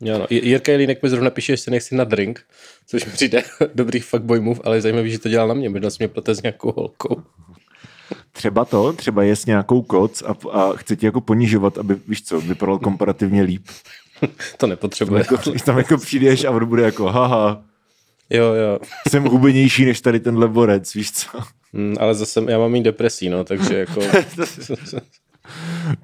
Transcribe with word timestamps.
Jo, 0.00 0.18
no. 0.18 0.26
Jirka 0.30 0.72
Jelínek 0.72 1.02
mi 1.02 1.08
zrovna 1.08 1.30
píše, 1.30 1.52
že 1.52 1.62
se 1.62 1.70
nechci 1.70 1.94
na 1.94 2.04
drink, 2.04 2.40
což 2.86 3.04
mi 3.04 3.12
přijde 3.12 3.42
dobrý 3.74 4.00
fuckboy 4.00 4.40
move, 4.40 4.60
ale 4.64 4.76
je 4.76 4.80
zajímavý, 4.80 5.10
že 5.10 5.18
to 5.18 5.28
dělal 5.28 5.48
na 5.48 5.54
mě, 5.54 5.68
možná 5.68 5.88
mě 5.98 6.08
plete 6.08 6.34
s 6.34 6.42
nějakou 6.42 6.72
holkou. 6.76 7.22
Třeba 8.32 8.64
to, 8.64 8.92
třeba 8.92 9.22
jest 9.22 9.46
nějakou 9.46 9.82
koc 9.82 10.22
a, 10.22 10.36
a 10.52 10.72
chce 10.76 10.96
ti 10.96 11.06
jako 11.06 11.20
ponižovat, 11.20 11.78
aby, 11.78 11.96
víš 12.08 12.22
co, 12.22 12.40
vypadal 12.40 12.78
komparativně 12.78 13.42
líp. 13.42 13.66
to 14.56 14.66
nepotřebuje. 14.66 15.24
Tam 15.24 15.38
jako, 15.38 15.52
tam 15.64 15.78
jako 15.78 15.98
přijdeš 15.98 16.44
a 16.44 16.50
on 16.50 16.66
bude 16.66 16.82
jako 16.82 17.04
haha, 17.04 17.64
Jo, 18.30 18.54
jo. 18.54 18.78
jsem 19.08 19.24
hubenější 19.24 19.84
než 19.84 20.00
tady 20.00 20.20
tenhle 20.20 20.48
borec, 20.48 20.94
víš 20.94 21.12
co? 21.12 21.28
Mm, 21.72 21.94
ale 22.00 22.14
zase 22.14 22.40
já 22.48 22.58
mám 22.58 22.72
mít 22.72 22.82
depresí, 22.82 23.28
no, 23.28 23.44
takže 23.44 23.78
jako... 23.78 24.00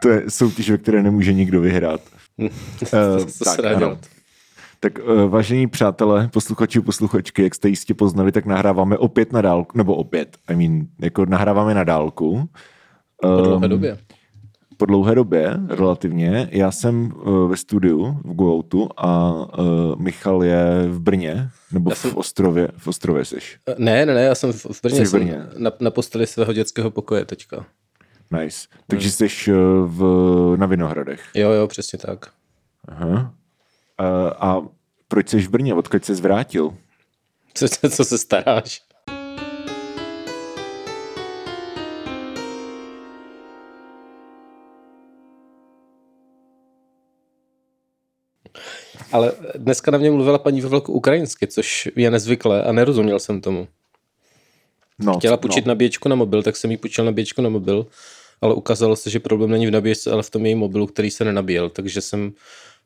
to 0.03 0.09
je 0.09 0.23
soutěž, 0.29 0.71
ve 0.71 0.79
které 0.79 1.03
nemůže 1.03 1.33
nikdo 1.33 1.61
vyhrát. 1.61 2.01
uh, 2.39 3.25
tak, 3.45 3.65
ano. 3.65 3.99
Tak 4.81 4.99
uh, 4.99 5.31
vážení 5.31 5.67
přátelé, 5.67 6.29
posluchači, 6.33 6.81
posluchačky, 6.81 7.43
jak 7.43 7.55
jste 7.55 7.69
jistě 7.69 7.95
poznali, 7.95 8.33
tak 8.33 8.47
nahráváme 8.47 8.99
opět 8.99 9.33
na 9.33 9.43
dálku, 9.43 9.79
nebo 9.79 9.95
opět, 9.95 10.37
I 10.49 10.57
mean, 10.57 10.87
jako 11.01 11.27
nahráváme 11.27 11.75
na 11.75 11.85
dálku. 11.85 12.49
Po 13.21 13.29
dlouhé 13.29 13.67
um, 13.67 13.71
době. 13.71 13.99
Po 14.77 14.87
dlouhé 14.87 15.15
době, 15.15 15.57
relativně. 15.69 16.49
Já 16.53 16.71
jsem 16.71 17.13
uh, 17.17 17.51
ve 17.51 17.57
studiu 17.57 18.19
v 18.25 18.35
Gooutu 18.35 18.89
a 18.97 19.35
Michal 19.99 20.45
je 20.45 20.89
v 20.89 21.01
Brně, 21.01 21.49
nebo 21.73 21.91
já 21.91 21.95
v 21.95 21.99
jsem... 21.99 22.17
Ostrově, 22.17 22.69
v 22.77 22.87
Ostrově 22.89 23.25
seš. 23.25 23.59
Ne, 23.79 24.07
ne, 24.07 24.15
ne, 24.15 24.23
já 24.23 24.35
jsem 24.35 24.53
v 24.53 24.83
Brně, 24.83 25.05
v 25.05 25.13
Brně. 25.13 25.33
Jsem 25.33 25.63
na, 25.63 25.71
na 25.81 25.91
posteli 25.91 26.27
svého 26.27 26.53
dětského 26.53 26.91
pokoje 26.91 27.25
teďka. 27.25 27.67
Nice. 28.43 28.69
Takže 28.87 29.09
hmm. 29.09 29.29
jsi 29.29 29.53
v, 29.87 30.03
na 30.57 30.67
Vinohradech. 30.67 31.21
Jo, 31.35 31.51
jo, 31.51 31.67
přesně 31.67 31.99
tak. 31.99 32.27
Aha. 32.89 33.35
A, 33.99 34.29
a 34.29 34.63
proč 35.09 35.29
jsi 35.29 35.41
v 35.41 35.49
Brně? 35.49 35.75
Odkud 35.75 36.05
jsi 36.05 36.15
zvrátil? 36.15 36.75
Co, 37.55 37.69
co 37.91 38.05
se 38.05 38.19
staráš? 38.19 38.83
Ale 49.13 49.33
dneska 49.55 49.91
na 49.91 49.99
mě 49.99 50.11
mluvila 50.11 50.39
paní 50.39 50.61
ve 50.61 50.69
velkou 50.69 50.93
ukrajinsky, 50.93 51.47
což 51.47 51.89
je 51.97 52.11
nezvyklé 52.11 52.65
a 52.65 52.73
nerozuměl 52.73 53.19
jsem 53.19 53.41
tomu. 53.41 53.69
No, 54.99 55.19
Chtěla 55.19 55.37
půjčit 55.37 55.67
no. 55.67 55.71
nabíječku 55.71 56.09
na 56.09 56.17
mobil, 56.17 56.43
tak 56.43 56.57
jsem 56.57 56.71
jí 56.71 56.77
půjčil 56.77 57.05
nabíječku 57.05 57.43
na 57.43 57.49
mobil, 57.49 57.87
ale 58.41 58.55
ukázalo 58.55 58.97
se, 58.97 59.11
že 59.11 59.21
problém 59.21 59.51
není 59.51 59.67
v 59.67 59.71
nabíječce, 59.71 60.11
ale 60.11 60.23
v 60.23 60.31
tom 60.31 60.47
jejím 60.47 60.59
mobilu, 60.59 60.87
který 60.87 61.11
se 61.11 61.25
nenabíjel, 61.25 61.71
takže 61.71 62.01
jsem 62.01 62.33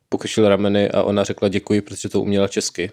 pokrčil 0.09 0.49
rameny 0.49 0.89
a 0.89 1.03
ona 1.03 1.23
řekla 1.23 1.49
děkuji, 1.49 1.81
protože 1.81 2.09
to 2.09 2.21
uměla 2.21 2.47
česky. 2.47 2.91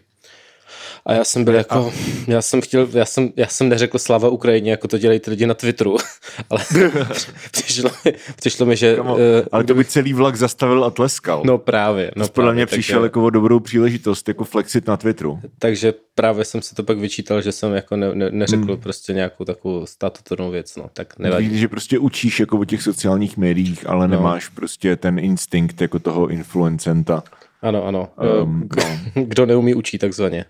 A 1.07 1.13
já 1.13 1.25
jsem 1.25 1.45
byl 1.45 1.55
jako, 1.55 1.93
já 2.27 2.43
jsem 2.43 2.61
chtěl, 2.61 2.89
já 2.93 3.05
jsem, 3.05 3.31
já 3.37 3.47
jsem 3.47 3.69
neřekl 3.69 3.99
slava 3.99 4.29
Ukrajině, 4.29 4.71
jako 4.71 4.89
to 4.89 4.99
dělají 4.99 5.21
ty 5.21 5.31
lidi 5.31 5.47
na 5.47 5.55
Twitteru, 5.55 5.97
ale 6.51 6.65
přišlo, 7.51 7.91
mi, 8.05 8.15
přišlo 8.37 8.67
mi, 8.67 8.77
že... 8.77 8.97
Kamo, 8.97 9.15
uh, 9.15 9.21
ale 9.53 9.65
to 9.65 9.75
by 9.75 9.85
celý 9.85 10.13
vlak 10.13 10.37
zastavil 10.37 10.85
a 10.85 10.91
tleskal. 10.91 11.43
No 11.45 11.59
právě. 11.59 12.11
No 12.17 12.29
podle 12.29 12.55
mě 12.55 12.67
přišel 12.67 13.05
jako 13.05 13.25
o 13.25 13.31
dobrou 13.31 13.61
příležitost, 13.61 14.29
jako 14.29 14.45
flexit 14.45 14.87
na 14.87 14.97
Twitteru. 14.97 15.41
Takže 15.59 15.95
právě 16.15 16.45
jsem 16.45 16.63
se 16.63 16.75
to 16.75 16.83
pak 16.83 16.99
vyčítal, 16.99 17.43
že 17.43 17.53
jsem 17.53 17.73
jako 17.73 17.97
ne, 17.97 18.15
ne, 18.15 18.31
neřekl 18.31 18.73
hmm. 18.73 18.81
prostě 18.81 19.13
nějakou 19.13 19.45
takovou 19.45 19.87
statutornou 19.87 20.51
věc, 20.51 20.77
no, 20.77 20.91
tak 20.93 21.19
nevadí. 21.19 21.49
Víš, 21.49 21.61
že 21.61 21.69
prostě 21.69 21.99
učíš 21.99 22.41
jako 22.41 22.59
o 22.59 22.65
těch 22.65 22.83
sociálních 22.83 23.37
médiích, 23.37 23.89
ale 23.89 24.09
no. 24.09 24.17
nemáš 24.17 24.49
prostě 24.49 24.97
ten 24.97 25.19
instinkt 25.19 25.81
jako 25.81 25.99
toho 25.99 26.29
influencenta. 26.29 27.23
Ano, 27.63 27.85
ano. 27.85 28.09
Um, 28.43 28.69
no. 28.77 29.23
Kdo 29.25 29.47
neumí 29.47 29.75
učí 29.75 29.99
takzvaně. 29.99 30.45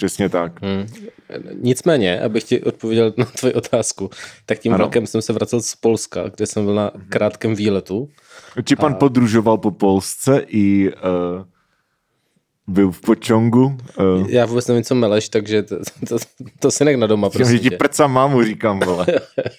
Přesně 0.00 0.28
tak. 0.28 0.62
Hmm. 0.62 0.86
Nicméně, 1.60 2.20
abych 2.20 2.44
ti 2.44 2.62
odpověděl 2.62 3.12
na 3.16 3.24
tvoji 3.24 3.54
otázku, 3.54 4.10
tak 4.46 4.58
tím 4.58 4.74
ano. 4.74 4.84
rokem 4.84 5.06
jsem 5.06 5.22
se 5.22 5.32
vracel 5.32 5.60
z 5.62 5.74
Polska, 5.74 6.28
kde 6.36 6.46
jsem 6.46 6.64
byl 6.64 6.74
na 6.74 6.90
krátkém 7.08 7.54
výletu. 7.54 8.08
Či 8.64 8.76
pan 8.76 8.92
a... 8.92 8.94
podružoval 8.94 9.58
po 9.58 9.70
Polsce 9.70 10.44
i 10.46 10.92
uh, 10.92 11.44
byl 12.70 12.90
v 12.90 13.00
počongu. 13.00 13.76
Uh... 13.98 14.30
Já 14.30 14.46
vůbec 14.46 14.66
nevím, 14.66 14.84
co 14.84 14.94
meleš, 14.94 15.28
takže 15.28 15.62
to, 15.62 15.76
to, 16.08 16.16
to 16.58 16.70
si 16.70 16.84
nech 16.84 16.96
na 16.96 17.06
doma, 17.06 17.30
prostě. 17.30 17.54
Já 17.54 17.60
ti 17.60 17.70
prca 17.70 18.06
mámu, 18.06 18.42
říkám, 18.42 18.80
vole. 18.80 19.06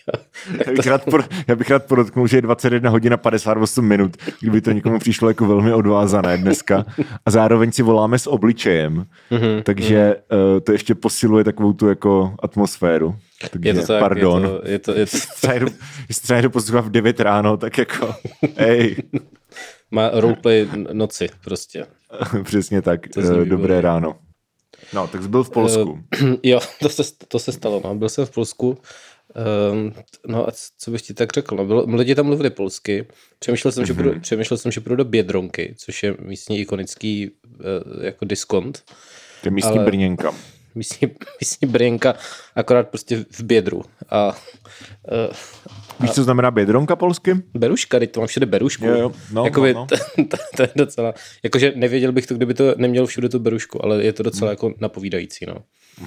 já, 0.68 0.74
bych 0.74 0.88
rád 0.88 1.06
por, 1.06 1.26
já 1.48 1.56
bych 1.56 1.70
rád 1.70 1.86
podotknul, 1.86 2.28
že 2.28 2.38
je 2.38 2.42
21 2.42 2.90
hodin 2.90 3.14
a 3.14 3.18
58 3.18 3.86
minut, 3.86 4.18
kdyby 4.40 4.62
to 4.62 4.72
někomu 4.72 5.00
přišlo 5.00 5.28
jako 5.28 5.46
velmi 5.46 5.74
odvázané 5.74 6.38
dneska. 6.38 6.86
A 7.26 7.32
zároveň 7.32 7.72
si 7.72 7.82
voláme 7.82 8.20
s 8.20 8.28
obličejem, 8.28 9.06
mm-hmm, 9.32 9.64
takže 9.64 10.16
mm-hmm. 10.16 10.56
Uh, 10.56 10.60
to 10.60 10.72
ještě 10.72 10.96
posiluje 10.96 11.44
takovou 11.44 11.74
tu 11.74 11.88
jako 11.88 12.36
atmosféru. 12.40 13.16
Takže, 13.52 13.70
je 13.70 13.74
to 13.74 13.88
tak, 13.88 14.00
pardon. 14.00 14.44
Je 14.44 14.50
to, 14.50 14.68
je 14.68 14.80
to, 14.80 14.92
je 14.92 15.06
to... 15.60 15.66
Jestli 16.10 16.24
třeba 16.24 16.38
někdo 16.38 16.50
poslouchá 16.50 16.82
v 16.82 16.90
9 16.90 17.20
ráno, 17.20 17.58
tak 17.58 17.78
jako, 17.78 18.16
hej. 18.58 18.96
Má 19.92 20.10
roleplay 20.14 20.68
noci 20.94 21.30
prostě. 21.44 21.86
Přesně 22.44 22.82
tak. 22.82 23.10
Dobré 23.16 23.46
výborně. 23.46 23.82
ráno. 23.82 24.20
No, 24.94 25.08
tak 25.08 25.22
jsi 25.22 25.28
byl 25.28 25.44
v 25.44 25.50
Polsku. 25.50 25.92
Uh, 26.22 26.36
jo, 26.44 26.60
to 26.80 26.90
se, 26.90 27.04
to 27.28 27.40
se 27.40 27.52
stalo. 27.52 27.82
No. 27.84 27.96
Byl 27.96 28.10
jsem 28.10 28.26
v 28.26 28.32
Polsku. 28.32 28.78
Um, 29.72 29.94
no 30.28 30.48
a 30.48 30.52
co 30.78 30.92
bych 30.92 31.02
ti 31.02 31.14
tak 31.14 31.34
řekl? 31.34 31.56
No, 31.56 31.66
bylo, 31.66 31.86
lidi 31.88 32.16
tam 32.16 32.26
mluvili 32.26 32.50
polsky. 32.50 33.08
Přemýšlel 33.40 33.72
jsem, 33.72 33.84
mm-hmm. 33.84 33.88
že 33.88 33.94
půjdu, 33.94 34.12
mhm. 34.12 34.22
přemýšlel 34.22 34.58
jsem, 34.58 34.72
že 34.72 34.82
půjdu 34.82 34.96
do 34.96 35.06
Bědronky, 35.06 35.76
což 35.78 36.04
je 36.04 36.16
místní 36.20 36.60
ikonický 36.60 37.32
uh, 37.32 38.04
jako 38.04 38.26
diskont. 38.26 38.84
To 39.42 39.48
je 39.48 39.52
místní 39.52 39.78
ale, 39.78 39.86
brněnka. 39.86 40.34
Místní, 40.76 41.12
místní 41.42 41.68
brněnka, 41.68 42.16
akorát 42.56 42.90
prostě 42.90 43.26
v 43.32 43.42
Bědru. 43.42 43.84
A 44.10 44.28
uh, 44.28 44.36
Víš, 46.00 46.12
co 46.12 46.24
znamená 46.24 46.52
bědronka 46.52 46.96
polsky? 46.96 47.34
Beruška, 47.54 48.00
teď 48.00 48.12
to 48.12 48.20
mám 48.20 48.28
všude 48.28 48.46
berušku. 48.46 48.86
Jo, 48.86 48.98
jo. 48.98 49.12
No, 49.32 49.46
Jakoby, 49.46 49.74
no, 49.74 49.80
no. 49.80 49.88
To, 49.88 49.96
to, 50.24 50.38
to, 50.56 50.62
je 50.62 50.70
docela, 50.76 51.14
jakože 51.44 51.74
nevěděl 51.76 52.12
bych 52.12 52.28
to, 52.28 52.36
kdyby 52.36 52.54
to 52.54 52.76
neměl 52.78 53.06
všude 53.06 53.30
tu 53.30 53.40
berušku, 53.40 53.86
ale 53.86 54.04
je 54.04 54.14
to 54.14 54.24
docela 54.24 54.50
hmm. 54.50 54.52
jako 54.52 54.74
napovídající, 54.80 55.46
no. 55.46 55.56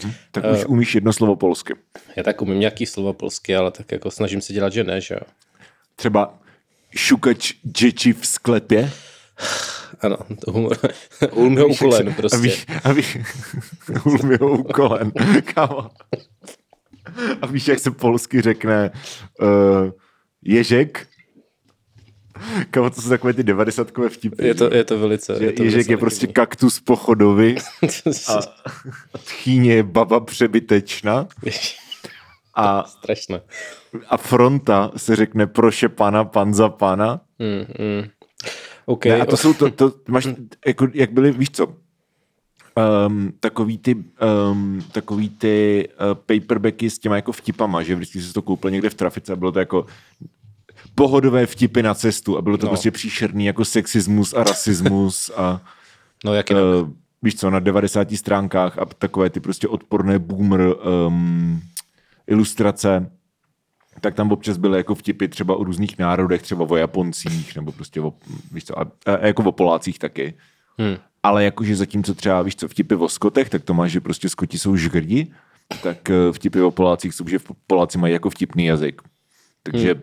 Hmm. 0.02 0.12
Tak 0.30 0.44
už 0.52 0.64
uh, 0.64 0.72
umíš 0.72 0.94
jedno 0.94 1.12
slovo 1.12 1.36
polsky. 1.36 1.74
Já 2.16 2.22
tak 2.22 2.42
umím 2.42 2.60
nějaký 2.60 2.86
slovo 2.86 3.12
polsky, 3.12 3.56
ale 3.56 3.70
tak 3.70 3.92
jako 3.92 4.10
snažím 4.10 4.40
se 4.40 4.52
dělat, 4.52 4.72
že 4.72 4.84
ne, 4.84 5.00
že 5.00 5.14
jo. 5.14 5.20
Třeba 5.96 6.38
šukač 6.96 7.52
děti 7.62 8.12
v 8.12 8.26
sklepě? 8.26 8.90
Ano, 10.00 10.16
to 10.44 10.52
humor. 10.52 10.76
Ulmi 11.32 11.64
úkolen 11.64 12.14
prostě. 12.14 12.36
Abych, 12.36 12.66
abych, 12.84 13.16
ulmi 14.04 14.38
úkolen, 14.38 15.12
kámo. 15.54 15.90
A 17.42 17.46
víš, 17.46 17.68
jak 17.68 17.78
se 17.78 17.90
polsky 17.90 18.40
řekne 18.40 18.90
uh, 19.40 19.90
ježek? 20.42 21.06
Kamo, 22.70 22.90
to 22.90 23.02
jsou 23.02 23.08
takové 23.08 23.32
ty 23.32 23.42
devadesátkové 23.42 24.08
vtipy. 24.08 24.46
Je 24.46 24.54
to, 24.54 24.74
je 24.74 24.84
to 24.84 24.98
velice. 24.98 25.32
Je 25.32 25.52
to 25.52 25.62
ježek 25.62 25.74
velice 25.74 25.92
je 25.92 25.96
prostě 25.96 26.26
kaktus 26.26 26.80
pochodovi 26.80 27.56
a 28.28 29.18
tchýně 29.18 29.74
je 29.74 29.82
baba 29.82 30.20
přebytečná. 30.20 31.26
A, 32.56 32.84
strašné. 32.84 33.40
A 34.08 34.16
fronta 34.16 34.90
se 34.96 35.16
řekne 35.16 35.46
proše 35.46 35.88
pana, 35.88 36.24
pan 36.24 36.54
za 36.54 36.68
pana. 36.68 37.20
Mm, 37.38 37.84
mm. 37.84 38.08
Okay. 38.86 39.12
Ne, 39.12 39.20
a 39.20 39.26
to 39.26 39.36
jsou 39.36 39.54
to, 39.54 39.70
to 39.70 39.92
máš, 40.08 40.28
jako, 40.66 40.88
jak 40.94 41.12
byly, 41.12 41.32
víš 41.32 41.50
co, 41.50 41.66
um, 43.06 43.32
takový 43.40 43.78
ty, 43.78 44.04
um, 44.50 44.84
takový 44.92 45.28
ty 45.28 45.88
uh, 45.88 46.14
paperbacky 46.14 46.90
s 46.90 46.98
těma 46.98 47.16
jako 47.16 47.32
vtipama, 47.32 47.82
že 47.82 47.94
vždycky 47.94 48.22
se 48.22 48.32
to 48.32 48.42
koupil 48.42 48.70
někde 48.70 48.90
v 48.90 48.94
trafice 48.94 49.32
a 49.32 49.36
bylo 49.36 49.52
to 49.52 49.58
jako 49.58 49.86
pohodové 50.94 51.46
vtipy 51.46 51.82
na 51.82 51.94
cestu 51.94 52.38
a 52.38 52.42
bylo 52.42 52.56
to 52.56 52.66
no. 52.66 52.70
prostě 52.70 52.90
příšerný 52.90 53.46
jako 53.46 53.64
sexismus 53.64 54.34
a 54.34 54.44
rasismus 54.44 55.30
a 55.36 55.60
no, 56.24 56.34
jak 56.34 56.50
uh, 56.50 56.88
víš 57.22 57.34
co, 57.34 57.50
na 57.50 57.58
90 57.58 58.10
stránkách 58.12 58.78
a 58.78 58.84
takové 58.84 59.30
ty 59.30 59.40
prostě 59.40 59.68
odporné 59.68 60.18
boomer 60.18 60.74
um, 61.06 61.62
ilustrace 62.26 63.10
tak 64.04 64.14
tam 64.14 64.32
občas 64.32 64.56
byly 64.56 64.78
jako 64.78 64.94
vtipy 64.94 65.28
třeba 65.28 65.56
o 65.56 65.64
různých 65.64 65.98
národech, 65.98 66.42
třeba 66.42 66.70
o 66.70 66.76
Japoncích, 66.76 67.56
nebo 67.56 67.72
prostě 67.72 68.00
o, 68.00 68.12
víš 68.52 68.64
co, 68.64 68.78
a, 68.78 68.86
a 69.06 69.26
jako 69.26 69.42
o 69.42 69.52
Polácích 69.52 69.98
taky. 69.98 70.34
Hmm 70.78 70.96
ale 71.24 71.44
jakože 71.44 71.76
zatímco 71.76 72.14
třeba, 72.14 72.42
víš 72.42 72.56
co, 72.56 72.68
vtipy 72.68 72.94
o 72.94 73.08
skotech, 73.08 73.50
tak 73.50 73.64
to 73.64 73.74
máš, 73.74 73.92
že 73.92 74.00
prostě 74.00 74.28
skoti 74.28 74.58
jsou 74.58 74.76
žgrdi, 74.76 75.32
tak 75.82 76.10
eh, 76.10 76.32
vtipy 76.32 76.60
o 76.60 76.70
Polácích 76.70 77.14
jsou, 77.14 77.28
že 77.28 77.38
Poláci 77.66 77.98
mají 77.98 78.12
jako 78.12 78.30
vtipný 78.30 78.64
jazyk. 78.64 79.02
Takže 79.62 79.94
hmm. 79.94 80.02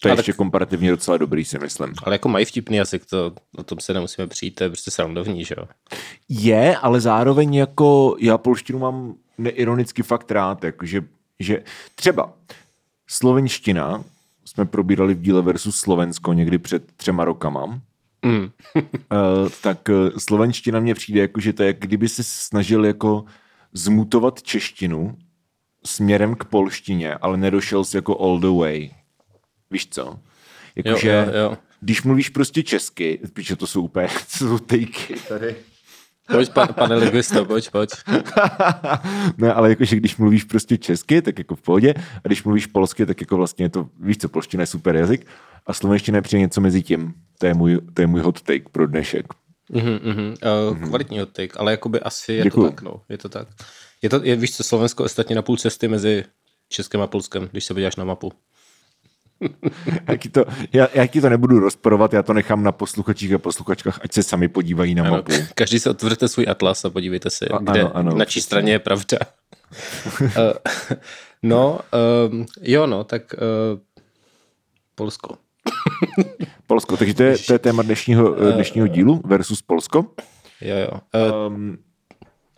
to 0.00 0.08
je 0.08 0.12
ale 0.12 0.18
ještě 0.18 0.32
tak... 0.32 0.36
komparativně 0.36 0.90
docela 0.90 1.16
dobrý, 1.16 1.44
si 1.44 1.58
myslím. 1.58 1.94
Ale 2.02 2.14
jako 2.14 2.28
mají 2.28 2.44
vtipný 2.44 2.76
jazyk, 2.76 3.06
to 3.06 3.32
o 3.56 3.62
tom 3.62 3.80
se 3.80 3.94
nemusíme 3.94 4.26
přijít, 4.26 4.54
to 4.54 4.64
je 4.64 4.70
prostě 4.70 4.90
srandovní, 4.90 5.44
že 5.44 5.54
jo? 5.58 5.68
Je, 6.28 6.76
ale 6.76 7.00
zároveň 7.00 7.54
jako 7.54 8.16
já 8.20 8.38
polštinu 8.38 8.78
mám 8.78 9.14
neironicky 9.38 10.02
fakt 10.02 10.30
rád, 10.30 10.64
jakože, 10.64 11.04
že 11.40 11.62
třeba 11.94 12.32
slovenština 13.06 14.04
jsme 14.44 14.64
probírali 14.64 15.14
v 15.14 15.20
díle 15.20 15.42
versus 15.42 15.76
Slovensko 15.76 16.32
někdy 16.32 16.58
před 16.58 16.92
třema 16.96 17.24
rokama 17.24 17.80
mm. 18.24 18.40
uh, 18.42 19.48
tak 19.62 19.88
uh, 19.88 20.18
slovenština 20.18 20.80
mě 20.80 20.94
přijde 20.94 21.20
jako, 21.20 21.40
že 21.40 21.52
to 21.52 21.62
je, 21.62 21.72
kdyby 21.72 22.08
se 22.08 22.24
snažil 22.24 22.84
jako 22.84 23.24
zmutovat 23.72 24.42
češtinu 24.42 25.16
směrem 25.86 26.34
k 26.34 26.44
polštině, 26.44 27.14
ale 27.14 27.36
nedošel 27.36 27.84
jsi 27.84 27.96
jako 27.96 28.20
all 28.20 28.38
the 28.38 28.60
way. 28.60 28.90
Víš 29.70 29.86
co? 29.90 30.18
Jakože, 30.76 31.26
když 31.80 32.02
mluvíš 32.02 32.28
prostě 32.28 32.62
česky, 32.62 33.20
protože 33.32 33.56
to 33.56 33.66
jsou 33.66 33.82
úplně, 33.82 34.08
to 34.38 34.48
jsou 34.48 34.58
tejky 34.58 35.14
tady. 35.28 35.56
Pojď, 36.32 36.52
pa, 36.52 36.66
pane 36.66 36.94
lingvisto, 36.94 37.44
pojď, 37.44 37.70
pojď. 37.70 37.90
ne, 39.38 39.52
ale 39.52 39.68
jakože 39.68 39.96
když 39.96 40.16
mluvíš 40.16 40.44
prostě 40.44 40.78
česky, 40.78 41.22
tak 41.22 41.38
jako 41.38 41.56
v 41.56 41.62
pohodě, 41.62 41.94
a 41.96 42.28
když 42.28 42.44
mluvíš 42.44 42.66
polsky, 42.66 43.06
tak 43.06 43.20
jako 43.20 43.36
vlastně 43.36 43.64
je 43.64 43.68
to, 43.68 43.88
víš 44.00 44.18
co, 44.18 44.28
polština 44.28 44.62
je 44.62 44.66
super 44.66 44.96
jazyk, 44.96 45.26
a 45.66 45.72
slovenština 45.72 46.18
je 46.18 46.22
přijde 46.22 46.40
něco 46.40 46.60
mezi 46.60 46.82
tím. 46.82 47.14
To 47.38 47.46
je 47.46 47.54
můj, 47.54 47.80
to 47.94 48.02
je 48.02 48.06
můj 48.06 48.20
hot 48.20 48.42
take 48.42 48.64
pro 48.72 48.86
dnešek. 48.86 49.26
Mm-hmm, 49.72 50.00
mm-hmm. 50.00 50.36
Uh. 50.70 50.88
Kvalitní 50.88 51.18
hot 51.18 51.32
take, 51.32 51.58
ale 51.58 51.70
jakoby 51.70 52.00
asi 52.00 52.32
je 52.32 52.42
Děkuju. 52.42 52.66
to 52.66 52.70
tak, 52.70 52.82
no, 52.82 53.00
je 53.08 53.18
to 53.18 53.28
tak. 53.28 53.48
Je 54.02 54.10
to, 54.10 54.20
je, 54.22 54.36
víš 54.36 54.56
co, 54.56 54.64
Slovensko 54.64 55.04
ostatně 55.04 55.36
na 55.36 55.42
půl 55.42 55.56
cesty 55.56 55.88
mezi 55.88 56.24
Českem 56.68 57.00
a 57.00 57.06
Polskem, 57.06 57.48
když 57.52 57.64
se 57.64 57.74
podíváš 57.74 57.96
na 57.96 58.04
mapu. 58.04 58.32
já, 60.08 60.16
ti 60.16 60.28
to, 60.28 60.44
já, 60.72 60.88
já 60.94 61.06
ti 61.06 61.20
to 61.20 61.28
nebudu 61.28 61.58
rozporovat, 61.58 62.12
já 62.12 62.22
to 62.22 62.32
nechám 62.32 62.62
na 62.62 62.72
posluchačích 62.72 63.32
a 63.32 63.38
posluchačkách, 63.38 64.00
ať 64.02 64.12
se 64.12 64.22
sami 64.22 64.48
podívají 64.48 64.94
na 64.94 65.02
ano, 65.02 65.10
mapu. 65.10 65.32
Každý 65.54 65.78
se 65.78 65.90
otevřete 65.90 66.28
svůj 66.28 66.46
atlas 66.48 66.84
a 66.84 66.90
podívejte 66.90 67.30
se, 67.30 67.46
a, 67.48 67.58
kde, 67.58 67.80
ano, 67.80 67.96
ano, 67.96 68.16
na 68.16 68.24
čí 68.24 68.40
straně 68.40 68.72
je 68.72 68.78
pravda. 68.78 69.18
uh, 70.20 70.28
no, 71.42 71.80
uh, 72.30 72.44
jo 72.62 72.86
no, 72.86 73.04
tak 73.04 73.34
uh, 73.34 73.80
Polsko. 74.94 75.34
Polsko, 76.66 76.96
takže 76.96 77.14
to 77.14 77.22
je, 77.22 77.38
to 77.38 77.52
je 77.52 77.58
téma 77.58 77.82
dnešního, 77.82 78.52
dnešního 78.52 78.86
dílu 78.86 79.22
versus 79.24 79.62
Polsko. 79.62 80.06
Jo, 80.60 80.76
jo. 80.76 81.00
Um, 81.48 81.78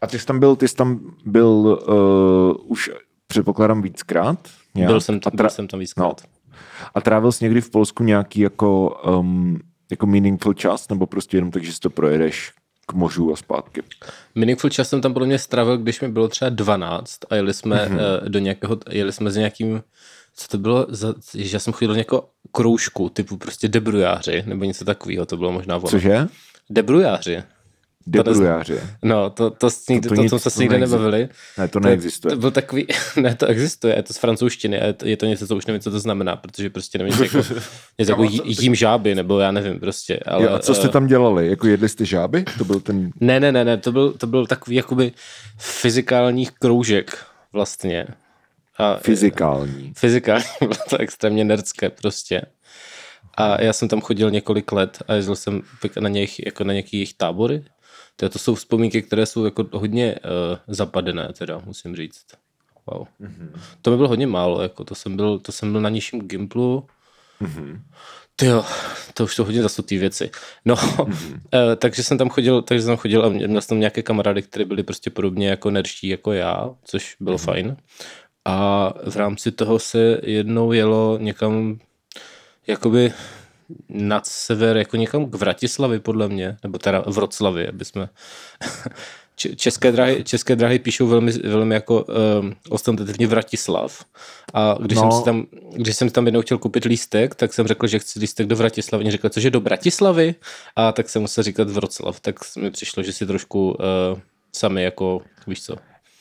a 0.00 0.06
ty 0.06 0.19
jsi 0.19 0.26
tam 0.26 0.38
byl, 0.38 0.56
ty 0.56 0.69
jsi 0.69 0.75
tam 0.75 1.14
byl 1.25 1.78
uh, 1.88 2.70
už 2.70 2.90
předpokládám 3.26 3.82
víckrát? 3.82 4.49
Nějak? 4.75 4.90
Byl 4.90 5.00
jsem 5.00 5.20
tam, 5.20 5.32
tra- 5.32 5.37
byl 5.37 5.50
jsem 5.50 5.69
tam 5.69 5.81
víckrát. 5.81 6.23
No. 6.25 6.36
A 6.94 7.00
trávil 7.00 7.32
jsi 7.32 7.44
někdy 7.44 7.61
v 7.61 7.70
Polsku 7.70 8.05
nějaký 8.05 8.41
jako, 8.41 9.00
um, 9.19 9.58
jako 9.91 10.06
meaningful 10.06 10.55
čas, 10.55 10.88
nebo 10.88 11.06
prostě 11.06 11.37
jenom 11.37 11.50
tak, 11.50 11.64
že 11.64 11.73
si 11.73 11.81
to 11.81 11.91
projedeš 11.91 12.53
k 12.87 12.93
mořu 12.93 13.32
a 13.32 13.37
zpátky? 13.37 13.82
Meaningful 14.35 14.70
čas 14.70 14.88
jsem 14.88 15.00
tam 15.00 15.12
podle 15.12 15.26
mě 15.26 15.38
strávil, 15.38 15.79
když 15.79 16.00
mi 16.00 16.08
bylo 16.08 16.29
třeba 16.29 16.49
12 16.49 17.19
a 17.31 17.35
jeli 17.35 17.55
jsme 17.55 17.76
mm-hmm. 17.76 18.29
do 18.29 18.38
nějakého, 18.38 18.79
jeli 18.91 19.12
jsme 19.12 19.31
s 19.31 19.37
nějakým 19.37 19.82
co 20.37 20.49
to 20.49 20.58
bylo 20.58 20.87
za, 20.88 21.14
že 21.35 21.56
já 21.56 21.61
jsem 21.61 21.73
chodil 21.73 21.88
do 21.88 21.94
nějakého 21.94 22.29
kroužku, 22.53 23.09
typu 23.09 23.37
prostě 23.37 23.69
debrujáři, 23.69 24.43
nebo 24.47 24.64
něco 24.64 24.85
takového, 24.85 25.26
to 25.26 25.37
bylo 25.37 25.52
možná 25.52 25.76
ono. 25.76 25.88
Cože? 25.88 26.26
Debrujáři. 26.70 27.43
Debrujáři. 28.06 28.81
No, 29.03 29.31
to, 29.31 29.50
to, 29.50 29.70
to, 29.70 29.76
nikdy, 29.91 30.08
to, 30.08 30.14
to, 30.14 30.23
to, 30.23 30.38
to 30.38 30.50
se 30.50 30.61
nikdy 30.62 30.79
nebavili. 30.79 31.29
Ne, 31.58 31.69
to 31.69 31.81
neexistuje. 31.81 32.31
To, 32.31 32.37
to 32.37 32.41
byl 32.41 32.50
takový, 32.50 32.87
ne, 33.20 33.35
to 33.35 33.47
existuje, 33.47 33.97
je 33.97 34.03
to 34.03 34.12
z 34.12 34.19
francouzštiny, 34.19 34.76
je 34.76 34.93
to, 34.93 35.06
je 35.06 35.17
to 35.17 35.26
něco, 35.26 35.47
co 35.47 35.56
už 35.56 35.67
nevím, 35.67 35.81
co 35.82 35.91
to 35.91 36.00
znamená, 36.00 36.37
protože 36.37 36.70
prostě 36.70 36.99
nevím, 36.99 37.23
jako, 37.23 37.38
něco 37.99 38.12
jako 38.12 38.23
jí, 38.23 38.41
jím 38.44 38.75
žáby, 38.75 39.14
nebo 39.14 39.38
já 39.38 39.53
nevím 39.53 39.81
prostě. 39.81 40.20
Ale, 40.26 40.44
jo, 40.44 40.50
a 40.50 40.58
co 40.58 40.75
jste 40.75 40.88
tam 40.88 41.06
dělali? 41.06 41.49
Jako 41.49 41.67
jedli 41.67 41.88
jste 41.88 42.05
žáby? 42.05 42.44
To 42.58 42.64
byl 42.64 42.81
ten... 42.81 43.11
Ne, 43.20 43.41
ne, 43.41 43.53
ne, 43.53 43.64
ne, 43.64 43.76
to 43.76 43.93
byl, 43.93 44.12
to 44.12 44.26
byl 44.26 44.47
takový 44.47 44.76
jakoby 44.76 45.12
fyzikální 45.59 46.47
kroužek 46.47 47.19
vlastně. 47.52 48.06
A, 48.79 48.97
fyzikální. 48.97 49.93
Fyzikální, 49.97 50.44
bylo 50.61 50.75
to 50.91 50.99
extrémně 50.99 51.44
nerdské 51.44 51.91
prostě. 51.91 52.43
A 53.37 53.62
já 53.62 53.73
jsem 53.73 53.88
tam 53.88 54.00
chodil 54.00 54.31
několik 54.31 54.73
let 54.73 55.02
a 55.09 55.14
jezdil 55.14 55.37
jsem 55.37 55.62
na, 56.00 56.09
něch, 56.09 56.47
jako 56.47 56.64
na 56.64 56.73
nějaký 56.73 56.97
jejich 56.97 57.14
tábory, 57.14 57.64
to, 58.16 58.28
to 58.28 58.38
jsou 58.38 58.54
vzpomínky, 58.54 59.02
které 59.02 59.26
jsou 59.26 59.44
jako 59.44 59.64
hodně 59.72 60.14
uh, 60.14 60.58
zapadené, 60.68 61.28
teda 61.38 61.60
musím 61.64 61.96
říct. 61.96 62.26
Wow. 62.86 63.06
Mm-hmm. 63.20 63.60
To 63.82 63.90
mi 63.90 63.96
bylo 63.96 64.08
hodně 64.08 64.26
málo, 64.26 64.62
jako 64.62 64.84
to 64.84 64.94
jsem 64.94 65.16
byl, 65.16 65.38
to 65.38 65.52
jsem 65.52 65.72
byl 65.72 65.80
na 65.80 65.88
nižším 65.88 66.20
Gimplu. 66.20 66.86
Mm-hmm. 67.42 67.80
Ty 68.36 68.46
jo, 68.46 68.64
to 69.14 69.24
už 69.24 69.34
jsou 69.34 69.44
hodně 69.44 69.62
zasutý 69.62 69.98
věci. 69.98 70.30
No, 70.64 70.74
mm-hmm. 70.74 71.34
uh, 71.34 71.74
takže 71.76 72.02
jsem 72.02 72.18
tam 72.18 72.28
chodil, 72.28 72.62
takže 72.62 72.82
jsem 72.82 72.88
tam 72.88 72.96
chodil 72.96 73.24
a 73.24 73.28
měl 73.28 73.60
jsem 73.60 73.68
tam 73.68 73.80
nějaké 73.80 74.02
kamarády, 74.02 74.42
které 74.42 74.64
byly 74.64 74.82
prostě 74.82 75.10
podobně 75.10 75.48
jako 75.48 75.70
nerští 75.70 76.08
jako 76.08 76.32
já, 76.32 76.70
což 76.84 77.16
bylo 77.20 77.36
mm-hmm. 77.36 77.44
fajn. 77.44 77.76
A 78.44 78.92
v 79.10 79.16
rámci 79.16 79.52
toho 79.52 79.78
se 79.78 80.20
jednou 80.22 80.72
jelo 80.72 81.18
někam 81.20 81.78
jakoby 82.66 83.12
nad 83.88 84.26
sever, 84.26 84.76
jako 84.76 84.96
někam 84.96 85.30
k 85.30 85.34
Vratislavi, 85.34 86.00
podle 86.00 86.28
mě, 86.28 86.56
nebo 86.62 86.78
teda 86.78 87.00
v 87.00 87.14
Vroclavi, 87.14 87.68
aby 87.68 87.84
jsme... 87.84 88.08
České 89.56 89.92
dráhy, 89.92 90.24
české 90.24 90.56
dráhy 90.56 90.78
píšou 90.78 91.06
velmi, 91.06 91.32
velmi 91.32 91.74
jako 91.74 92.04
um, 92.40 92.54
ostentativně 92.68 93.26
Vratislav. 93.26 94.04
A 94.54 94.76
když, 94.80 94.96
no. 94.96 95.02
jsem 95.02 95.18
si 95.18 95.24
tam, 95.24 95.46
když 95.76 95.96
jsem 95.96 96.10
tam 96.10 96.26
jednou 96.26 96.40
chtěl 96.40 96.58
koupit 96.58 96.84
lístek, 96.84 97.34
tak 97.34 97.54
jsem 97.54 97.66
řekl, 97.66 97.86
že 97.86 97.98
chci 97.98 98.18
lístek 98.20 98.46
do 98.46 98.56
Vratislavy. 98.56 99.02
Oni 99.02 99.10
řekli, 99.10 99.30
cože 99.30 99.50
do 99.50 99.60
Bratislavy? 99.60 100.34
A 100.76 100.92
tak 100.92 101.08
jsem 101.08 101.22
musel 101.22 101.44
říkat 101.44 101.70
Vroclav. 101.70 102.20
Tak 102.20 102.34
mi 102.58 102.70
přišlo, 102.70 103.02
že 103.02 103.12
si 103.12 103.26
trošku 103.26 103.70
uh, 103.70 104.18
sami 104.52 104.82
jako, 104.82 105.20
víš 105.46 105.62
co, 105.62 105.76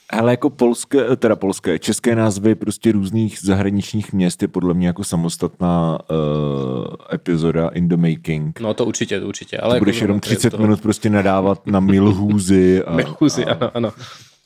ale 0.10 0.32
jako 0.32 0.50
polské, 0.50 1.16
teda 1.16 1.36
polské, 1.36 1.80
české 1.80 2.16
názvy 2.16 2.56
prostě 2.56 2.92
různých 2.92 3.40
zahraničních 3.42 4.14
měst 4.14 4.42
je 4.42 4.48
podle 4.48 4.74
mě 4.74 4.88
jako 4.88 5.04
samostatná 5.04 6.00
uh, 6.10 6.86
epizoda 7.14 7.68
in 7.68 7.88
the 7.88 7.98
making. 7.98 8.60
No 8.60 8.74
to 8.74 8.86
určitě, 8.86 9.20
to 9.20 9.28
určitě. 9.28 9.58
Ale 9.58 9.76
jako 9.76 9.82
budeš 9.82 10.02
jenom 10.02 10.20
30 10.20 10.50
toho... 10.50 10.64
minut 10.64 10.82
prostě 10.82 11.10
nadávat 11.10 11.68
na 11.68 11.80
Milhůzy. 11.80 12.84
A, 12.86 12.96
Milhůzy, 12.96 13.46
a... 13.46 13.54
ano, 13.54 13.72
ano. 13.74 13.94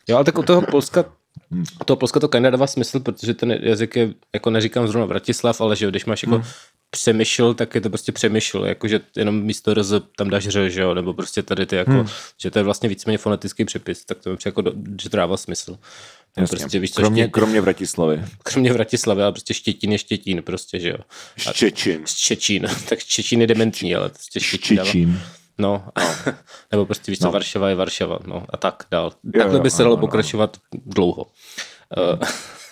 Jo, 0.07 0.15
ale 0.15 0.25
tak 0.25 0.37
u 0.37 0.43
toho 0.43 0.61
Polska 0.61 1.05
Hmm. 1.51 1.63
toho 1.85 1.97
Polska 1.97 2.19
to 2.19 2.27
kind 2.27 2.45
dává 2.45 2.67
smysl, 2.67 2.99
protože 2.99 3.33
ten 3.33 3.51
jazyk 3.51 3.95
je, 3.95 4.13
jako 4.33 4.49
neříkám 4.49 4.87
zrovna 4.87 5.05
Vratislav, 5.05 5.61
ale 5.61 5.75
že 5.75 5.85
jo, 5.85 5.91
když 5.91 6.05
máš 6.05 6.23
jako 6.23 6.35
hmm 6.35 6.43
přemýšl, 6.89 7.53
tak 7.53 7.75
je 7.75 7.81
to 7.81 7.89
prostě 7.89 8.11
přemýšl, 8.11 8.63
jakože 8.65 8.99
jenom 9.15 9.41
místo 9.43 9.73
roz 9.73 9.93
tam 10.17 10.29
dáš 10.29 10.47
ř, 10.47 10.71
že 10.71 10.81
jo, 10.81 10.93
nebo 10.93 11.13
prostě 11.13 11.43
tady 11.43 11.65
ty 11.65 11.75
jako, 11.75 11.91
hmm. 11.91 12.07
že 12.41 12.51
to 12.51 12.59
je 12.59 12.63
vlastně 12.63 12.89
víceméně 12.89 13.17
fonetický 13.17 13.65
přepis, 13.65 14.05
tak 14.05 14.19
to 14.19 14.29
mi 14.29 14.37
jako, 14.45 14.63
že 15.01 15.09
to 15.09 15.17
dává 15.17 15.37
smysl. 15.37 15.77
Jasně. 16.37 16.57
Prostě, 16.57 16.79
víš, 16.79 16.91
co, 16.91 17.01
kromě, 17.01 17.23
štět... 17.23 17.31
kromě 17.31 17.61
Vratislavy. 17.61 18.21
Kromě 18.43 18.73
Vratislavy, 18.73 19.23
ale 19.23 19.31
prostě 19.31 19.53
Štětín 19.53 19.91
je 19.91 19.97
Štětín, 19.97 20.41
prostě, 20.43 20.79
že 20.79 20.89
jo. 20.89 20.97
Štěčín. 21.37 22.01
Štěčín, 22.05 22.67
tak 22.89 22.99
Štěčín 22.99 23.41
je 23.41 23.47
dementní, 23.47 23.95
ale 23.95 24.09
prostě 24.09 24.39
Štěčín, 24.39 24.77
Štěčín. 24.77 25.21
No, 25.57 25.83
no. 25.97 26.03
nebo 26.71 26.85
prostě 26.85 27.11
víš 27.11 27.19
co, 27.19 27.25
no. 27.25 27.31
Varšava 27.31 27.69
je 27.69 27.75
Varšava, 27.75 28.19
no 28.25 28.45
a 28.49 28.57
tak 28.57 28.83
dál. 28.91 29.13
Takhle 29.33 29.57
jo, 29.57 29.63
by 29.63 29.71
se 29.71 29.83
dalo 29.83 29.97
pokračovat 29.97 30.57
dlouho. 30.85 31.25
Uh, 31.97 32.19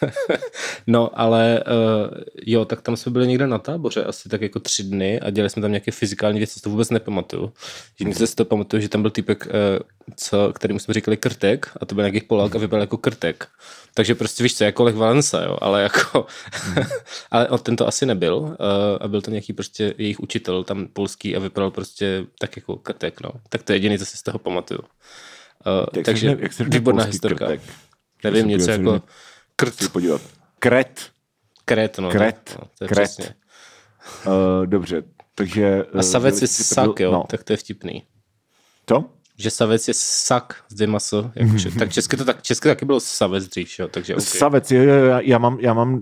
no, 0.88 1.20
ale 1.20 1.64
uh, 1.68 2.18
jo, 2.46 2.66
tak 2.66 2.82
tam 2.82 2.98
jsme 2.98 3.12
byli 3.12 3.28
někde 3.28 3.48
na 3.48 3.58
táboře 3.58 4.04
asi 4.04 4.30
tak 4.30 4.42
jako 4.42 4.60
tři 4.60 4.84
dny 4.84 5.20
a 5.20 5.30
dělali 5.30 5.50
jsme 5.50 5.62
tam 5.62 5.72
nějaké 5.72 5.92
fyzikální 5.92 6.38
věci, 6.38 6.62
to 6.62 6.70
vůbec 6.70 6.90
nepamatuju. 6.90 7.54
Že 8.00 8.28
se 8.28 8.36
to 8.36 8.46
pamatuju, 8.46 8.82
že 8.82 8.90
tam 8.90 9.02
byl 9.02 9.12
typek, 9.12 9.46
uh, 9.46 9.52
co, 10.16 10.54
kterým 10.54 10.80
jsme 10.80 10.94
říkali 10.94 11.18
krtek 11.18 11.72
a 11.82 11.86
to 11.86 11.96
byl 11.96 12.04
nějaký 12.04 12.28
Polák 12.28 12.56
a 12.56 12.60
vypadal 12.60 12.82
jako 12.82 12.98
krtek. 12.98 13.48
Takže 13.94 14.16
prostě 14.16 14.44
víš 14.44 14.58
co, 14.58 14.64
jako 14.64 14.84
Lech 14.84 14.96
Valensa, 14.96 15.44
jo, 15.44 15.58
ale 15.62 15.84
jako, 15.84 16.26
ale 17.32 17.50
on 17.50 17.60
tento 17.60 17.88
asi 17.88 18.06
nebyl 18.06 18.36
uh, 18.38 18.56
a 19.00 19.08
byl 19.08 19.22
to 19.22 19.32
nějaký 19.32 19.54
prostě 19.54 19.94
jejich 19.98 20.20
učitel 20.20 20.64
tam 20.64 20.88
polský 20.88 21.36
a 21.36 21.40
vypadal 21.40 21.72
prostě 21.72 22.26
tak 22.40 22.56
jako 22.56 22.76
krtek, 22.76 23.22
no. 23.22 23.32
Tak 23.50 23.64
to 23.64 23.72
je 23.72 23.76
jediný, 23.76 24.00
co 24.00 24.06
si 24.06 24.18
z 24.18 24.24
toho 24.24 24.40
pamatuju. 24.40 24.80
Uh, 24.80 26.04
takže 26.04 26.36
ne, 26.36 26.50
výborná 26.60 27.04
historka. 27.04 27.46
Krtek? 27.46 27.62
Nevím, 28.24 28.48
něco 28.48 28.72
jako... 28.72 29.02
Krt. 29.56 29.92
podívat. 29.92 30.22
Kret. 30.60 31.02
Kret, 31.66 31.98
no. 31.98 32.10
Kret. 32.10 32.58
No, 32.60 32.68
to 32.78 32.84
je 32.84 32.88
Kret. 32.88 33.36
Uh, 34.28 34.66
dobře, 34.66 35.04
takže... 35.36 35.86
A 35.94 36.04
savec 36.04 36.42
je 36.42 36.48
sak, 36.48 37.00
jo, 37.00 37.12
no. 37.12 37.24
tak 37.30 37.44
to 37.44 37.54
je 37.54 37.58
vtipný. 37.58 38.04
To? 38.86 39.06
Že 39.38 39.52
savec 39.52 39.88
je 39.88 39.94
sak 39.94 40.64
z 40.70 40.86
maso. 40.86 41.32
Jakože, 41.36 41.72
tak 41.72 41.92
česky 41.92 42.18
to 42.18 42.26
tak, 42.26 42.42
česky 42.42 42.68
taky 42.68 42.86
bylo 42.86 43.00
savec 43.00 43.48
dřív, 43.48 43.80
jo, 43.80 43.88
takže 43.88 44.16
okay. 44.16 44.26
Savec, 44.26 44.72
jo, 44.72 44.84
jo, 44.84 45.06
já, 45.06 45.20
já 45.20 45.38
mám, 45.38 45.60
já 45.60 45.74
mám 45.74 45.94
uh, 45.94 46.02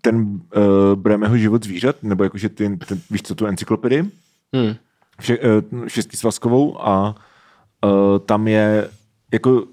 ten 0.00 0.16
uh, 0.16 0.94
Bremeho 0.94 1.38
život 1.38 1.64
zvířat, 1.64 2.02
nebo 2.02 2.24
jakože 2.24 2.48
ty, 2.48 2.76
ten, 2.76 3.00
víš 3.10 3.22
co, 3.22 3.34
tu 3.34 3.46
encyklopedii, 3.46 4.10
hmm. 4.52 4.74
Vše, 5.20 5.38
uh, 5.38 5.86
šestisvazkovou 5.86 6.86
a 6.86 7.14
uh, 7.84 8.18
tam 8.18 8.48
je 8.48 8.90
jako, 9.32 9.64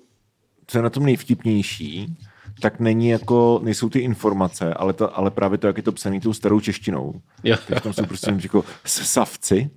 co 0.72 0.78
je 0.78 0.82
na 0.82 0.90
tom 0.90 1.06
nejvtipnější, 1.06 2.16
tak 2.60 2.80
není 2.80 3.10
jako, 3.10 3.60
nejsou 3.64 3.90
ty 3.90 4.00
informace, 4.00 4.74
ale, 4.74 4.94
to, 4.94 5.18
ale 5.18 5.32
právě 5.32 5.58
to, 5.58 5.68
jak 5.68 5.78
je 5.78 5.84
to 5.84 5.92
psaný 5.92 6.20
tou 6.20 6.34
starou 6.34 6.60
češtinou. 6.60 7.22
Jo. 7.44 7.58
Tak 7.68 7.84
tam 7.84 7.94
jsou 7.94 8.06
prostě 8.06 8.36
jako 8.44 8.64
savci. 8.86 9.70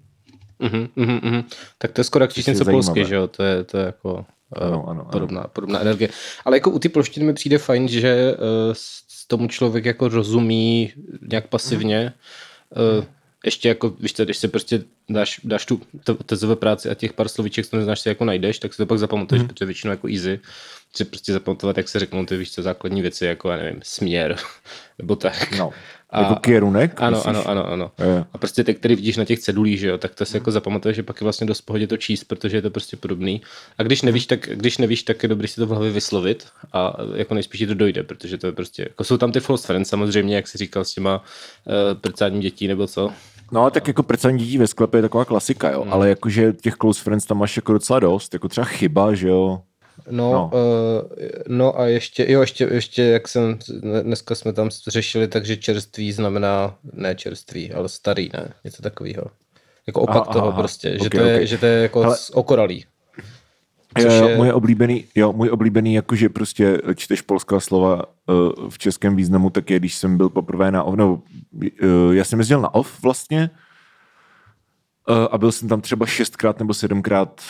Uh-huh, 0.61 0.89
uh-huh, 0.97 1.21
uh-huh. 1.21 1.45
Tak 1.79 1.93
to 1.93 2.01
je 2.01 2.05
skoro 2.05 2.23
jak 2.23 2.33
číšnice 2.33 2.65
polsky, 2.65 3.05
že 3.05 3.15
jo? 3.15 3.29
To 3.29 3.43
je, 3.43 3.65
to 3.65 3.79
je 3.79 3.87
jako 3.87 4.27
ano, 4.53 4.89
ano, 4.89 5.09
podobná, 5.13 5.41
ano. 5.41 5.51
podobná 5.53 5.81
energie. 5.81 6.09
Ale 6.45 6.57
jako 6.57 6.71
u 6.71 6.79
ty 6.79 6.89
polštiny 6.89 7.27
mi 7.27 7.33
přijde 7.33 7.59
fajn, 7.59 7.89
že 7.89 8.35
uh, 8.35 8.75
tomu 9.27 9.49
člověk 9.49 9.85
jako 9.85 10.09
rozumí 10.09 10.93
nějak 11.31 11.49
pasivně. 11.49 12.13
Uh, 12.99 13.05
ještě 13.45 13.69
jako, 13.69 13.89
víš 14.01 14.13
co, 14.13 14.25
když 14.25 14.37
se 14.37 14.49
prostě 14.49 14.83
dáš, 15.09 15.41
dáš 15.45 15.67
tu 15.67 15.81
tezové 16.27 16.57
práci 16.57 16.91
a 16.91 16.95
těch 16.95 17.13
pár 17.13 17.29
slovíček, 17.29 17.67
co 17.67 17.77
neznáš, 17.77 18.01
si 18.01 18.09
jako 18.09 18.25
najdeš, 18.25 18.59
tak 18.59 18.75
si 18.75 18.77
to 18.77 18.87
pak 18.87 18.99
zapamatuješ, 18.99 19.43
mm. 19.43 19.49
protože 19.49 19.65
většinou 19.65 19.91
jako 19.91 20.09
easy, 20.09 20.41
si 20.97 21.05
prostě 21.05 21.33
zapamatovat, 21.33 21.77
jak 21.77 21.89
se 21.89 21.99
řeknou 21.99 22.27
ty, 22.27 22.37
víš 22.37 22.53
co, 22.53 22.63
základní 22.63 23.03
věci, 23.03 23.27
jako, 23.27 23.51
já 23.51 23.57
nevím, 23.57 23.81
směr, 23.83 24.37
nebo 24.99 25.17
tak. 25.17 25.59
No. 25.59 25.73
A, 26.11 26.23
jako 26.23 26.35
kierunek? 26.35 26.93
Ano, 26.97 27.17
myslíš? 27.17 27.27
ano, 27.27 27.49
ano, 27.49 27.67
ano. 27.67 27.93
Je. 27.99 28.25
A 28.33 28.39
prostě 28.39 28.65
ty, 28.65 28.75
který 28.75 28.95
vidíš 28.95 29.17
na 29.17 29.25
těch 29.25 29.39
cedulích, 29.39 29.81
že 29.81 29.89
jo, 29.89 29.99
tak 29.99 30.15
to 30.15 30.25
si 30.25 30.37
jako 30.37 30.51
zapamatuješ, 30.51 30.97
že 30.97 31.03
pak 31.03 31.21
je 31.21 31.25
vlastně 31.25 31.47
dost 31.47 31.61
pohodě 31.61 31.87
to 31.87 31.97
číst, 31.97 32.25
protože 32.25 32.57
je 32.57 32.63
to 32.63 32.71
prostě 32.71 32.97
podobný. 32.97 33.43
A 33.79 33.83
když 33.83 34.03
nevíš, 34.03 34.27
tak, 34.27 34.49
když 34.53 34.79
nevíš, 34.79 35.03
tak 35.03 35.23
je 35.23 35.29
dobré 35.29 35.49
si 35.49 35.57
to 35.57 35.67
v 35.67 35.69
hlavě 35.69 35.91
vyslovit 35.91 36.47
a 36.73 36.97
jako 37.15 37.35
nejspíš 37.35 37.67
to 37.69 37.75
dojde, 37.75 38.03
protože 38.03 38.39
to 38.39 38.47
je 38.47 38.53
prostě, 38.53 38.83
jako 38.83 39.05
jsou 39.05 39.17
tam 39.17 39.33
ty 39.33 39.41
false 39.41 39.67
friends 39.67 39.89
samozřejmě, 39.89 40.37
jak 40.37 40.49
jsi 40.49 40.59
říkal 40.59 40.85
s 40.85 40.95
těma 40.95 41.19
uh, 41.19 42.01
prcáním 42.01 42.41
dětí 42.41 42.69
nebo 42.69 42.87
co. 42.87 43.13
No, 43.53 43.71
tak 43.71 43.89
jako 43.89 44.03
prcání 44.03 44.39
dětí 44.39 44.59
ve 44.59 44.67
sklepě 44.67 44.99
je 44.99 45.03
taková 45.03 45.25
klasika, 45.25 45.71
jo, 45.71 45.83
hmm. 45.83 45.93
ale 45.93 46.09
jakože 46.09 46.53
těch 46.53 46.75
close 46.75 47.03
friends 47.03 47.27
tam 47.27 47.39
máš 47.39 47.57
jako 47.57 47.73
docela 47.73 48.01
dost, 48.01 48.35
jako 48.35 48.49
třeba 48.49 48.65
chyba, 48.65 49.15
že 49.15 49.29
jo, 49.29 49.61
No, 50.11 50.33
no. 50.33 50.51
Uh, 50.55 51.23
no 51.49 51.81
a 51.81 51.87
ještě, 51.87 52.27
jo, 52.33 52.41
ještě, 52.41 52.65
ještě, 52.65 53.03
jak 53.03 53.29
jsem, 53.29 53.59
dneska 54.03 54.35
jsme 54.35 54.53
tam 54.53 54.71
řešili, 54.89 55.29
takže 55.29 55.57
čerství 55.57 56.13
znamená, 56.13 56.77
ne 56.93 57.15
čerství, 57.15 57.73
ale 57.73 57.89
starý, 57.89 58.31
ne, 58.33 58.53
něco 58.65 58.83
takového. 58.83 59.23
Jako 59.87 60.01
opak 60.01 60.17
aha, 60.17 60.33
toho 60.33 60.49
aha, 60.49 60.59
prostě, 60.59 60.89
aha. 60.89 60.99
že, 61.03 61.07
okay, 61.07 61.21
to 61.21 61.27
je, 61.27 61.35
okay. 61.35 61.47
že 61.47 61.59
to 61.59 61.67
je 61.67 61.83
jako 61.83 62.05
ale... 62.05 62.17
okoralý. 62.33 62.85
Což 64.03 64.13
jo, 64.13 64.29
je... 64.29 64.37
Můj 64.37 64.51
oblíbený, 64.51 65.05
jo, 65.15 65.33
můj 65.33 65.51
oblíbený, 65.51 65.95
jakože 65.95 66.29
prostě 66.29 66.81
čteš 66.95 67.21
polská 67.21 67.61
slova 67.61 68.03
uh, 68.27 68.69
v 68.69 68.79
českém 68.79 69.17
významu, 69.17 69.51
tak 69.51 69.71
je, 69.71 69.79
když 69.79 69.95
jsem 69.95 70.17
byl 70.17 70.29
poprvé 70.29 70.71
na 70.71 70.83
OFF, 70.83 70.97
no, 70.97 71.23
uh, 71.53 71.71
já 72.11 72.25
jsem 72.25 72.39
jezdil 72.39 72.61
na 72.61 72.75
OFF 72.75 73.03
vlastně 73.03 73.51
uh, 75.09 75.17
a 75.31 75.39
byl 75.39 75.53
jsem 75.53 75.69
tam 75.69 75.81
třeba 75.81 76.07
šestkrát 76.07 76.59
nebo 76.59 76.75
sedmkrát 76.75 77.41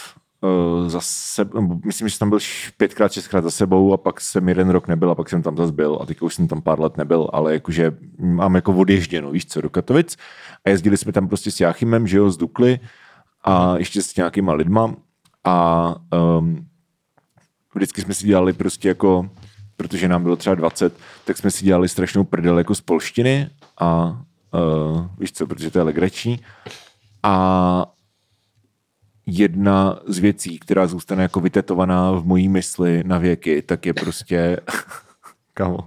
uh, 0.40 0.88
za 0.88 1.00
sebou, 1.02 1.80
myslím, 1.84 2.08
že 2.08 2.14
jsem 2.14 2.18
tam 2.18 2.30
byl 2.30 2.38
pětkrát, 2.76 3.12
šestkrát 3.12 3.44
za 3.44 3.50
sebou 3.50 3.92
a 3.92 3.96
pak 3.96 4.20
jsem 4.20 4.48
jeden 4.48 4.70
rok 4.70 4.88
nebyl 4.88 5.10
a 5.10 5.14
pak 5.14 5.28
jsem 5.28 5.42
tam 5.42 5.56
zase 5.56 5.72
byl 5.72 5.98
a 6.02 6.06
teď 6.06 6.22
už 6.22 6.34
jsem 6.34 6.48
tam 6.48 6.62
pár 6.62 6.80
let 6.80 6.96
nebyl, 6.96 7.30
ale 7.32 7.52
jakože 7.52 7.96
mám 8.18 8.54
jako 8.54 8.72
odježděno, 8.72 9.30
víš 9.30 9.46
co, 9.46 9.60
do 9.60 9.70
Katovic. 9.70 10.16
A 10.64 10.70
jezdili 10.70 10.96
jsme 10.96 11.12
tam 11.12 11.28
prostě 11.28 11.50
s 11.50 11.60
Jáchymem, 11.60 12.06
že 12.06 12.18
jo, 12.18 12.30
z 12.30 12.36
Dukly 12.36 12.80
a 13.44 13.76
ještě 13.76 14.02
s 14.02 14.16
nějakýma 14.16 14.52
lidma 14.52 14.94
a 15.44 15.94
um, 16.38 16.66
vždycky 17.74 18.02
jsme 18.02 18.14
si 18.14 18.26
dělali 18.26 18.52
prostě 18.52 18.88
jako, 18.88 19.30
protože 19.76 20.08
nám 20.08 20.22
bylo 20.22 20.36
třeba 20.36 20.54
20, 20.54 20.98
tak 21.24 21.36
jsme 21.38 21.50
si 21.50 21.64
dělali 21.64 21.88
strašnou 21.88 22.24
prdel 22.24 22.58
jako 22.58 22.74
z 22.74 22.80
polštiny 22.80 23.50
a 23.80 24.20
uh, 24.54 25.06
víš 25.18 25.32
co, 25.32 25.46
protože 25.46 25.70
to 25.70 25.78
je 25.78 25.82
legrační. 25.82 26.40
A 27.22 27.94
jedna 29.26 29.98
z 30.06 30.18
věcí, 30.18 30.58
která 30.58 30.86
zůstane 30.86 31.22
jako 31.22 31.40
vytetovaná 31.40 32.12
v 32.12 32.24
mojí 32.24 32.48
mysli 32.48 33.02
na 33.06 33.18
věky, 33.18 33.62
tak 33.62 33.86
je 33.86 33.94
prostě, 33.94 34.60
kamo, 35.54 35.78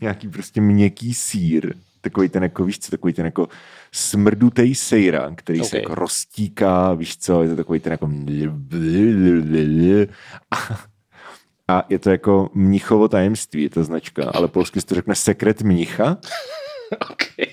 nějaký 0.00 0.28
prostě 0.28 0.60
měkký 0.60 1.14
sír, 1.14 1.74
takový 2.00 2.28
ten 2.28 2.42
jako, 2.42 2.64
víš 2.64 2.78
co, 2.78 2.90
takový 2.90 3.12
ten 3.12 3.24
jako 3.24 3.48
smrdutej 3.92 4.74
sejra, 4.74 5.32
který 5.36 5.58
okay. 5.58 5.68
se 5.68 5.78
jako 5.78 5.94
roztíká, 5.94 6.94
víš 6.94 7.18
co, 7.18 7.42
je 7.42 7.48
to 7.48 7.56
takový 7.56 7.80
ten 7.80 7.92
jako 7.92 8.06
a 11.68 11.84
je 11.88 11.98
to 11.98 12.10
jako 12.10 12.50
mnichovo 12.54 13.08
tajemství, 13.08 13.62
je 13.62 13.70
to 13.70 13.84
značka, 13.84 14.30
ale 14.34 14.48
polsky 14.48 14.80
se 14.80 14.86
to 14.86 14.94
řekne 14.94 15.14
sekret 15.14 15.62
mnicha. 15.62 16.18
okay. 17.10 17.46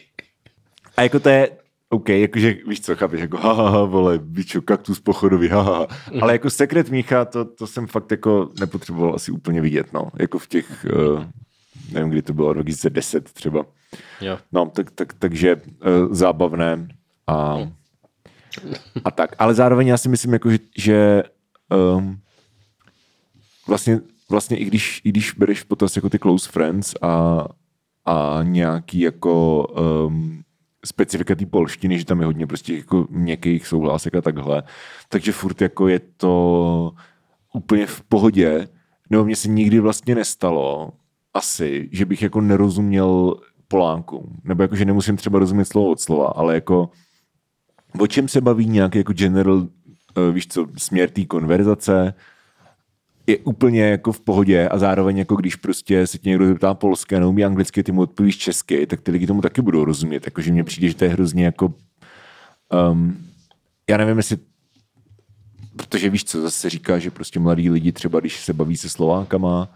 A 0.98 1.02
jako 1.02 1.20
to 1.20 1.30
je, 1.30 1.50
OK, 1.90 2.10
jakože 2.10 2.56
víš 2.68 2.82
co, 2.82 2.96
chápeš, 2.96 3.22
jako 3.22 3.38
ha, 3.38 3.54
ha, 3.54 3.84
vole, 3.84 4.20
bičo, 4.20 4.62
kaktus 4.62 5.00
pochodový, 5.00 5.48
ha, 5.48 5.62
ha. 5.62 5.88
Mm. 6.14 6.24
Ale 6.24 6.34
jako 6.34 6.50
sekret 6.50 6.90
Mícha, 6.90 7.26
to, 7.26 7.46
to 7.46 7.68
jsem 7.68 7.88
fakt 7.88 8.12
jako 8.12 8.50
nepotřeboval 8.60 9.16
asi 9.16 9.32
úplně 9.32 9.62
vidět, 9.62 9.94
no. 9.94 10.10
Jako 10.20 10.40
v 10.40 10.48
těch, 10.48 10.86
uh, 10.96 11.24
nevím, 11.92 12.10
kdy 12.10 12.22
to 12.22 12.34
bylo, 12.34 12.54
2010 12.54 13.32
třeba. 13.32 13.66
Jo. 14.22 14.38
No, 14.52 14.66
tak, 14.66 14.92
tak, 14.92 15.14
takže 15.14 15.56
uh, 15.56 16.14
zábavné 16.14 16.88
a, 17.28 17.58
mm. 17.58 17.74
a 19.04 19.12
tak. 19.12 19.36
Ale 19.40 19.54
zároveň 19.54 19.88
já 19.88 19.98
si 19.98 20.10
myslím, 20.10 20.34
jako, 20.34 20.52
že, 20.52 20.60
že 20.78 21.24
um, 21.96 22.20
vlastně, 23.68 24.00
vlastně 24.30 24.58
i 24.58 24.66
když, 24.66 25.02
i 25.04 25.10
když 25.10 25.34
bereš 25.34 25.64
potaz 25.64 25.96
jako 25.96 26.10
ty 26.10 26.20
close 26.20 26.52
friends 26.52 26.96
a, 27.02 27.46
a 28.06 28.40
nějaký 28.44 29.00
jako 29.00 29.66
um, 29.68 30.44
specifika 30.86 31.36
té 31.36 31.46
polštiny, 31.46 32.00
že 32.00 32.06
tam 32.06 32.20
je 32.20 32.26
hodně 32.26 32.48
prostě 32.48 32.76
jako 32.76 33.08
měkkých 33.10 33.68
souhlásek 33.68 34.16
a 34.16 34.22
takhle. 34.22 34.64
Takže 35.10 35.32
furt 35.32 35.62
jako 35.62 35.88
je 35.88 36.00
to 36.18 36.92
úplně 37.54 37.88
v 37.88 38.02
pohodě. 38.02 38.68
Nebo 39.10 39.26
mně 39.26 39.36
se 39.36 39.48
nikdy 39.48 39.80
vlastně 39.80 40.16
nestalo 40.16 40.92
asi, 41.38 41.90
že 41.92 42.06
bych 42.06 42.22
jako 42.22 42.42
nerozuměl 42.42 43.36
Polánku. 43.68 44.30
Nebo 44.44 44.64
jako, 44.64 44.76
že 44.76 44.86
nemusím 44.86 45.18
třeba 45.18 45.40
rozumět 45.40 45.66
slovo 45.66 45.92
od 45.92 46.00
slova, 46.00 46.28
ale 46.28 46.56
jako 46.56 46.90
o 48.00 48.08
čem 48.08 48.28
se 48.28 48.42
baví 48.42 48.66
nějaký 48.66 48.98
jako 48.98 49.14
general, 49.14 49.68
eh, 50.18 50.32
víš 50.32 50.48
co, 50.48 50.68
směr 50.78 51.10
té 51.10 51.26
konverzace, 51.26 52.14
je 53.28 53.38
úplně 53.38 53.82
jako 53.82 54.12
v 54.12 54.20
pohodě 54.20 54.70
a 54.70 54.78
zároveň 54.78 55.18
jako 55.18 55.36
když 55.36 55.56
prostě 55.56 56.08
se 56.08 56.18
tě 56.18 56.30
někdo 56.30 56.48
zeptá 56.48 56.74
polské 56.74 57.16
a 57.16 57.20
neumí 57.20 57.46
anglicky, 57.46 57.84
ty 57.84 57.92
mu 57.92 58.02
odpovíš 58.02 58.38
česky, 58.38 58.88
tak 58.88 59.02
ty 59.02 59.12
lidi 59.12 59.28
tomu 59.28 59.42
taky 59.42 59.62
budou 59.62 59.86
rozumět. 59.86 60.28
Jakože 60.28 60.52
mně 60.52 60.64
přijde, 60.64 60.88
že 60.88 60.96
to 60.96 61.04
je 61.04 61.10
hrozně 61.10 61.46
jako 61.46 61.74
um, 62.92 63.18
já 63.90 63.98
nevím, 63.98 64.18
jestli 64.18 64.38
protože 65.78 66.10
víš, 66.10 66.24
co 66.24 66.42
zase 66.42 66.70
říká, 66.70 67.00
že 67.00 67.12
prostě 67.12 67.40
mladí 67.40 67.70
lidi 67.70 67.92
třeba, 67.92 68.20
když 68.20 68.40
se 68.40 68.54
baví 68.54 68.78
se 68.78 68.90
Slovákama, 68.90 69.70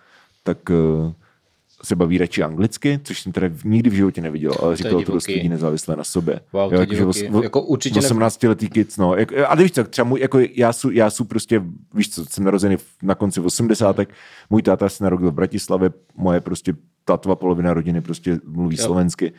tak 0.44 0.70
uh, 0.70 1.14
se 1.86 1.96
baví 1.96 2.18
radši 2.18 2.44
anglicky, 2.44 3.00
což 3.04 3.22
jsem 3.22 3.32
teda 3.32 3.50
nikdy 3.64 3.90
v 3.90 3.94
životě 3.94 4.22
neviděl, 4.22 4.52
ale 4.62 4.76
říkal 4.76 5.04
to 5.04 5.12
dost 5.12 5.28
lidí 5.28 5.50
nezávisle 5.50 5.96
na 5.96 6.04
sobě. 6.04 6.40
Wow, 6.54 6.74
jo, 6.74 6.80
jako, 6.80 6.96
že 6.96 7.06
os, 7.06 7.22
jako 7.44 7.62
určitě 7.62 8.00
18 8.00 8.44
letý 8.44 8.70
kids, 8.70 8.98
no. 8.98 9.16
Jak, 9.16 9.34
a 9.48 9.56
víš 9.56 9.72
co, 9.72 9.84
třeba 9.84 10.08
můj, 10.08 10.20
jako 10.20 10.40
já 10.56 10.74
jsou, 10.74 10.90
já 10.90 11.10
jsou 11.10 11.24
prostě, 11.24 11.64
víš 11.94 12.10
co, 12.10 12.26
jsem 12.26 12.44
narozený 12.44 12.78
na 13.04 13.16
konci 13.16 13.40
80. 13.40 14.00
Můj 14.50 14.62
táta 14.62 14.90
se 14.90 15.04
narodil 15.04 15.32
v 15.32 15.34
Bratislavě, 15.34 15.92
moje 16.16 16.42
prostě 16.42 16.74
tatová 17.06 17.36
polovina 17.36 17.74
rodiny 17.74 18.02
prostě 18.02 18.40
mluví 18.46 18.76
jo. 18.80 18.86
slovensky. 18.86 19.34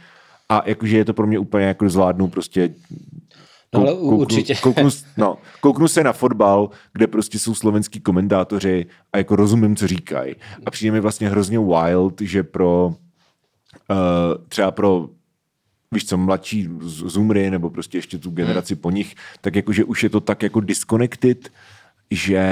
A 0.49 0.63
jakože 0.67 0.97
je 0.97 1.05
to 1.05 1.15
pro 1.15 1.27
mě 1.27 1.39
úplně 1.39 1.65
jako 1.65 1.89
zvládnu 1.89 2.29
prostě 2.29 2.75
No, 3.75 3.81
ale 3.81 3.93
kouknu, 3.93 4.19
určitě. 4.19 4.55
Kouknu, 4.55 4.88
no, 5.17 5.38
kouknu 5.61 5.88
se 5.88 6.05
na 6.05 6.12
fotbal, 6.12 6.71
kde 6.93 7.07
prostě 7.07 7.38
jsou 7.38 7.55
slovenský 7.55 8.00
komentátoři 8.00 8.87
a 9.12 9.19
jako 9.19 9.37
rozumím, 9.37 9.76
co 9.76 9.87
říkají. 9.87 10.35
A 10.67 10.71
přijde 10.71 10.93
mi 10.93 11.00
vlastně 11.00 11.29
hrozně 11.29 11.59
wild, 11.59 12.21
že 12.21 12.43
pro 12.43 12.87
uh, 12.87 12.95
třeba 14.49 14.71
pro 14.71 15.09
víš 15.93 16.07
co, 16.07 16.17
mladší 16.17 16.69
Zumry 16.81 17.50
nebo 17.50 17.71
prostě 17.71 17.99
ještě 17.99 18.19
tu 18.19 18.31
generaci 18.31 18.75
hmm. 18.75 18.81
po 18.81 18.91
nich, 18.91 19.14
tak 19.41 19.57
jakože 19.57 19.85
už 19.85 20.02
je 20.02 20.11
to 20.11 20.21
tak 20.21 20.43
jako 20.43 20.61
disconnected, 20.61 21.50
že 22.14 22.42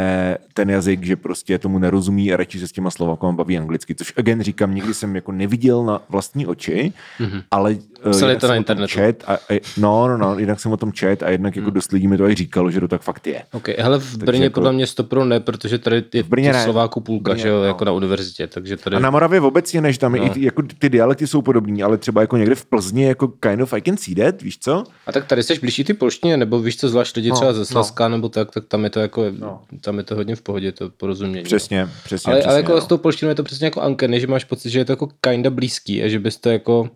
ten 0.54 0.70
jazyk, 0.70 1.04
že 1.04 1.16
prostě 1.16 1.58
tomu 1.58 1.78
nerozumí 1.78 2.32
a 2.32 2.36
radši 2.36 2.60
se 2.60 2.68
s 2.68 2.72
těma 2.72 2.90
Slovákama 2.90 3.32
baví 3.32 3.58
anglicky, 3.58 3.94
což 3.94 4.12
again 4.16 4.42
říkám, 4.42 4.74
nikdy 4.74 4.94
jsem 4.94 5.14
jako 5.14 5.32
neviděl 5.32 5.84
na 5.84 6.02
vlastní 6.08 6.46
oči, 6.46 6.92
mm-hmm. 7.20 7.42
ale 7.50 7.76
uh, 8.06 8.12
Psali 8.12 8.36
to 8.36 8.48
na 8.48 8.54
internetu. 8.54 8.92
Chat 8.94 9.16
a, 9.26 9.34
a, 9.34 9.60
no, 9.76 10.08
no, 10.08 10.18
no, 10.18 10.38
jednak 10.38 10.60
jsem 10.60 10.72
o 10.72 10.76
tom 10.76 10.92
čet 10.92 11.22
a 11.22 11.30
jednak 11.30 11.56
jako 11.56 11.68
mm. 11.68 11.74
dost 11.74 11.92
lidí 11.92 12.08
mi 12.08 12.16
to 12.16 12.28
i 12.28 12.34
říkalo, 12.34 12.70
že 12.70 12.80
to 12.80 12.88
tak 12.88 13.02
fakt 13.02 13.26
je. 13.26 13.42
Ok, 13.52 13.68
hele 13.68 13.98
v 13.98 14.16
Brně 14.16 14.44
jako, 14.44 14.54
podle 14.54 14.72
mě 14.72 14.86
stopro 14.86 15.24
ne, 15.24 15.40
protože 15.40 15.78
tady 15.78 16.04
je 16.14 16.22
v 16.22 16.28
Brně 16.28 16.52
ne. 16.52 16.64
Slováku 16.64 17.00
půlka, 17.00 17.32
Brně, 17.32 17.42
že 17.42 17.48
jo, 17.48 17.58
no. 17.58 17.64
jako 17.64 17.84
na 17.84 17.92
univerzitě, 17.92 18.46
takže 18.46 18.76
tady... 18.76 18.96
A 18.96 18.98
na 18.98 19.10
Moravě 19.10 19.40
obecně, 19.40 19.80
než 19.80 19.98
tam 19.98 20.12
no. 20.12 20.38
i, 20.38 20.44
jako 20.44 20.62
ty 20.78 20.88
dialekty 20.88 21.26
jsou 21.26 21.42
podobní, 21.42 21.82
ale 21.82 21.98
třeba 21.98 22.20
jako 22.20 22.36
někde 22.36 22.54
v 22.54 22.64
Plzni, 22.64 23.04
jako 23.04 23.28
kind 23.28 23.62
of 23.62 23.72
I 23.72 23.82
can 23.82 23.96
see 23.96 24.14
that, 24.14 24.42
víš 24.42 24.58
co? 24.58 24.84
A 25.06 25.12
tak 25.12 25.26
tady 25.26 25.42
jsi 25.42 25.58
blížší 25.58 25.84
ty 25.84 25.94
polštině, 25.94 26.36
nebo 26.36 26.60
víš 26.60 26.76
co, 26.76 26.88
zvlášť 26.88 27.16
lidi 27.16 27.28
no, 27.28 27.36
třeba 27.36 27.52
ze 27.52 27.64
Slazka, 27.64 28.08
no. 28.08 28.16
nebo 28.16 28.28
tak, 28.28 28.50
tak 28.50 28.64
tam 28.68 28.84
je 28.84 28.90
to 28.90 29.00
jako, 29.00 29.24
no. 29.38 29.49
Tam 29.80 29.98
je 29.98 30.04
to 30.04 30.14
hodně 30.14 30.36
v 30.36 30.42
pohodě, 30.42 30.72
to 30.72 30.90
porozumění. 30.90 31.44
Přesně, 31.44 31.88
přesně. 32.04 32.32
Ale, 32.32 32.40
přesně, 32.40 32.50
ale 32.50 32.60
jako 32.60 32.72
no. 32.72 32.80
s 32.80 32.86
tou 32.86 32.98
polštinou 32.98 33.28
je 33.28 33.34
to 33.34 33.42
přesně 33.42 33.64
jako 33.64 33.80
Ankeny, 33.80 34.20
že 34.20 34.26
máš 34.26 34.44
pocit, 34.44 34.70
že 34.70 34.78
je 34.78 34.84
to 34.84 34.92
jako 34.92 35.08
kinda 35.20 35.50
blízký 35.50 36.02
a 36.02 36.08
že 36.08 36.18
bys 36.18 36.36
to 36.36 36.50
jako 36.50 36.90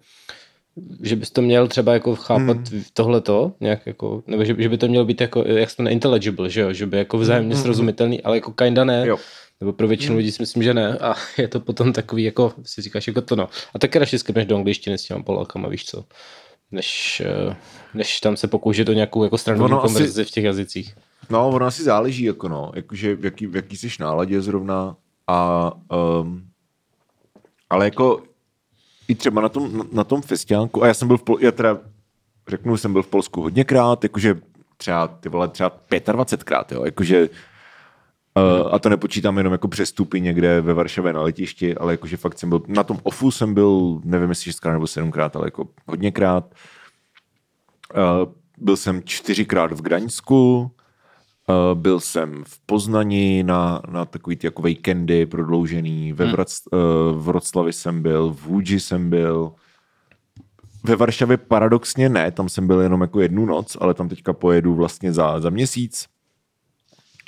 že 1.02 1.16
bys 1.16 1.30
to 1.30 1.42
měl 1.42 1.68
třeba 1.68 1.92
jako 1.92 2.16
chápat 2.16 2.68
hmm. 2.68 2.82
tohleto, 2.92 3.52
nějak 3.60 3.86
jako, 3.86 4.22
nebo 4.26 4.44
že, 4.44 4.54
že, 4.58 4.68
by 4.68 4.78
to 4.78 4.88
mělo 4.88 5.04
být 5.04 5.20
jako, 5.20 5.44
jak 5.46 5.70
se 5.70 5.76
to 5.76 5.88
intelligible, 5.88 6.50
že 6.50 6.60
jo, 6.60 6.72
že 6.72 6.86
by 6.86 6.96
jako 6.96 7.18
vzájemně 7.18 7.54
hmm. 7.54 7.62
srozumitelný, 7.62 8.22
ale 8.22 8.36
jako 8.36 8.52
kinda 8.52 8.84
ne. 8.84 9.04
Jo. 9.06 9.16
Nebo 9.60 9.72
pro 9.72 9.88
většinu 9.88 10.10
hmm. 10.10 10.18
lidí 10.18 10.32
si 10.32 10.42
myslím, 10.42 10.62
že 10.62 10.74
ne. 10.74 10.98
A 10.98 11.14
je 11.38 11.48
to 11.48 11.60
potom 11.60 11.92
takový, 11.92 12.24
jako 12.24 12.52
si 12.62 12.82
říkáš, 12.82 13.06
jako 13.06 13.20
to 13.20 13.36
no. 13.36 13.48
A 13.74 13.78
taky 13.78 13.98
radši 13.98 14.18
skipneš 14.18 14.46
do 14.46 14.56
angličtiny 14.56 14.98
s 14.98 15.02
těma 15.02 15.22
Polákama, 15.22 15.68
víš 15.68 15.84
co. 15.84 16.04
Než, 16.72 17.22
eh, 17.26 17.56
než 17.94 18.20
tam 18.20 18.36
se 18.36 18.48
pokoušet 18.48 18.88
o 18.88 18.92
nějakou 18.92 19.24
jako 19.24 19.38
stranu 19.38 19.80
konverzi 19.80 20.24
v 20.24 20.30
těch 20.30 20.44
jazycích. 20.44 20.94
No, 21.30 21.48
ono 21.48 21.66
asi 21.66 21.82
záleží, 21.82 22.24
jako 22.24 22.48
no, 22.48 22.72
jakože 22.74 23.16
v 23.16 23.24
jaký, 23.24 23.46
v 23.46 23.56
jaký 23.56 23.76
jsi 23.76 23.88
náladě 24.00 24.40
zrovna 24.40 24.96
a 25.26 25.70
um, 26.20 26.46
ale 27.70 27.84
jako 27.84 28.22
i 29.08 29.14
třeba 29.14 29.40
na 29.40 29.48
tom, 29.48 29.78
na, 29.78 29.84
na 29.92 30.04
tom 30.04 30.22
festiánku, 30.22 30.84
a 30.84 30.86
já 30.86 30.94
jsem 30.94 31.08
byl 31.08 31.18
v, 31.18 31.22
Pol, 31.22 31.38
já 31.40 31.50
teda 31.52 31.78
řeknu, 32.48 32.76
jsem 32.76 32.92
byl 32.92 33.02
v 33.02 33.06
Polsku 33.06 33.42
hodněkrát, 33.42 34.02
jakože 34.02 34.40
třeba, 34.76 35.08
ty 35.08 35.28
vole, 35.28 35.48
třeba 35.48 35.70
25krát, 35.90 36.64
jo, 36.74 36.84
jakože 36.84 37.28
Uh, 38.36 38.74
a 38.74 38.78
to 38.78 38.88
nepočítám 38.88 39.38
jenom 39.38 39.52
jako 39.52 39.68
přestupy 39.68 40.20
někde 40.20 40.60
ve 40.60 40.74
Varšavě 40.74 41.12
na 41.12 41.22
letišti, 41.22 41.74
ale 41.74 41.92
jakože 41.92 42.16
fakt 42.16 42.38
jsem 42.38 42.48
byl, 42.48 42.62
na 42.68 42.82
tom 42.82 42.98
OFU 43.02 43.30
jsem 43.30 43.54
byl, 43.54 44.00
nevím 44.04 44.28
jestli 44.28 44.44
šestkrát 44.44 44.72
nebo 44.72 44.86
sedmkrát, 44.86 45.36
ale 45.36 45.46
jako 45.46 45.68
hodněkrát. 45.86 46.54
Uh, 47.94 48.32
byl 48.58 48.76
jsem 48.76 49.02
čtyřikrát 49.04 49.72
v 49.72 49.82
Gdaňsku, 49.82 50.70
uh, 51.48 51.80
byl 51.80 52.00
jsem 52.00 52.44
v 52.46 52.58
Poznani 52.66 53.42
na, 53.42 53.82
na 53.90 54.04
takový 54.04 54.36
ty 54.36 54.46
jako 54.46 54.62
víkendy 54.62 55.26
prodloužený, 55.26 56.12
ve 56.12 56.24
hmm. 56.24 56.32
Vrac, 56.32 56.60
uh, 56.72 56.78
v 57.20 57.24
Vroclavi 57.24 57.72
jsem 57.72 58.02
byl, 58.02 58.30
v 58.30 58.42
Vůdži 58.42 58.80
jsem 58.80 59.10
byl, 59.10 59.52
ve 60.84 60.96
Varšavě 60.96 61.36
paradoxně 61.36 62.08
ne, 62.08 62.30
tam 62.30 62.48
jsem 62.48 62.66
byl 62.66 62.80
jenom 62.80 63.00
jako 63.00 63.20
jednu 63.20 63.46
noc, 63.46 63.76
ale 63.80 63.94
tam 63.94 64.08
teďka 64.08 64.32
pojedu 64.32 64.74
vlastně 64.74 65.12
za, 65.12 65.40
za 65.40 65.50
měsíc 65.50 66.13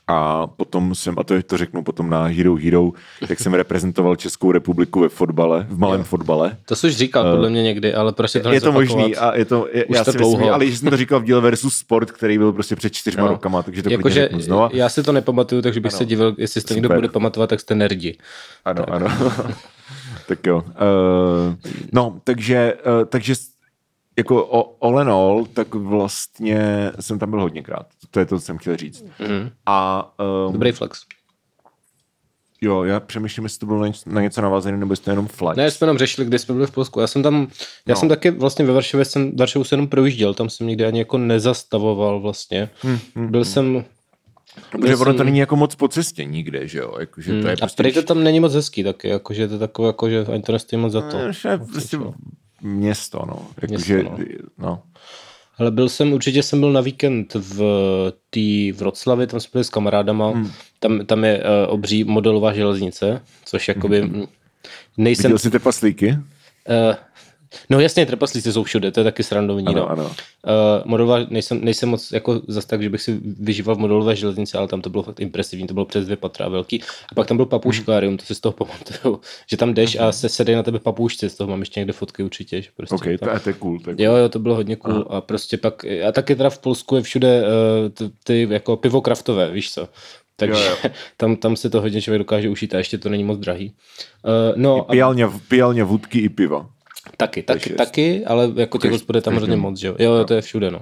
a 0.09 0.47
potom 0.47 0.95
jsem, 0.95 1.19
a 1.19 1.25
to, 1.25 1.43
to 1.43 1.57
řeknu 1.57 1.83
potom 1.83 2.11
na 2.11 2.25
Hero 2.25 2.55
Hero, 2.55 2.91
jak 3.29 3.41
jsem 3.41 3.55
reprezentoval 3.55 4.17
Českou 4.17 4.53
republiku 4.53 5.01
ve 5.01 5.09
fotbale, 5.09 5.67
v 5.69 5.79
malém 5.79 6.01
jo. 6.01 6.05
fotbale. 6.05 6.57
To 6.67 6.77
jsi 6.77 6.87
už 6.87 6.97
říkal 6.97 7.25
uh, 7.25 7.31
podle 7.31 7.51
mě 7.51 7.63
někdy, 7.63 7.95
ale 7.95 8.13
prostě 8.13 8.41
to 8.41 8.53
Je 8.53 8.61
to 8.61 8.73
možný 8.73 9.17
a 9.17 9.37
je 9.37 9.45
to, 9.45 9.69
je, 9.73 9.85
já 9.89 10.05
to 10.05 10.13
si 10.13 10.19
dlouho. 10.19 10.37
myslím, 10.37 10.55
ale 10.55 10.67
že 10.67 10.77
jsem 10.77 10.91
to 10.91 10.97
říkal 10.97 11.21
v 11.21 11.25
díle 11.25 11.41
versus 11.41 11.77
sport, 11.77 12.11
který 12.11 12.39
byl 12.39 12.53
prostě 12.53 12.77
před 12.77 12.93
čtyřma 12.93 13.23
no. 13.23 13.29
rokama, 13.29 13.63
takže 13.63 13.83
to 13.83 13.91
jako 13.91 14.11
že 14.11 14.29
znova. 14.39 14.69
Já 14.73 14.89
si 14.89 15.03
to 15.03 15.13
nepamatuju, 15.13 15.63
takže 15.63 15.81
bych 15.81 15.93
ano. 15.93 15.99
se 15.99 16.05
divil, 16.05 16.35
jestli 16.39 16.61
to 16.61 16.75
někdo 16.75 16.89
bude 16.89 17.09
pamatovat, 17.09 17.51
tak 17.51 17.61
jste 17.61 17.75
nerdi. 17.75 18.19
Ano, 18.65 18.85
tak. 18.85 18.95
ano. 18.95 19.07
tak 20.29 20.47
jo. 20.47 20.57
Uh, 20.67 21.55
no, 21.93 22.21
takže, 22.25 22.75
uh, 22.75 23.05
takže 23.05 23.35
jako 24.17 24.75
all 24.81 25.01
in 25.01 25.09
all, 25.09 25.47
tak 25.53 25.75
vlastně 25.75 26.93
jsem 27.01 27.19
tam 27.19 27.31
byl 27.31 27.41
hodněkrát. 27.41 27.87
To 28.11 28.21
je 28.21 28.27
to, 28.27 28.39
co 28.39 28.45
jsem 28.45 28.59
chtěl 28.59 28.77
říct. 28.77 29.05
Mm. 29.19 29.51
A, 29.67 30.11
um, 30.47 30.53
Dobrý 30.53 30.73
flex. 30.73 31.01
Jo, 32.61 32.85
já 32.85 33.01
přemýšlím, 33.01 33.45
jestli 33.45 33.59
to 33.59 33.67
bylo 33.67 33.81
na 33.81 33.87
něco, 33.87 34.11
na 34.11 34.21
něco 34.21 34.41
navázané, 34.41 34.77
nebo 34.77 34.93
jestli 34.93 35.05
to 35.05 35.11
jenom 35.11 35.27
flex. 35.27 35.57
Ne, 35.57 35.71
jsme 35.71 35.85
jenom 35.85 35.99
řešili, 35.99 36.27
kde 36.27 36.39
jsme 36.39 36.55
byli 36.55 36.67
v 36.67 36.71
Polsku. 36.71 37.01
Já 37.01 37.07
jsem 37.07 37.23
tam, 37.23 37.49
já 37.87 37.95
no. 37.95 37.97
jsem 37.97 38.09
taky 38.09 38.31
vlastně 38.31 38.65
ve 38.65 38.73
Varšavě, 38.73 39.05
jsem 39.05 39.37
Varšavu 39.37 39.65
se 39.65 39.75
jenom 39.75 39.89
projížděl, 39.89 40.35
tam 40.35 40.51
jsem 40.51 40.67
nikdy 40.67 40.87
ani 40.87 40.99
jako 40.99 41.19
nezastavoval 41.19 42.21
vlastně. 42.21 42.71
Hmm, 42.83 42.99
hmm, 43.15 43.31
byl 43.31 43.41
hmm. 43.41 43.53
jsem 43.53 43.85
Protože 44.71 44.97
ono 44.97 45.15
to 45.15 45.25
není 45.25 45.39
jako 45.39 45.57
moc 45.57 45.75
po 45.75 45.89
cestě 45.89 46.25
nikde, 46.25 46.69
že 46.69 46.79
jo? 46.79 46.95
Jako, 47.01 47.21
že 47.21 47.31
to 47.31 47.49
je 47.49 47.57
prostě... 47.57 47.65
A 47.65 47.77
prý 47.77 47.93
to 47.93 48.03
tam 48.03 48.25
není 48.25 48.41
moc 48.41 48.55
hezký 48.55 48.85
taky, 48.85 49.09
jakože 49.09 49.49
to 49.49 49.55
je 49.55 49.59
takové, 49.59 49.89
jako, 49.89 50.11
že 50.11 50.27
ani 50.33 50.43
to 50.43 50.53
nestojí 50.53 50.83
moc 50.83 50.93
za 50.93 51.01
to. 51.01 51.19
No, 51.19 51.33
že 51.33 51.59
prostě 51.73 51.99
město, 52.63 53.25
no. 53.27 53.47
Jako, 53.63 53.73
město, 53.73 53.87
že, 53.87 54.03
no. 54.03 54.17
no. 54.59 54.83
Ale 55.59 55.71
byl 55.71 55.89
jsem, 55.89 56.13
určitě 56.13 56.43
jsem 56.43 56.61
byl 56.61 56.73
na 56.73 56.81
víkend 56.81 57.35
v 57.35 57.63
té 58.31 58.73
Vroclavi, 58.79 59.27
tam 59.27 59.41
jsme 59.41 59.51
byli 59.53 59.65
s 59.65 59.71
kamarádama, 59.71 60.31
hmm. 60.31 60.51
tam, 60.79 61.07
tam 61.07 61.25
je 61.25 61.39
uh, 61.39 61.75
obří 61.75 62.05
modelová 62.05 62.53
železnice, 62.53 63.23
což 63.45 63.69
jakoby 63.69 64.01
hmm. 64.01 64.25
nejsem... 64.97 65.23
Viděl 65.23 65.39
jsi 65.39 65.51
ty 65.51 65.59
paslíky? 65.59 66.09
Uh, 66.09 66.95
No 67.71 67.81
jasně, 67.81 68.07
trpaslíci 68.07 68.53
jsou 68.53 68.63
všude, 68.63 68.91
to 68.91 69.01
je 69.01 69.05
taky 69.05 69.23
srandovní. 69.23 69.67
Ano, 69.67 69.81
no. 69.81 69.91
ano. 69.91 70.05
Uh, 70.05 70.13
modelová, 70.85 71.19
nejsem, 71.31 71.65
nejsem 71.65 71.89
moc 71.89 72.13
jako 72.13 72.41
zas 72.49 72.65
tak, 72.65 72.83
že 72.83 72.91
bych 72.91 73.03
si 73.03 73.21
vyžíval 73.41 73.77
v 73.77 73.79
modelové 73.79 74.17
železnici, 74.17 74.59
ale 74.59 74.69
tam 74.69 74.81
to 74.81 74.91
bylo 74.91 75.03
fakt 75.03 75.21
impresivní, 75.21 75.67
to 75.67 75.75
bylo 75.75 75.87
přes 75.87 76.05
dvě 76.05 76.17
patra 76.17 76.49
velký. 76.49 76.83
A 77.13 77.15
pak 77.15 77.27
tam 77.27 77.37
byl 77.37 77.47
papušklárium, 77.47 78.13
mm. 78.13 78.19
to 78.19 78.25
si 78.25 78.35
z 78.35 78.41
toho 78.41 78.53
pamatuju, 78.53 79.21
že 79.51 79.57
tam 79.57 79.75
jdeš 79.75 79.97
a 80.01 80.13
se 80.13 80.29
sedí 80.29 80.55
na 80.55 80.63
tebe 80.63 80.79
papušci, 80.79 81.31
z 81.31 81.35
toho 81.35 81.51
mám 81.51 81.61
ještě 81.61 81.81
někde 81.81 81.93
fotky 81.93 82.23
určitě. 82.23 82.63
Že 82.63 82.71
prostě 82.77 82.95
ok, 82.95 83.03
to, 83.03 83.11
je, 83.11 83.19
to 83.19 83.49
je 83.49 83.55
cool. 83.55 83.81
To 83.81 83.91
je 83.91 83.97
cool. 83.97 84.05
Jo, 84.05 84.17
jo, 84.17 84.29
to 84.29 84.39
bylo 84.39 84.55
hodně 84.55 84.77
cool. 84.77 84.95
Aha. 84.95 85.19
A 85.19 85.21
prostě 85.21 85.57
pak, 85.57 85.85
a 86.09 86.13
taky 86.13 86.37
teda 86.37 86.51
v 86.51 86.59
Polsku 86.59 86.97
je 86.97 87.03
všude 87.03 87.43
uh, 87.43 88.09
ty 88.25 88.49
jako 88.51 88.77
pivo 88.77 89.01
kraftové, 89.01 89.51
víš 89.51 89.73
co. 89.73 89.89
Takže 90.37 90.65
jo, 90.65 90.77
jo. 90.85 90.91
Tam, 91.17 91.37
tam 91.37 91.57
se 91.57 91.71
to 91.71 91.81
hodně 91.81 92.03
člověk 92.03 92.19
dokáže 92.19 92.49
užít 92.49 92.75
a 92.75 92.79
ještě 92.79 92.99
to 92.99 93.09
není 93.09 93.25
moc 93.25 93.39
drahý. 93.39 93.75
Uh, 94.25 94.33
no, 94.57 94.83
pijalně, 94.83 95.25
a... 95.25 95.41
pijalně 95.49 95.85
vůdky 95.85 96.19
i 96.19 96.29
piva. 96.29 96.71
Taky, 97.17 97.43
taky, 97.43 97.75
taky, 97.75 98.25
ale 98.25 98.53
jako 98.57 98.79
těch 98.79 98.91
hospod 98.91 99.17
je 99.17 99.23
tam 99.23 99.37
hrozně 99.37 99.57
moc, 99.57 99.79
že 99.79 99.87
jo? 99.87 99.97
Jo, 99.99 100.25
to 100.25 100.35
je 100.35 100.41
všude, 100.41 100.71
no. 100.71 100.81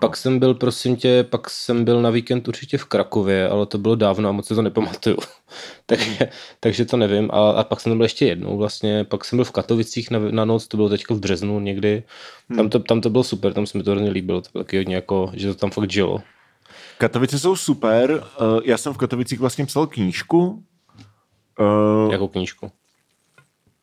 Pak 0.00 0.16
jsem 0.16 0.38
byl, 0.38 0.54
prosím 0.54 0.96
tě, 0.96 1.26
pak 1.30 1.50
jsem 1.50 1.84
byl 1.84 2.02
na 2.02 2.10
víkend 2.10 2.48
určitě 2.48 2.78
v 2.78 2.84
Krakově, 2.84 3.48
ale 3.48 3.66
to 3.66 3.78
bylo 3.78 3.94
dávno 3.94 4.28
a 4.28 4.32
moc 4.32 4.46
se 4.46 4.54
to 4.54 4.62
nepamatuju. 4.62 5.16
takže, 5.86 6.28
takže 6.60 6.84
to 6.84 6.96
nevím. 6.96 7.30
A, 7.32 7.50
a 7.50 7.64
pak 7.64 7.80
jsem 7.80 7.96
byl 7.96 8.04
ještě 8.04 8.26
jednou 8.26 8.56
vlastně, 8.56 9.04
pak 9.04 9.24
jsem 9.24 9.36
byl 9.36 9.44
v 9.44 9.50
Katovicích 9.50 10.10
na, 10.10 10.18
na 10.18 10.44
noc, 10.44 10.68
to 10.68 10.76
bylo 10.76 10.88
teďka 10.88 11.14
v 11.14 11.18
březnu 11.18 11.60
někdy. 11.60 12.02
Hmm. 12.48 12.56
Tam, 12.56 12.68
to, 12.68 12.78
tam 12.78 13.00
to 13.00 13.10
bylo 13.10 13.24
super, 13.24 13.52
tam 13.52 13.66
se 13.66 13.78
mi 13.78 13.84
to 13.84 13.90
hrozně 13.90 14.10
líbilo, 14.10 14.40
to 14.40 14.48
bylo 14.52 14.64
taky 14.64 14.76
hodně 14.76 14.94
jako, 14.94 15.30
že 15.34 15.48
to 15.48 15.54
tam 15.54 15.70
fakt 15.70 15.90
žilo. 15.90 16.22
Katovice 16.98 17.38
jsou 17.38 17.56
super, 17.56 18.24
uh, 18.40 18.60
já 18.64 18.78
jsem 18.78 18.92
v 18.92 18.98
Katovicích 18.98 19.40
vlastně 19.40 19.66
psal 19.66 19.86
knížku. 19.86 20.64
Uh, 21.60 22.12
Jakou 22.12 22.28
knížku? 22.28 22.70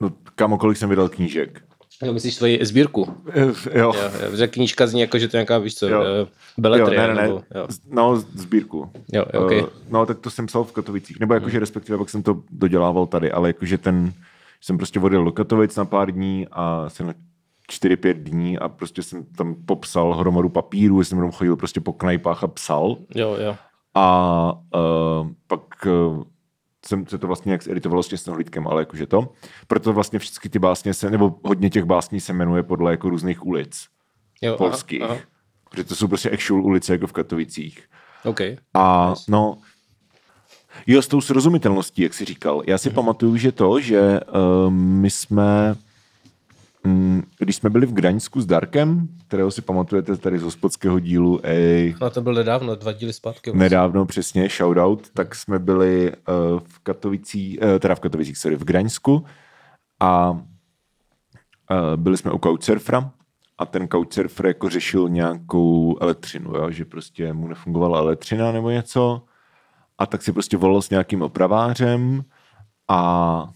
No, 0.01 0.11
kam 0.35 0.57
kolik 0.57 0.77
jsem 0.77 0.89
vydal 0.89 1.09
knížek? 1.09 1.68
Jo, 2.03 2.13
myslíš 2.13 2.35
svoji 2.35 2.65
sbírku? 2.65 3.15
Jo. 3.35 3.53
jo, 3.75 3.93
jo 4.21 4.47
knížka 4.49 4.87
zní 4.87 5.01
jako, 5.01 5.19
že 5.19 5.27
to 5.27 5.37
je 5.37 5.39
nějaká, 5.39 5.57
víš 5.57 5.75
co, 5.75 5.87
jo. 5.87 6.03
Eh, 6.03 6.27
beletry. 6.57 6.95
Jo, 6.95 7.01
ne, 7.01 7.07
ne, 7.07 7.21
nebo, 7.21 7.43
jo. 7.55 7.67
No, 7.89 8.15
sbírku. 8.15 8.91
Jo, 9.13 9.25
okay. 9.25 9.61
Uh, 9.61 9.67
no, 9.89 10.05
tak 10.05 10.19
to 10.19 10.29
jsem 10.29 10.45
psal 10.45 10.63
v 10.63 10.71
Katovicích. 10.71 11.19
Nebo 11.19 11.33
jakože 11.33 11.51
hmm. 11.51 11.59
respektive 11.59 11.97
pak 11.97 12.09
jsem 12.09 12.23
to 12.23 12.41
dodělával 12.51 13.05
tady, 13.05 13.31
ale 13.31 13.49
jakože 13.49 13.77
ten, 13.77 14.13
jsem 14.61 14.77
prostě 14.77 14.99
vodil 14.99 15.25
do 15.25 15.31
Katovic 15.31 15.75
na 15.75 15.85
pár 15.85 16.11
dní 16.11 16.47
a 16.51 16.89
jsem 16.89 17.07
na 17.07 17.13
4-5 17.71 18.13
dní 18.13 18.59
a 18.59 18.69
prostě 18.69 19.03
jsem 19.03 19.25
tam 19.25 19.55
popsal 19.65 20.13
hromadu 20.13 20.49
papíru, 20.49 21.03
jsem 21.03 21.17
jenom 21.17 21.31
chodil 21.31 21.55
prostě 21.55 21.81
po 21.81 21.93
knajpách 21.93 22.43
a 22.43 22.47
psal. 22.47 22.97
Jo, 23.15 23.37
jo. 23.39 23.55
A 23.95 24.53
uh, 24.75 25.27
pak 25.47 25.61
uh, 25.85 26.23
jsem 26.85 27.07
se 27.07 27.17
to 27.17 27.27
vlastně 27.27 27.51
jak 27.51 27.67
editovalo 27.67 28.03
s 28.03 28.07
těsnohlídkem, 28.07 28.67
ale 28.67 28.81
jakože 28.81 29.07
to. 29.07 29.33
Proto 29.67 29.93
vlastně 29.93 30.19
všechny 30.19 30.49
ty 30.49 30.59
básně 30.59 30.93
se, 30.93 31.09
nebo 31.09 31.39
hodně 31.43 31.69
těch 31.69 31.83
básní 31.83 32.19
se 32.19 32.33
jmenuje 32.33 32.63
podle 32.63 32.91
jako 32.91 33.09
různých 33.09 33.45
ulic 33.45 33.87
jo, 34.41 34.57
polských. 34.57 35.01
Aha, 35.01 35.13
aha. 35.13 35.21
Protože 35.69 35.83
to 35.83 35.95
jsou 35.95 36.07
prostě 36.07 36.29
actual 36.29 36.65
ulice 36.65 36.93
jako 36.93 37.07
v 37.07 37.13
Katovicích. 37.13 37.83
Okay. 38.25 38.57
A 38.73 39.09
nice. 39.09 39.31
no, 39.31 39.57
jo, 40.87 41.01
s 41.01 41.07
tou 41.07 41.21
srozumitelností, 41.21 42.01
jak 42.01 42.13
jsi 42.13 42.25
říkal. 42.25 42.61
Já 42.67 42.77
si 42.77 42.89
hmm. 42.89 42.95
pamatuju, 42.95 43.37
že 43.37 43.51
to, 43.51 43.79
že 43.79 44.19
uh, 44.19 44.73
my 44.73 45.09
jsme 45.09 45.75
když 47.37 47.55
jsme 47.55 47.69
byli 47.69 47.85
v 47.85 47.93
Graňsku 47.93 48.41
s 48.41 48.45
Darkem, 48.45 49.07
kterého 49.27 49.51
si 49.51 49.61
pamatujete 49.61 50.17
tady 50.17 50.39
z 50.39 50.43
hospodského 50.43 50.99
dílu, 50.99 51.39
ej. 51.43 51.95
No 52.01 52.09
to 52.09 52.21
byl 52.21 52.33
nedávno, 52.33 52.75
dva 52.75 52.91
díly 52.91 53.13
zpátky. 53.13 53.49
Vlastně. 53.49 53.63
Nedávno, 53.63 54.05
přesně, 54.05 54.49
shoutout, 54.49 55.09
tak 55.09 55.35
jsme 55.35 55.59
byli 55.59 56.11
uh, 56.11 56.59
v 56.59 56.79
Katovicích, 56.79 57.59
uh, 57.61 57.79
teda 57.79 57.95
v 57.95 57.99
Katovicích, 57.99 58.37
sorry, 58.37 58.55
v 58.55 58.63
Graňsku 58.63 59.25
a 59.99 60.31
uh, 60.31 60.37
byli 61.95 62.17
jsme 62.17 62.31
u 62.31 62.39
Couchsurfera 62.39 63.11
a 63.57 63.65
ten 63.65 63.87
Couchsurfer 63.87 64.45
jako 64.45 64.69
řešil 64.69 65.09
nějakou 65.09 65.97
elektřinu, 66.01 66.55
jo? 66.55 66.71
že 66.71 66.85
prostě 66.85 67.33
mu 67.33 67.47
nefungovala 67.47 67.99
elektřina 67.99 68.51
nebo 68.51 68.69
něco 68.69 69.21
a 69.97 70.05
tak 70.05 70.21
si 70.21 70.31
prostě 70.31 70.57
volal 70.57 70.81
s 70.81 70.89
nějakým 70.89 71.21
opravářem 71.21 72.23
a 72.87 73.49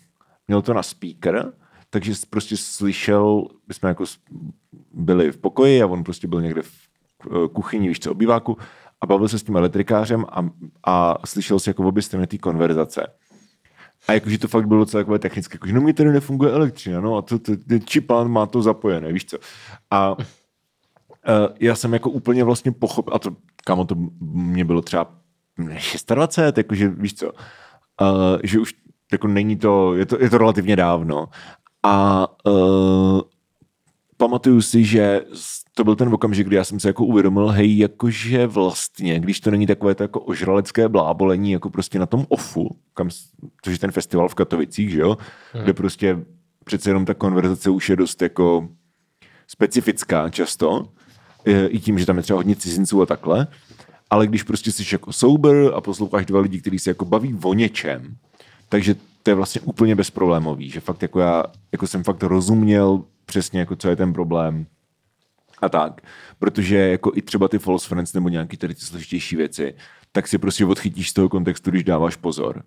měl 0.48 0.62
to 0.62 0.74
na 0.74 0.84
speaker 0.84 1.54
takže 1.94 2.14
prostě 2.30 2.58
slyšel, 2.58 3.48
my 3.68 3.74
jsme 3.74 3.90
jako 3.90 4.04
byli 4.94 5.32
v 5.32 5.38
pokoji 5.38 5.82
a 5.82 5.88
on 5.88 6.04
prostě 6.04 6.28
byl 6.28 6.42
někde 6.42 6.62
v 6.62 6.72
eh, 7.26 7.48
kuchyni, 7.54 7.88
víš 7.88 8.00
co, 8.00 8.12
obýváku 8.12 8.58
a 9.02 9.06
bavil 9.06 9.28
se 9.28 9.40
s 9.40 9.44
tím 9.44 9.56
elektrikářem 9.56 10.26
a, 10.30 10.50
a 10.84 11.28
slyšel 11.28 11.60
si 11.60 11.70
jako 11.70 11.84
obě 11.84 12.04
strany 12.04 12.28
té 12.28 12.38
konverzace. 12.38 13.08
A 14.08 14.14
jakože 14.14 14.38
to 14.38 14.48
fakt 14.48 14.68
bylo 14.68 14.80
docela 14.80 15.18
technické, 15.18 15.56
jakože 15.56 15.74
no 15.74 15.82
mě 15.82 15.94
tady 15.94 16.12
nefunguje 16.12 16.52
elektřina, 16.52 17.02
no 17.02 17.18
a 17.18 17.22
to, 17.22 17.40
to, 17.40 17.58
to 17.58 17.80
čipán 17.80 18.28
má 18.28 18.46
to 18.46 18.62
zapojené, 18.62 19.14
víš 19.14 19.26
co. 19.26 19.38
A 19.92 20.12
uh, 20.12 20.26
já 21.60 21.76
jsem 21.76 21.94
jako 21.94 22.10
úplně 22.10 22.44
vlastně 22.44 22.72
pochopil, 22.72 23.14
a 23.14 23.20
to, 23.20 23.36
kamo 23.66 23.86
to 23.86 23.96
mě 24.20 24.66
bylo 24.66 24.82
třeba 24.82 25.12
26, 26.16 26.58
jakože 26.58 26.90
víš 26.90 27.14
co, 27.14 27.32
uh, 27.32 27.38
že 28.44 28.60
už 28.60 28.74
jako 29.12 29.28
není 29.28 29.56
to, 29.56 29.96
je 29.96 30.06
to, 30.06 30.18
je 30.24 30.30
to 30.30 30.38
relativně 30.38 30.76
dávno 30.76 31.30
a 31.84 32.28
uh, 32.46 33.22
pamatuju 34.18 34.62
si, 34.62 34.84
že 34.84 35.22
to 35.74 35.84
byl 35.84 35.96
ten 35.96 36.14
okamžik, 36.14 36.48
kdy 36.48 36.56
já 36.56 36.64
jsem 36.64 36.80
se 36.80 36.90
jako 36.90 37.06
uvědomil, 37.06 37.48
hej, 37.48 37.78
jakože 37.78 38.48
vlastně, 38.48 39.20
když 39.20 39.40
to 39.40 39.52
není 39.52 39.68
takové 39.68 39.96
to 39.96 40.04
jako 40.04 40.20
ožralecké 40.20 40.90
blábolení, 40.90 41.52
jako 41.52 41.70
prostě 41.70 42.00
na 42.00 42.06
tom 42.06 42.26
OFU, 42.30 42.70
kam, 42.94 43.10
což 43.62 43.74
je 43.74 43.80
ten 43.80 43.92
festival 43.92 44.30
v 44.30 44.36
Katovicích, 44.36 44.90
že 44.90 45.00
jo, 45.00 45.18
hmm. 45.54 45.64
kde 45.64 45.74
prostě 45.74 46.20
přece 46.64 46.90
jenom 46.90 47.06
ta 47.06 47.14
konverzace 47.14 47.70
už 47.70 47.90
je 47.90 47.96
dost 47.96 48.22
jako 48.22 48.70
specifická 49.48 50.30
často, 50.30 50.88
i 51.68 51.80
tím, 51.80 52.00
že 52.00 52.06
tam 52.06 52.18
je 52.18 52.24
třeba 52.24 52.38
hodně 52.38 52.56
cizinců 52.56 53.02
a 53.02 53.06
takhle, 53.06 53.48
ale 54.10 54.28
když 54.28 54.44
prostě 54.44 54.72
jsi 54.72 54.96
jako 54.96 55.14
sober 55.14 55.72
a 55.74 55.82
posloucháš 55.82 56.26
dva 56.26 56.40
lidi, 56.40 56.62
kteří 56.62 56.80
se 56.80 56.90
jako 56.90 57.06
baví 57.06 57.38
o 57.44 57.54
něčem, 57.54 58.16
takže 58.70 58.96
to 59.24 59.32
je 59.32 59.36
vlastně 59.36 59.62
úplně 59.62 59.96
bezproblémový, 59.96 60.70
že 60.70 60.80
fakt 60.80 61.02
jako 61.02 61.20
já 61.20 61.44
jako 61.72 61.88
jsem 61.88 62.04
fakt 62.04 62.24
rozuměl 62.24 63.04
přesně, 63.26 63.60
jako 63.60 63.76
co 63.76 63.90
je 63.90 63.96
ten 63.96 64.14
problém. 64.14 64.66
a 65.62 65.70
tak, 65.70 66.02
protože 66.40 66.76
jako 66.78 67.12
i 67.16 67.22
třeba 67.22 67.48
ty 67.48 67.60
false 67.60 67.88
friends 67.88 68.14
nebo 68.14 68.30
nějaký 68.30 68.58
tady 68.58 68.76
ty 68.76 68.82
složitější 68.82 69.36
věci, 69.36 69.76
tak 70.12 70.28
si 70.28 70.38
prostě 70.38 70.66
odchytíš 70.66 71.10
z 71.10 71.14
toho 71.14 71.30
kontextu, 71.30 71.70
když 71.70 71.84
dáváš 71.84 72.16
pozor. 72.16 72.64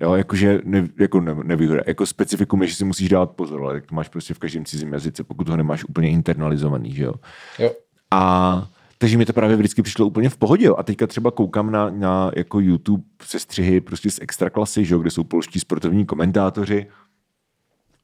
Jo, 0.00 0.14
jakože 0.14 0.60
ne, 0.64 0.88
jako 0.98 1.20
ne, 1.20 1.36
nevýhoda, 1.42 1.82
jako 1.86 2.06
specifikum 2.06 2.62
je, 2.62 2.68
že 2.68 2.74
si 2.74 2.84
musíš 2.84 3.08
dát 3.08 3.30
pozor, 3.30 3.62
ale 3.62 3.80
to 3.80 3.94
máš 3.94 4.08
prostě 4.08 4.34
v 4.34 4.38
každém 4.38 4.64
cizím 4.64 4.92
jazyce, 4.92 5.24
pokud 5.24 5.48
ho 5.48 5.56
nemáš 5.56 5.84
úplně 5.84 6.10
internalizovaný, 6.10 6.94
že 6.94 7.04
jo. 7.04 7.14
jo. 7.58 7.72
A 8.10 8.68
takže 9.02 9.18
mi 9.18 9.26
to 9.26 9.32
právě 9.32 9.56
vždycky 9.56 9.82
přišlo 9.82 10.06
úplně 10.06 10.28
v 10.28 10.36
pohodě. 10.36 10.66
Jo. 10.66 10.76
A 10.78 10.82
teďka 10.82 11.06
třeba 11.06 11.30
koukám 11.30 11.70
na, 11.70 11.90
na 11.90 12.30
jako 12.36 12.60
YouTube 12.60 13.02
sestřihy 13.22 13.80
prostě 13.80 14.10
z 14.10 14.18
extraklasy, 14.22 14.84
že 14.84 14.94
jo, 14.94 15.00
kde 15.00 15.10
jsou 15.10 15.24
polští 15.24 15.60
sportovní 15.60 16.06
komentátoři. 16.06 16.86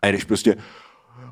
A 0.02 0.06
jdeš 0.06 0.24
prostě 0.24 0.56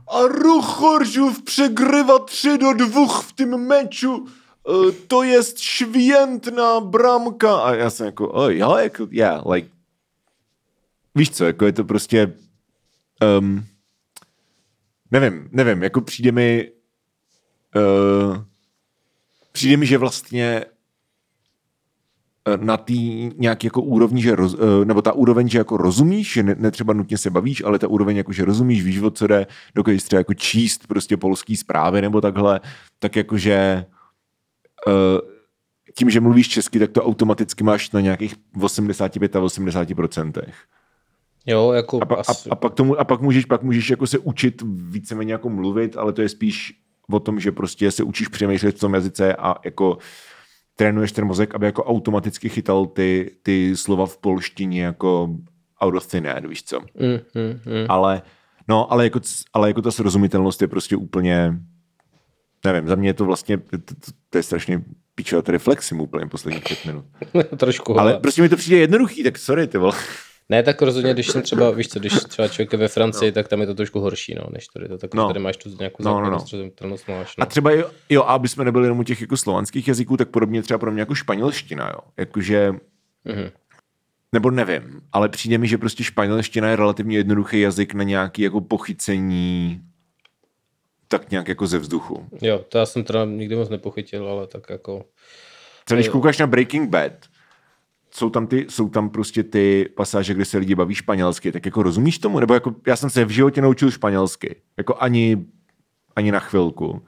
a 0.09 0.23
Ruchoržův 0.23 1.43
přegrywa 1.43 2.19
3 2.19 2.59
do 2.59 2.73
2 2.73 3.07
v 3.21 3.33
tom 3.33 3.67
meču. 3.67 4.17
Uh, 4.17 4.91
to 5.07 5.23
je 5.23 5.41
švěntná 5.57 6.81
bramka. 6.81 7.57
A 7.57 7.75
já 7.75 7.91
jsem 7.91 8.07
jako, 8.07 8.29
oh, 8.29 8.53
jo, 8.53 8.77
jako, 8.77 9.09
yeah, 9.11 9.47
like, 9.47 9.69
víš 11.15 11.31
co, 11.31 11.45
jako 11.45 11.67
je 11.67 11.73
to 11.73 11.85
prostě, 11.85 12.35
um, 13.39 13.65
nevím, 15.11 15.49
nevím, 15.53 15.83
jako 15.83 16.01
přijde 16.01 16.33
mi, 16.33 16.71
uh, 17.77 18.45
přijde 19.57 19.77
mi, 19.77 19.87
že 19.87 19.99
vlastně 19.99 20.65
na 22.57 22.77
té 22.77 22.93
nějaký 23.37 23.67
jako 23.67 23.83
úrovni, 23.83 24.23
že 24.23 24.37
roz, 24.37 24.57
nebo 24.85 25.03
ta 25.03 25.13
úroveň, 25.13 25.49
že 25.49 25.59
jako 25.59 25.77
rozumíš, 25.77 26.33
že 26.33 26.43
ne, 26.43 26.55
netřeba 26.59 26.93
nutně 26.93 27.19
se 27.19 27.31
bavíš, 27.31 27.65
ale 27.65 27.79
ta 27.79 27.89
úroveň, 27.89 28.17
jako 28.17 28.33
že 28.33 28.45
rozumíš, 28.45 28.85
víš, 28.85 29.01
o 29.01 29.11
co 29.11 29.27
jde, 29.27 29.47
dokážeš 29.75 30.03
třeba 30.03 30.21
jako 30.21 30.35
číst 30.35 30.87
prostě 30.87 31.17
polský 31.17 31.57
zprávy 31.57 32.03
nebo 32.03 32.21
takhle, 32.21 32.61
tak 32.99 33.17
jakože 33.17 33.85
tím, 35.99 36.11
že 36.11 36.21
mluvíš 36.21 36.49
česky, 36.49 36.79
tak 36.79 36.91
to 36.91 37.05
automaticky 37.05 37.65
máš 37.65 37.91
na 37.91 38.01
nějakých 38.01 38.35
85 38.61 39.37
a 39.37 39.41
80 39.41 39.95
procentech. 39.95 40.55
Jo, 41.47 41.73
jako 41.73 42.03
a, 42.03 42.05
pa, 42.05 42.15
a, 42.15 42.33
a, 42.51 42.55
pak 42.55 42.75
tomu, 42.75 43.01
a 43.01 43.05
pak 43.05 43.21
můžeš, 43.21 43.45
pak 43.45 43.63
můžeš 43.63 43.91
jako 43.91 44.07
se 44.07 44.19
učit 44.19 44.63
víceméně 44.67 45.33
jako 45.33 45.49
mluvit, 45.49 45.97
ale 45.97 46.13
to 46.13 46.23
je 46.23 46.29
spíš 46.29 46.86
o 47.13 47.21
tom, 47.21 47.41
že 47.41 47.53
prostě 47.53 47.91
se 47.91 48.03
učíš 48.03 48.29
přemýšlet 48.29 48.77
v 48.77 48.81
tom 48.81 48.95
jazyce 48.95 49.37
a 49.37 49.55
jako 49.65 49.99
trénuješ 50.77 51.13
ten 51.13 51.25
mozek, 51.25 51.55
aby 51.55 51.67
jako 51.67 51.85
automaticky 51.85 52.49
chytal 52.49 52.87
ty, 52.87 53.31
ty 53.43 53.77
slova 53.77 54.07
v 54.07 54.19
polštině 54.19 54.85
jako 54.85 55.29
out 55.81 55.95
of 55.95 56.07
thin 56.07 56.29
air, 56.29 56.49
víš 56.49 56.65
co. 56.65 56.81
Mm, 56.81 57.19
mm, 57.35 57.61
mm. 57.65 57.87
Ale, 57.89 58.23
no, 58.69 58.93
ale 58.93 59.05
jako, 59.05 59.21
ale 59.53 59.69
jako 59.69 59.83
ta 59.83 59.91
srozumitelnost 59.91 60.63
je 60.63 60.69
prostě 60.69 60.97
úplně, 60.97 61.59
nevím, 62.65 62.89
za 62.89 62.95
mě 62.95 63.09
je 63.09 63.15
to 63.15 63.25
vlastně, 63.25 63.59
to, 63.59 63.79
to, 63.79 64.13
to 64.31 64.39
je 64.39 64.43
strašně 64.43 64.83
píčovat 65.15 65.49
reflexím 65.49 66.01
úplně 66.01 66.27
posledních 66.27 66.65
pět 66.65 66.85
minut. 66.85 67.05
Trošku. 67.57 68.01
Ale 68.01 68.21
prostě 68.21 68.43
mi 68.43 68.49
to 68.49 68.57
přijde 68.57 68.77
jednoduchý, 68.77 69.23
tak 69.23 69.39
sorry, 69.39 69.67
ty 69.67 69.79
vole. 69.79 69.97
Ne, 70.49 70.63
tak 70.63 70.83
rozhodně, 70.83 71.13
když 71.13 71.27
jsem 71.27 71.43
třeba, 71.43 71.71
víš 71.71 71.89
co, 71.89 71.99
když 71.99 72.13
třeba 72.13 72.49
člověk 72.49 72.73
je 72.73 72.79
ve 72.79 72.89
Francii, 72.89 73.31
no. 73.31 73.35
tak 73.35 73.49
tam 73.49 73.61
je 73.61 73.67
to 73.67 73.75
trošku 73.75 74.01
horší, 74.01 74.35
no, 74.35 74.47
než 74.51 74.67
tady 74.67 74.89
to, 74.89 74.99
tak 74.99 75.15
no. 75.15 75.27
tady 75.27 75.41
máš 75.41 75.57
tu 75.57 75.77
nějakou 75.79 76.03
no, 76.03 76.21
no, 76.21 76.31
no. 76.31 76.39
máš, 77.09 77.37
no. 77.37 77.43
A 77.43 77.47
třeba 77.47 77.71
jo, 77.71 77.91
jo, 78.09 78.23
aby 78.23 78.49
jsme 78.49 78.65
nebyli 78.65 78.85
jenom 78.85 78.99
u 78.99 79.03
těch 79.03 79.21
jako 79.21 79.37
slovanských 79.37 79.89
jazyků, 79.89 80.17
tak 80.17 80.29
podobně 80.29 80.63
třeba 80.63 80.79
pro 80.79 80.93
mě 80.93 81.01
jako 81.01 81.15
španělština, 81.15 81.91
jo. 81.95 81.99
Jakože, 82.17 82.71
mm-hmm. 83.27 83.51
nebo 84.33 84.51
nevím, 84.51 85.01
ale 85.13 85.29
přijde 85.29 85.59
mi, 85.59 85.69
že 85.69 85.79
prostě 85.79 86.05
španělština 86.05 86.71
je 86.71 86.77
relativně 86.77 87.17
jednoduchý 87.17 87.61
jazyk 87.61 87.95
na 87.95 88.03
nějaký 88.03 88.43
jako 88.43 88.61
pochycení 88.61 89.81
tak 91.09 91.31
nějak 91.31 91.49
jako 91.49 91.67
ze 91.67 91.79
vzduchu. 91.79 92.29
Jo, 92.43 92.65
to 92.69 92.79
já 92.79 92.87
jsem 92.87 93.05
teda 93.05 93.25
nikdy 93.25 93.57
moc 93.57 93.69
nepochytil, 93.69 94.29
ale 94.29 94.47
tak 94.47 94.71
jako... 94.71 95.05
Co 95.89 95.95
když 95.95 96.09
koukáš 96.09 96.39
na 96.39 96.47
Breaking 96.47 96.91
Bad, 96.91 97.13
jsou 98.17 98.31
tam, 98.31 98.47
ty, 98.47 98.67
jsou 98.69 98.89
tam 98.89 99.11
prostě 99.11 99.43
ty 99.43 99.89
pasáže, 99.97 100.35
kde 100.35 100.45
se 100.45 100.59
lidi 100.59 100.75
baví 100.75 100.95
španělsky, 100.95 101.53
tak 101.53 101.67
jako 101.67 101.83
rozumíš 101.83 102.19
tomu? 102.19 102.41
Nebo 102.41 102.55
jako 102.55 102.75
já 102.87 102.97
jsem 102.97 103.11
se 103.11 103.25
v 103.25 103.31
životě 103.31 103.63
naučil 103.63 103.91
španělsky, 103.91 104.57
jako 104.77 104.97
ani, 105.01 105.47
ani 106.17 106.33
na 106.33 106.41
chvilku. 106.41 107.03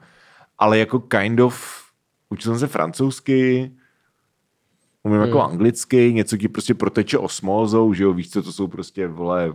Ale 0.57 0.79
jako 0.79 0.99
kind 0.99 1.39
of, 1.39 1.83
učil 2.29 2.51
jsem 2.51 2.59
se 2.59 2.67
francouzsky, 2.67 3.71
umím 5.03 5.19
jako 5.19 5.25
hmm. 5.25 5.37
jako 5.37 5.51
anglicky, 5.51 6.13
něco 6.13 6.37
ti 6.37 6.47
prostě 6.47 6.73
proteče 6.73 7.17
osmózou, 7.17 7.93
že 7.93 8.03
jo, 8.03 8.13
víš 8.13 8.29
co, 8.29 8.43
to 8.43 8.51
jsou 8.51 8.67
prostě, 8.67 9.07
vole, 9.07 9.53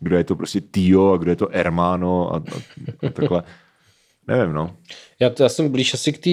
kdo 0.00 0.16
je 0.16 0.24
to 0.24 0.36
prostě 0.36 0.60
Tio 0.60 1.12
a 1.12 1.16
kdo 1.16 1.30
je 1.30 1.36
to 1.36 1.48
Hermano 1.52 2.34
a, 2.34 2.36
a, 2.36 2.58
a 3.06 3.10
takhle. 3.10 3.42
Nevím, 4.28 4.52
no. 4.52 4.76
Já, 5.20 5.30
já 5.40 5.48
jsem 5.48 5.68
blíž 5.68 5.94
asi 5.94 6.12
k 6.12 6.18
té 6.18 6.30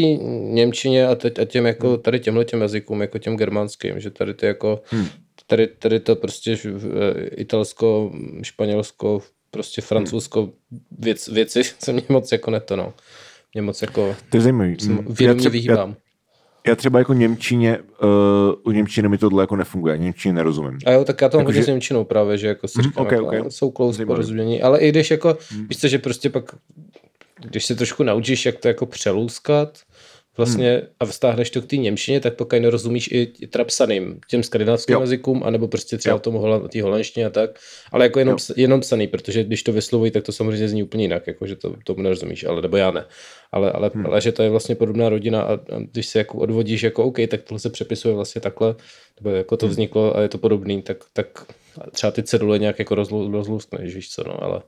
Němčině 0.54 1.08
a, 1.08 1.16
teď, 1.16 1.40
a 1.40 1.46
těm 1.46 1.66
jako 1.66 1.90
hmm. 1.90 2.00
tady 2.00 2.20
těmhle 2.20 2.46
těm 2.46 2.62
jazykům, 2.62 3.02
jako 3.02 3.18
těm 3.18 3.38
germánským, 3.38 4.00
že 4.00 4.12
tady 4.12 4.34
ty 4.34 4.46
jako, 4.46 4.82
hmm. 4.86 5.08
tady, 5.48 5.68
tady 5.68 6.00
to 6.00 6.16
prostě 6.16 6.58
italsko, 7.32 8.12
španělsko, 8.42 9.22
prostě 9.52 9.82
francouzsko 9.82 10.42
hmm. 10.42 10.52
věc, 11.00 11.28
věci 11.28 11.64
se 11.80 11.94
mě 11.94 12.04
moc 12.10 12.32
jako 12.32 12.52
neto, 12.52 12.76
no. 12.76 12.94
Mě 13.54 13.62
moc 13.62 13.82
jako 13.82 14.16
to 14.30 14.38
je 14.38 14.42
zajímavý. 14.42 14.78
vědomě 15.10 15.50
vyhýbám. 15.50 15.90
Já, 15.90 15.96
já 16.68 16.76
třeba 16.76 17.00
jako 17.00 17.14
Němčině, 17.14 17.80
uh, 18.04 18.10
u 18.64 18.72
Němčiny 18.72 19.10
mi 19.10 19.18
tohle 19.18 19.44
jako 19.44 19.56
nefunguje, 19.56 19.98
Němčině 19.98 20.34
nerozumím. 20.34 20.80
A 20.86 20.92
jo, 20.92 21.04
tak 21.04 21.22
já 21.22 21.30
to 21.30 21.38
mám 21.38 21.42
jako, 21.42 21.48
hodně 21.48 21.62
že... 21.62 21.66
s 21.66 21.68
Němčinou 21.68 22.04
právě, 22.04 22.38
že 22.38 22.48
jako 22.48 22.68
si 22.68 22.80
mm, 22.80 22.84
říkám, 22.84 23.06
okay, 23.06 23.18
jako, 23.18 23.28
okay. 23.28 23.42
jsou 23.52 23.72
close 23.72 24.06
porozumění, 24.06 24.62
ale 24.62 24.80
i 24.80 24.90
když 24.90 25.12
jako, 25.12 25.38
mm. 25.56 25.68
víš 25.68 25.78
co, 25.78 25.88
že 25.88 26.00
prostě 26.00 26.30
pak 26.30 26.56
když 27.42 27.66
se 27.66 27.76
trošku 27.76 28.04
naučíš, 28.04 28.46
jak 28.46 28.60
to 28.60 28.68
jako 28.68 28.86
přelouskat, 28.86 29.80
vlastně 30.38 30.72
hmm. 30.72 30.88
a 31.00 31.06
vztáhneš 31.06 31.50
to 31.50 31.62
k 31.62 31.66
té 31.66 31.78
Němčině, 31.78 32.20
tak 32.20 32.36
pokud 32.36 32.60
nerozumíš 32.60 33.10
i 33.12 33.26
teda 33.26 33.64
psaným 33.64 34.20
těm 34.30 34.44
skandinávským 34.44 34.94
jo. 34.94 35.00
jazykům, 35.00 35.44
anebo 35.44 35.68
prostě 35.68 35.98
třeba 35.98 36.14
jo. 36.14 36.20
tomu 36.20 36.40
hola, 36.40 36.68
té 36.68 36.82
holandštině 36.82 37.26
a 37.26 37.30
tak, 37.30 37.60
ale 37.92 38.06
jako 38.06 38.20
jenom, 38.20 38.38
jenom 38.56 38.80
psaný, 38.80 39.08
protože 39.08 39.44
když 39.44 39.64
to 39.64 39.74
vyslovují, 39.74 40.12
tak 40.12 40.24
to 40.24 40.32
samozřejmě 40.32 40.70
zní 40.70 40.84
úplně 40.84 41.04
jinak, 41.04 41.28
jako 41.28 41.48
že 41.48 41.56
to 41.56 41.76
tomu 41.84 42.02
nerozumíš, 42.02 42.44
ale 42.44 42.62
nebo 42.62 42.78
já 42.78 42.92
ne. 42.92 43.06
Ale, 43.52 43.72
ale, 43.72 43.92
hmm. 43.94 44.06
ale 44.06 44.22
že 44.22 44.32
to 44.32 44.44
je 44.44 44.50
vlastně 44.50 44.76
podobná 44.76 45.10
rodina 45.10 45.42
a, 45.42 45.54
a 45.54 45.58
když 45.92 46.08
se 46.08 46.20
jako 46.20 46.38
odvodíš 46.38 46.84
jako 46.84 47.04
OK, 47.04 47.18
tak 47.28 47.42
tohle 47.42 47.60
se 47.60 47.70
přepisuje 47.70 48.14
vlastně 48.16 48.42
takhle, 48.42 48.76
nebo 49.22 49.36
jako 49.36 49.58
to 49.58 49.66
hmm. 49.66 49.72
vzniklo 49.72 50.18
a 50.18 50.22
je 50.22 50.30
to 50.30 50.38
podobný, 50.38 50.82
tak, 50.82 50.98
tak 51.14 51.28
třeba 51.92 52.12
ty 52.12 52.24
cedule 52.24 52.60
nějak 52.60 52.80
jako 52.80 52.96
rozluskneš, 53.32 53.96
víš 53.96 54.10
co, 54.10 54.24
no, 54.24 54.44
ale 54.44 54.62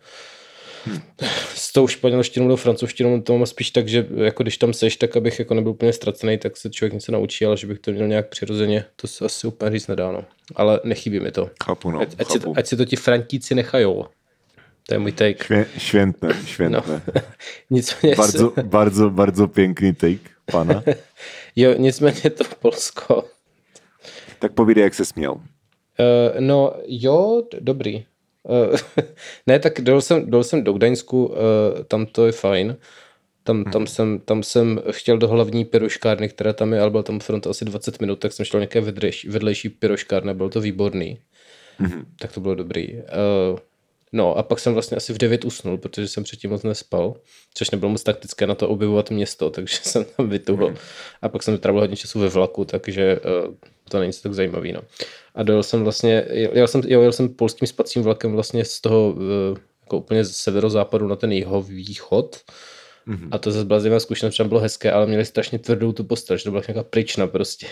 s 1.56 1.74
tou 1.74 1.88
španělštinou 1.88 2.48
nebo 2.48 2.58
francouzštinou 2.58 3.22
to 3.22 3.38
mám 3.38 3.46
spíš 3.46 3.72
tak, 3.72 3.88
že 3.88 4.08
jako 4.16 4.44
když 4.44 4.58
tam 4.58 4.74
seš, 4.74 4.96
tak 4.96 5.18
abych 5.18 5.40
jako 5.40 5.54
nebyl 5.54 5.72
úplně 5.72 5.94
ztracený, 5.94 6.38
tak 6.38 6.58
se 6.58 6.70
člověk 6.70 6.94
něco 6.94 7.12
naučí, 7.12 7.46
ale 7.46 7.58
že 7.58 7.68
bych 7.68 7.80
to 7.80 7.92
měl 7.92 8.08
nějak 8.08 8.30
přirozeně, 8.30 8.86
to 8.96 9.08
se 9.08 9.26
asi 9.26 9.48
úplně 9.48 9.72
říct 9.72 9.88
nedá, 9.88 10.12
no. 10.12 10.26
Ale 10.56 10.80
nechybí 10.84 11.20
mi 11.20 11.32
to. 11.32 11.50
Chápu, 11.64 11.92
no, 11.92 12.00
ať, 12.00 12.16
ať, 12.20 12.28
chápu. 12.28 12.54
Si, 12.54 12.60
ať 12.60 12.68
si 12.68 12.78
to 12.78 12.86
ti 12.86 12.96
frantíci 12.96 13.56
nechajou. 13.56 14.06
To 14.88 14.96
je 14.96 15.00
můj 15.00 15.12
take. 15.12 15.44
Švě, 15.44 15.66
švěntné, 15.78 16.30
švěntné. 16.46 17.02
No. 17.16 17.22
nicméně 17.70 18.16
bardzo, 18.16 18.52
se... 18.56 18.64
bardzo, 18.64 19.10
bardzo 19.10 19.48
pěkný 19.48 19.94
take, 19.94 20.30
pana. 20.52 20.84
jo, 21.56 21.74
nicméně 21.78 22.30
to 22.30 22.44
Polsko. 22.60 23.26
Tak 24.40 24.52
povídej, 24.52 24.84
jak 24.84 24.94
se 24.94 25.06
směl. 25.06 25.34
Uh, 25.34 25.40
no 26.40 26.74
jo, 26.88 27.44
dobrý. 27.60 28.06
Uh, 28.48 28.78
ne, 29.48 29.60
tak 29.60 29.82
dal 29.82 30.02
jsem, 30.02 30.32
dal 30.32 30.44
jsem 30.44 30.64
do 30.64 30.74
Gdaňsku, 30.74 31.26
uh, 31.26 31.36
tam 31.88 32.06
to 32.06 32.26
je 32.26 32.32
fajn. 32.32 32.78
Tam, 33.44 33.64
tam, 33.64 33.82
hmm. 33.82 33.88
jsem, 33.88 34.20
tam 34.20 34.44
jsem 34.44 34.82
chtěl 34.92 35.18
do 35.18 35.28
hlavní 35.28 35.66
piroškárny, 35.66 36.30
která 36.30 36.54
tam 36.54 36.74
je, 36.74 36.80
ale 36.80 36.92
byl 36.92 37.04
tam 37.04 37.20
front 37.20 37.48
asi 37.48 37.66
20 37.66 38.02
minut, 38.02 38.20
tak 38.20 38.34
jsem 38.34 38.46
šel 38.46 38.60
nějaké 38.60 38.82
vedlejší, 38.82 39.30
vedlejší 39.30 39.70
piroškárny, 39.70 40.34
bylo 40.34 40.50
to 40.50 40.62
výborný. 40.62 41.20
Hmm. 41.78 42.06
Tak 42.20 42.34
to 42.34 42.40
bylo 42.40 42.56
dobrý. 42.56 42.94
Uh, 42.94 43.60
no 44.12 44.38
a 44.38 44.44
pak 44.44 44.60
jsem 44.60 44.74
vlastně 44.74 44.98
asi 44.98 45.14
v 45.14 45.18
9 45.18 45.46
usnul, 45.46 45.78
protože 45.78 46.08
jsem 46.08 46.24
předtím 46.24 46.50
moc 46.50 46.64
nespal, 46.64 47.16
což 47.54 47.72
nebylo 47.72 47.92
moc 47.92 48.04
taktické 48.04 48.48
na 48.48 48.56
to 48.56 48.70
objevovat 48.70 49.12
město, 49.12 49.50
takže 49.56 49.78
jsem 49.82 50.06
tam 50.06 50.30
vytuhl. 50.30 50.68
Hmm. 50.68 50.78
A 51.22 51.30
pak 51.30 51.44
jsem 51.44 51.58
trávil 51.58 51.82
hodně 51.82 51.96
času 51.96 52.20
ve 52.20 52.30
vlaku, 52.30 52.66
takže 52.66 53.20
uh, 53.20 53.54
to 53.90 54.00
není 54.00 54.12
tak 54.24 54.34
zajímavý. 54.34 54.72
No. 54.72 54.82
A 55.36 55.44
dojel 55.44 55.64
jsem 55.64 55.84
vlastně, 55.84 56.26
jel 56.32 56.68
jsem, 56.68 56.82
jo, 56.86 57.02
jel 57.02 57.12
jsem 57.12 57.30
polským 57.30 57.68
spacím 57.68 58.04
vlakem 58.04 58.32
vlastně 58.32 58.66
z 58.66 58.82
toho 58.82 59.16
eh, 59.56 59.60
jako 59.82 59.98
úplně 59.98 60.24
z 60.24 60.36
severozápadu 60.36 61.08
na 61.08 61.16
ten 61.16 61.32
jeho 61.32 61.62
východ. 61.62 62.38
Mm-hmm. 63.08 63.28
A 63.32 63.38
to 63.38 63.52
zase 63.52 63.66
byla 63.66 63.80
zajímavá 63.80 64.00
zkušenost, 64.00 64.34
třeba 64.34 64.50
bylo 64.50 64.60
hezké, 64.60 64.92
ale 64.92 65.06
měli 65.06 65.26
strašně 65.26 65.60
tvrdou 65.60 65.92
tu 65.92 66.04
postel, 66.04 66.38
že 66.38 66.44
to 66.44 66.52
byla 66.52 66.64
nějaká 66.68 66.84
pryčna 66.84 67.28
prostě. 67.28 67.68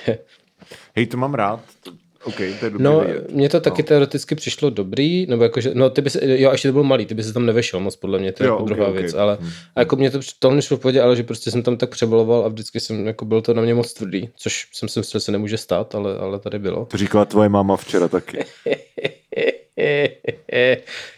Hej, 0.95 1.07
to 1.07 1.17
mám 1.17 1.33
rád, 1.33 1.63
to, 1.83 1.91
Okay, 2.25 2.53
to 2.59 2.65
je 2.65 2.71
no, 2.77 3.03
mně 3.31 3.49
to 3.49 3.59
taky 3.59 3.81
no. 3.81 3.87
teoreticky 3.87 4.35
přišlo 4.35 4.69
dobrý, 4.69 5.25
nebo 5.25 5.43
jakože, 5.43 5.71
no 5.73 5.89
ty 5.89 6.01
by 6.01 6.09
se, 6.09 6.19
jo, 6.23 6.51
ještě 6.51 6.67
to 6.67 6.73
byl 6.73 6.83
malý, 6.83 7.05
ty 7.05 7.15
by 7.15 7.23
se 7.23 7.33
tam 7.33 7.45
nevešel 7.45 7.79
moc, 7.79 7.95
podle 7.95 8.19
mě, 8.19 8.31
to 8.31 8.43
je 8.43 8.47
jo, 8.47 8.53
jako 8.53 8.63
okay, 8.63 8.75
druhá 8.75 8.89
okay. 8.89 9.01
věc, 9.01 9.13
ale 9.13 9.37
hmm. 9.41 9.51
a 9.75 9.79
jako 9.79 9.95
mě 9.95 10.11
to 10.11 10.19
tohle 10.39 10.61
šlo 10.61 10.77
v 10.77 10.79
pohodě, 10.79 11.01
ale 11.01 11.15
že 11.15 11.23
prostě 11.23 11.51
jsem 11.51 11.63
tam 11.63 11.77
tak 11.77 11.89
přebaloval 11.89 12.45
a 12.45 12.47
vždycky 12.47 12.79
jsem, 12.79 13.07
jako 13.07 13.25
byl 13.25 13.41
to 13.41 13.53
na 13.53 13.61
mě 13.61 13.73
moc 13.73 13.93
tvrdý, 13.93 14.29
což 14.35 14.67
jsem 14.73 14.89
si 14.89 14.99
myslel, 14.99 15.19
že 15.19 15.23
se 15.23 15.31
nemůže 15.31 15.57
stát, 15.57 15.95
ale, 15.95 16.17
ale 16.17 16.39
tady 16.39 16.59
bylo. 16.59 16.85
To 16.85 16.97
říkala 16.97 17.25
tvoje 17.25 17.49
máma 17.49 17.77
včera 17.77 18.07
taky. 18.07 18.45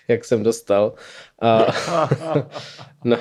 Jak 0.08 0.26
jsem 0.26 0.44
dostal. 0.44 0.94
A, 1.42 1.66
no, 3.04 3.18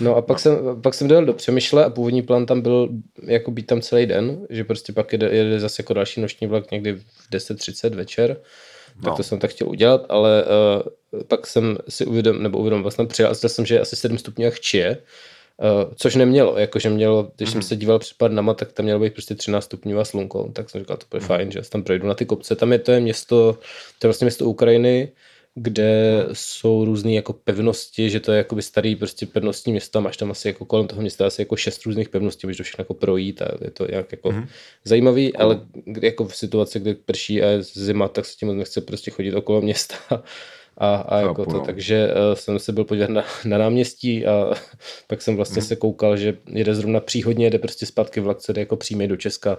No 0.00 0.16
a 0.16 0.22
pak, 0.22 0.38
jsem, 0.38 0.58
pak 0.82 0.94
jsem 0.94 1.08
dojel 1.08 1.24
do 1.24 1.32
Přemýšle 1.32 1.84
a 1.84 1.90
původní 1.90 2.22
plán 2.22 2.46
tam 2.46 2.60
byl 2.60 2.88
jako 3.26 3.50
být 3.50 3.66
tam 3.66 3.80
celý 3.80 4.06
den, 4.06 4.46
že 4.50 4.64
prostě 4.64 4.92
pak 4.92 5.12
jede, 5.12 5.28
jede 5.28 5.60
zase 5.60 5.82
jako 5.82 5.94
další 5.94 6.20
noční 6.20 6.46
vlak 6.46 6.70
někdy 6.70 6.92
v 6.92 7.30
10.30 7.32 7.94
večer. 7.94 8.36
No. 8.96 9.02
Tak 9.02 9.16
to 9.16 9.22
jsem 9.22 9.38
tak 9.38 9.50
chtěl 9.50 9.68
udělat, 9.68 10.06
ale 10.08 10.44
uh, 10.44 11.22
pak 11.22 11.46
jsem 11.46 11.78
si 11.88 12.06
uvědomil, 12.06 12.42
nebo 12.42 12.58
uvědomil 12.58 12.90
jsem 12.90 13.06
přijel 13.06 13.30
a 13.30 13.34
jsem, 13.34 13.66
že 13.66 13.74
je 13.74 13.80
asi 13.80 13.96
7 13.96 14.18
stupňů 14.18 14.44
jak 14.44 14.54
chčije, 14.54 14.98
Uh, 15.62 15.92
což 15.96 16.14
nemělo, 16.14 16.58
jakože 16.58 16.90
mělo, 16.90 17.30
když 17.36 17.48
mm. 17.48 17.52
jsem 17.52 17.58
mhm. 17.58 17.68
se 17.68 17.76
díval 17.76 17.98
před 17.98 18.18
pár 18.18 18.54
tak 18.54 18.72
tam 18.72 18.84
mělo 18.84 19.00
být 19.00 19.12
prostě 19.12 19.34
13 19.34 19.64
stupňů 19.64 19.98
a 19.98 20.04
slunko, 20.04 20.50
tak 20.52 20.70
jsem 20.70 20.80
říkal, 20.80 20.96
to 20.96 21.06
bude 21.10 21.20
mm. 21.20 21.26
fajn, 21.26 21.50
že 21.50 21.60
tam 21.70 21.82
projdu 21.82 22.06
na 22.06 22.14
ty 22.14 22.26
kopce. 22.26 22.56
Tam 22.56 22.72
je 22.72 22.78
to 22.78 22.92
je 22.92 23.00
město, 23.00 23.58
to 23.98 24.06
je 24.06 24.08
vlastně 24.08 24.24
město 24.24 24.44
Ukrajiny, 24.44 25.12
kde 25.54 26.26
jsou 26.32 26.84
různé 26.84 27.12
jako 27.12 27.32
pevnosti, 27.32 28.10
že 28.10 28.20
to 28.20 28.32
je 28.32 28.38
jakoby 28.38 28.62
starý 28.62 28.96
prostě 28.96 29.26
pevnostní 29.26 29.72
město, 29.72 30.00
máš 30.00 30.16
tam 30.16 30.30
asi 30.30 30.48
jako 30.48 30.64
kolem 30.64 30.86
toho 30.86 31.00
města 31.00 31.26
asi 31.26 31.42
jako 31.42 31.56
šest 31.56 31.86
různých 31.86 32.08
pevností, 32.08 32.46
můžeš 32.46 32.56
to 32.56 32.62
všechno 32.62 32.82
jako 32.82 32.94
projít 32.94 33.42
a 33.42 33.48
je 33.64 33.70
to 33.70 33.86
jak 33.88 34.12
jako 34.12 34.28
mm-hmm. 34.28 34.48
zajímavý, 34.84 35.36
ale 35.36 35.60
jako 36.02 36.24
v 36.24 36.36
situaci, 36.36 36.80
kdy 36.80 36.94
prší 36.94 37.42
a 37.42 37.48
je 37.48 37.62
zima, 37.62 38.08
tak 38.08 38.24
se 38.26 38.36
tím 38.36 38.58
nechce 38.58 38.80
prostě 38.80 39.10
chodit 39.10 39.34
okolo 39.34 39.60
města 39.60 39.94
a, 40.78 40.94
a 40.96 41.18
jako 41.18 41.44
to, 41.44 41.52
no. 41.52 41.60
takže 41.60 42.08
uh, 42.08 42.34
jsem 42.34 42.58
se 42.58 42.72
byl 42.72 42.84
podívat 42.84 43.10
na, 43.10 43.24
na 43.44 43.58
náměstí 43.58 44.26
a 44.26 44.54
pak 45.06 45.22
jsem 45.22 45.36
vlastně 45.36 45.60
mm. 45.60 45.66
se 45.66 45.76
koukal, 45.76 46.16
že 46.16 46.36
jede 46.46 46.74
zrovna 46.74 47.00
příhodně, 47.00 47.46
jede 47.46 47.58
prostě 47.58 47.86
zpátky 47.86 48.20
vlak, 48.20 48.38
co 48.38 48.52
jde 48.52 48.60
jako 48.60 48.76
přímý 48.76 49.08
do 49.08 49.16
Česka 49.16 49.58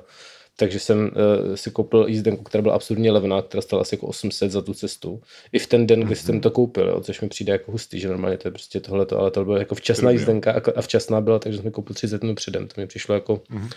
takže 0.56 0.80
jsem 0.80 1.00
uh, 1.00 1.56
si 1.56 1.72
koupil 1.72 2.06
jízdenku, 2.08 2.44
která 2.44 2.62
byla 2.62 2.76
absurdně 2.76 3.12
levná, 3.12 3.42
která 3.42 3.62
stála 3.62 3.82
asi 3.82 3.96
jako 3.96 4.08
800 4.08 4.52
za 4.52 4.62
tu 4.62 4.74
cestu. 4.74 5.22
I 5.52 5.60
v 5.60 5.68
ten 5.68 5.88
den, 5.88 6.00
kdy 6.00 6.16
jsem 6.16 6.42
to 6.42 6.52
koupil, 6.52 6.88
jo, 6.88 7.02
což 7.02 7.22
mi 7.22 7.30
přijde 7.30 7.52
jako 7.52 7.72
hustý, 7.72 8.00
že 8.00 8.08
normálně 8.08 8.38
to 8.38 8.48
je 8.48 8.52
prostě 8.52 8.80
tohleto, 8.80 9.20
ale 9.20 9.32
to 9.32 9.46
byla 9.46 9.60
jako 9.60 9.76
včasná 9.76 10.12
jízdenka 10.12 10.52
a, 10.52 10.62
a 10.76 10.82
včasná 10.82 11.22
byla, 11.22 11.40
takže 11.40 11.62
jsem 11.62 11.72
koupil 11.72 11.94
30 11.96 12.22
dnů 12.22 12.36
předem. 12.36 12.68
To 12.68 12.82
mi 12.82 12.88
přišlo 12.88 13.16
jako 13.16 13.36
mm-hmm. 13.36 13.70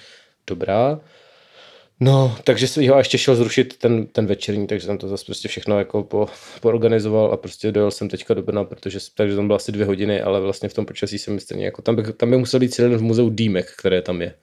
dobrá. 0.47 1.01
No, 2.01 2.37
takže 2.45 2.69
jsem 2.69 2.89
ho 2.89 2.99
ještě 2.99 3.19
šel 3.19 3.37
zrušit 3.37 3.79
ten, 3.79 4.07
ten 4.07 4.27
večerní, 4.27 4.67
takže 4.67 4.87
jsem 4.87 4.99
to 4.99 5.09
zase 5.09 5.25
prostě 5.25 5.49
všechno 5.49 5.79
jako 5.79 6.03
po, 6.03 6.29
poorganizoval 6.61 7.33
a 7.33 7.37
prostě 7.37 7.73
dojel 7.73 7.91
jsem 7.91 8.09
teďka 8.09 8.35
do 8.35 8.43
Brna, 8.43 8.65
protože 8.65 8.99
takže 9.15 9.37
tam 9.37 9.47
bylo 9.47 9.57
asi 9.57 9.73
dvě 9.73 9.87
hodiny, 9.87 10.21
ale 10.21 10.41
vlastně 10.41 10.69
v 10.69 10.75
tom 10.75 10.87
počasí 10.87 11.19
jsem 11.19 11.41
stejně 11.41 11.65
jako, 11.65 11.83
tam 11.83 11.97
by, 11.97 12.13
tam 12.13 12.31
by 12.31 12.37
musel 12.37 12.61
být 12.61 12.75
celý 12.75 12.95
v 12.95 13.03
muzeu 13.03 13.31
Dýmek, 13.31 13.73
které 13.79 14.03
tam 14.03 14.23
je. 14.23 14.35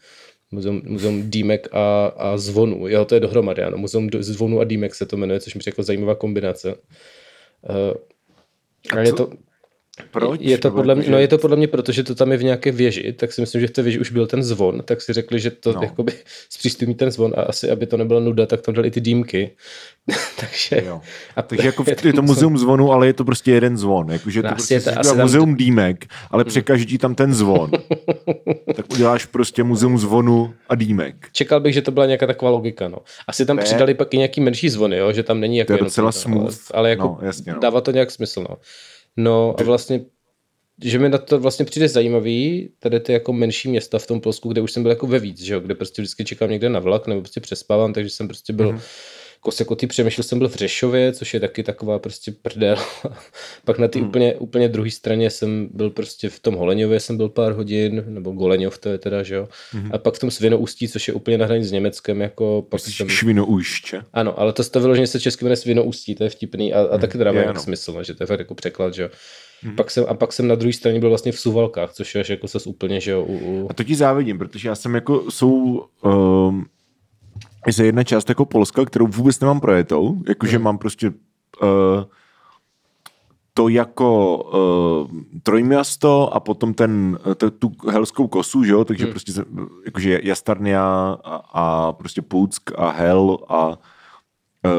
Muzeum, 0.54 0.82
muzeum 0.86 1.30
Dýmek 1.30 1.68
a, 1.72 2.06
a 2.18 2.38
zvonu. 2.38 2.88
Jo, 2.88 3.06
to 3.06 3.16
je 3.16 3.22
dohromady, 3.22 3.64
ano. 3.64 3.78
Muzeum 3.78 4.10
zvonu 4.20 4.60
a 4.60 4.64
Dýmek 4.64 4.96
se 4.96 5.06
to 5.06 5.18
jmenuje, 5.18 5.40
což 5.40 5.56
mi 5.56 5.62
jako 5.68 5.84
zajímavá 5.84 6.16
kombinace. 6.16 6.76
Uh, 7.70 7.94
a, 8.92 8.96
a 8.96 9.00
je 9.00 9.14
to, 9.14 9.30
proč? 10.12 10.42
Je 10.44 10.58
to, 10.58 10.72
podle 10.72 10.96
mě, 10.96 11.10
no 11.10 11.18
je 11.18 11.28
to 11.28 11.38
podle 11.38 11.58
mě, 11.58 11.68
protože 11.68 12.04
to 12.04 12.16
tam 12.16 12.32
je 12.32 12.38
v 12.38 12.44
nějaké 12.44 12.72
věži, 12.72 13.14
tak 13.14 13.34
si 13.34 13.42
myslím, 13.42 13.62
že 13.62 13.68
v 13.68 13.72
té 13.72 13.82
věži 13.82 14.00
už 14.00 14.12
byl 14.12 14.28
ten 14.28 14.44
zvon, 14.44 14.82
tak 14.86 15.02
si 15.02 15.14
řekli, 15.14 15.40
že 15.40 15.52
to 15.52 15.74
no. 15.74 15.82
jakoby 15.84 16.14
zpřístupní 16.50 16.96
ten 16.96 17.12
zvon 17.12 17.34
a 17.38 17.42
asi, 17.42 17.72
aby 17.72 17.86
to 17.86 17.98
nebyla 17.98 18.20
nuda, 18.20 18.46
tak 18.46 18.62
tam 18.62 18.76
dali 18.76 18.92
ty 18.92 19.02
dýmky. 19.02 19.52
Takže, 20.40 20.84
jo. 20.86 21.02
A 21.36 21.42
Takže 21.42 21.68
jako 21.68 21.84
je 21.88 21.96
to, 21.96 22.08
je 22.08 22.14
to 22.14 22.22
muzeum 22.22 22.58
zvonu, 22.58 22.92
ale 22.92 23.08
je 23.08 23.14
to 23.14 23.26
prostě 23.26 23.52
jeden 23.52 23.78
zvon. 23.78 24.12
Jakože 24.12 24.42
to 24.42 24.48
no, 24.48 24.54
prostě 24.54 24.74
je 24.74 24.82
to, 24.82 25.00
asi 25.00 25.16
muzeum 25.16 25.50
tam... 25.50 25.56
dýmek, 25.56 26.06
ale 26.32 26.44
hmm. 26.44 26.50
překaždí 26.50 26.98
tam 26.98 27.16
ten 27.16 27.34
zvon. 27.34 27.72
tak 28.76 28.86
uděláš 28.94 29.26
prostě 29.26 29.64
muzeum 29.64 29.98
zvonu 29.98 30.54
a 30.70 30.76
dýmek. 30.76 31.16
Čekal 31.32 31.60
bych, 31.60 31.74
že 31.74 31.82
to 31.82 31.92
byla 31.92 32.06
nějaká 32.06 32.28
taková 32.28 32.52
logika. 32.52 32.88
No. 32.88 32.98
Asi 33.28 33.46
tam 33.46 33.58
ne. 33.58 33.64
přidali 33.64 33.94
pak 33.94 34.14
i 34.14 34.18
nějaký 34.18 34.42
menší 34.42 34.70
zvony, 34.70 34.98
jo? 34.98 35.14
že 35.14 35.24
tam 35.24 35.40
není 35.40 35.58
jako 35.58 35.68
to 35.68 35.74
je 35.74 35.84
docela 35.84 36.12
smooth. 36.12 36.58
Ale, 36.72 36.80
ale 36.80 36.90
jako 36.90 37.04
no, 37.04 37.18
jasně, 37.22 37.54
no. 37.54 37.60
dává 37.60 37.82
to 37.82 37.92
nějak 37.92 38.12
smysl. 38.12 38.46
No. 38.50 38.58
No 39.18 39.56
a 39.60 39.64
vlastně 39.64 40.06
že 40.84 41.00
mi 41.00 41.10
na 41.10 41.18
to 41.18 41.40
vlastně 41.40 41.66
přijde 41.66 41.88
zajímavý, 41.88 42.70
tady 42.80 43.00
ty 43.00 43.14
jako 43.14 43.34
menší 43.34 43.70
města 43.70 44.00
v 44.00 44.08
tom 44.08 44.22
Polsku, 44.22 44.50
kde 44.50 44.62
už 44.62 44.72
jsem 44.72 44.84
byl 44.84 44.92
jako 44.92 45.08
ve 45.08 45.20
víc, 45.20 45.42
že 45.42 45.54
jo, 45.54 45.60
kde 45.60 45.76
prostě 45.76 46.02
vždycky 46.02 46.26
čekám 46.26 46.50
někde 46.50 46.70
na 46.70 46.80
vlak 46.80 47.08
nebo 47.08 47.22
prostě 47.22 47.40
přespávám, 47.40 47.94
takže 47.94 48.10
jsem 48.10 48.28
prostě 48.28 48.54
byl 48.54 48.74
mm-hmm. 48.74 48.82
Kosekotý 49.44 49.88
přemýšlel 49.88 50.24
jsem 50.24 50.40
byl 50.40 50.50
v 50.50 50.56
Řešově, 50.56 51.14
což 51.14 51.34
je 51.34 51.40
taky 51.40 51.64
taková 51.64 52.00
prostě 52.00 52.32
prdel. 52.42 52.78
Pak 53.66 53.80
na 53.80 53.88
té 53.88 54.00
mm. 54.00 54.08
úplně, 54.08 54.36
úplně 54.36 54.68
druhé 54.68 54.92
straně 54.92 55.30
jsem 55.30 55.70
byl 55.74 55.90
prostě 55.90 56.30
v 56.30 56.40
tom 56.40 56.56
Holeňově 56.56 57.00
jsem 57.00 57.18
byl 57.18 57.30
pár 57.30 57.52
hodin, 57.52 58.04
nebo 58.08 58.32
Goleňov 58.32 58.78
to 58.78 58.90
je 58.90 58.98
teda, 58.98 59.24
že 59.24 59.36
jo. 59.36 59.48
Mm. 59.74 59.90
A 59.94 59.98
pak 59.98 60.14
v 60.14 60.20
tom 60.20 60.32
Svinoustí, 60.32 60.88
což 60.88 61.08
je 61.08 61.14
úplně 61.14 61.38
na 61.38 61.46
hraní 61.46 61.64
s 61.64 61.72
Německem, 61.72 62.22
jako 62.22 62.66
pak 62.70 62.80
jsem... 62.80 63.10
Švinouště. 63.10 64.02
Ano, 64.14 64.40
ale 64.40 64.54
to, 64.54 64.64
to 64.64 64.80
vyloženě 64.80 65.08
se 65.08 65.20
česky 65.20 65.46
jmenuje 65.46 65.58
Svinoustí, 65.58 66.16
to 66.16 66.24
je 66.24 66.30
vtipný 66.30 66.74
a, 66.74 66.82
a 66.82 66.96
mm. 66.96 67.02
taky 67.02 67.18
teda 67.18 67.32
má 67.32 67.60
smysl, 67.60 67.94
no, 67.94 68.04
že 68.04 68.14
to 68.14 68.24
je 68.24 68.28
fakt 68.28 68.40
jako 68.40 68.56
překlad, 68.56 68.94
že 68.94 69.04
jo. 69.04 69.10
Hmm. 69.64 69.76
Pak 69.76 69.92
jsem, 69.92 70.06
a 70.08 70.14
pak 70.14 70.34
jsem 70.34 70.48
na 70.48 70.56
druhé 70.56 70.74
straně 70.74 71.00
byl 71.00 71.10
vlastně 71.10 71.32
v 71.32 71.40
Suvalkách, 71.40 71.94
což 71.94 72.16
je 72.16 72.24
jako 72.30 72.48
ses 72.48 72.68
úplně, 72.68 73.00
že 73.00 73.12
jo. 73.12 73.24
U, 73.24 73.38
u... 73.38 73.68
A 73.70 73.74
to 73.74 73.84
ti 73.84 73.96
závidím, 73.96 74.38
protože 74.38 74.70
já 74.70 74.76
jsem 74.76 74.96
jako, 74.96 75.32
jsou 75.32 75.86
um, 76.02 76.66
je 77.68 77.86
jedna 77.86 78.04
část 78.04 78.30
jako 78.30 78.46
Polska, 78.46 78.86
kterou 78.86 79.08
vůbec 79.08 79.40
nemám 79.40 79.60
projetou, 79.60 80.18
jakože 80.28 80.60
mám 80.60 80.78
prostě 80.78 81.10
uh, 81.10 82.04
to 83.54 83.68
jako 83.68 84.38
uh, 84.38 85.22
trojměsto 85.44 86.34
a 86.34 86.40
potom 86.40 86.74
ten, 86.74 87.20
t, 87.36 87.52
tu 87.52 87.72
helskou 87.90 88.28
kosu, 88.28 88.64
že 88.64 88.72
jo, 88.72 88.86
takže 88.86 89.04
hmm. 89.04 89.14
prostě 89.14 89.32
jakože 89.86 90.20
Jastarnia 90.24 91.18
a, 91.24 91.36
a 91.54 91.92
prostě 91.92 92.22
Půck 92.22 92.72
a 92.78 92.90
Hel 92.90 93.38
a 93.48 93.68
uh, 93.68 93.76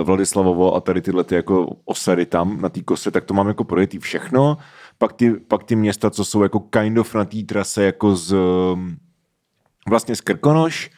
Vladislavovo 0.02 0.74
a 0.74 0.80
tady 0.80 1.02
tyhle 1.02 1.24
ty 1.24 1.34
jako 1.34 1.76
osady 1.84 2.26
tam 2.26 2.60
na 2.60 2.68
té 2.68 2.82
kose, 2.82 3.10
tak 3.10 3.24
to 3.24 3.34
mám 3.34 3.48
jako 3.48 3.64
projetý 3.64 3.98
všechno. 3.98 4.58
Pak 4.98 5.12
ty, 5.12 5.30
pak 5.30 5.64
ty 5.64 5.76
města, 5.76 6.10
co 6.10 6.24
jsou 6.24 6.42
jako 6.42 6.60
kind 6.60 6.98
of 6.98 7.14
na 7.14 7.24
té 7.24 7.42
trase 7.42 7.84
jako 7.84 8.16
z 8.16 8.36
vlastně 9.88 10.16
z 10.16 10.20
Krkonoš, 10.20 10.90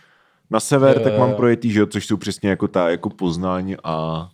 na 0.51 0.61
sever, 0.61 1.03
tak 1.03 1.19
mám 1.19 1.35
projetý, 1.35 1.73
že 1.73 1.81
jo, 1.81 1.87
což 1.87 2.07
jsou 2.07 2.17
přesně 2.17 2.51
jako 2.51 2.69
ta 2.69 2.91
jako 2.91 3.11
Poznaň 3.11 3.77
a, 3.85 4.29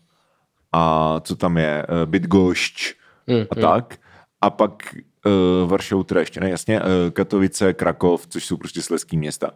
a 0.72 1.20
co 1.20 1.36
tam 1.36 1.58
je, 1.58 1.86
eh, 1.88 2.06
Bydgošť 2.06 2.94
mm, 3.26 3.36
a 3.50 3.54
mm. 3.56 3.62
tak. 3.62 3.96
A 4.40 4.50
pak 4.50 4.94
uh, 5.26 5.70
Varšou 5.70 6.02
teda 6.02 6.20
ještě 6.20 6.40
ne, 6.40 6.50
jasně, 6.50 6.80
uh, 6.80 6.86
Katovice, 7.12 7.74
Krakov, 7.74 8.26
což 8.26 8.46
jsou 8.46 8.56
prostě 8.56 8.82
sleský 8.82 9.16
města. 9.16 9.50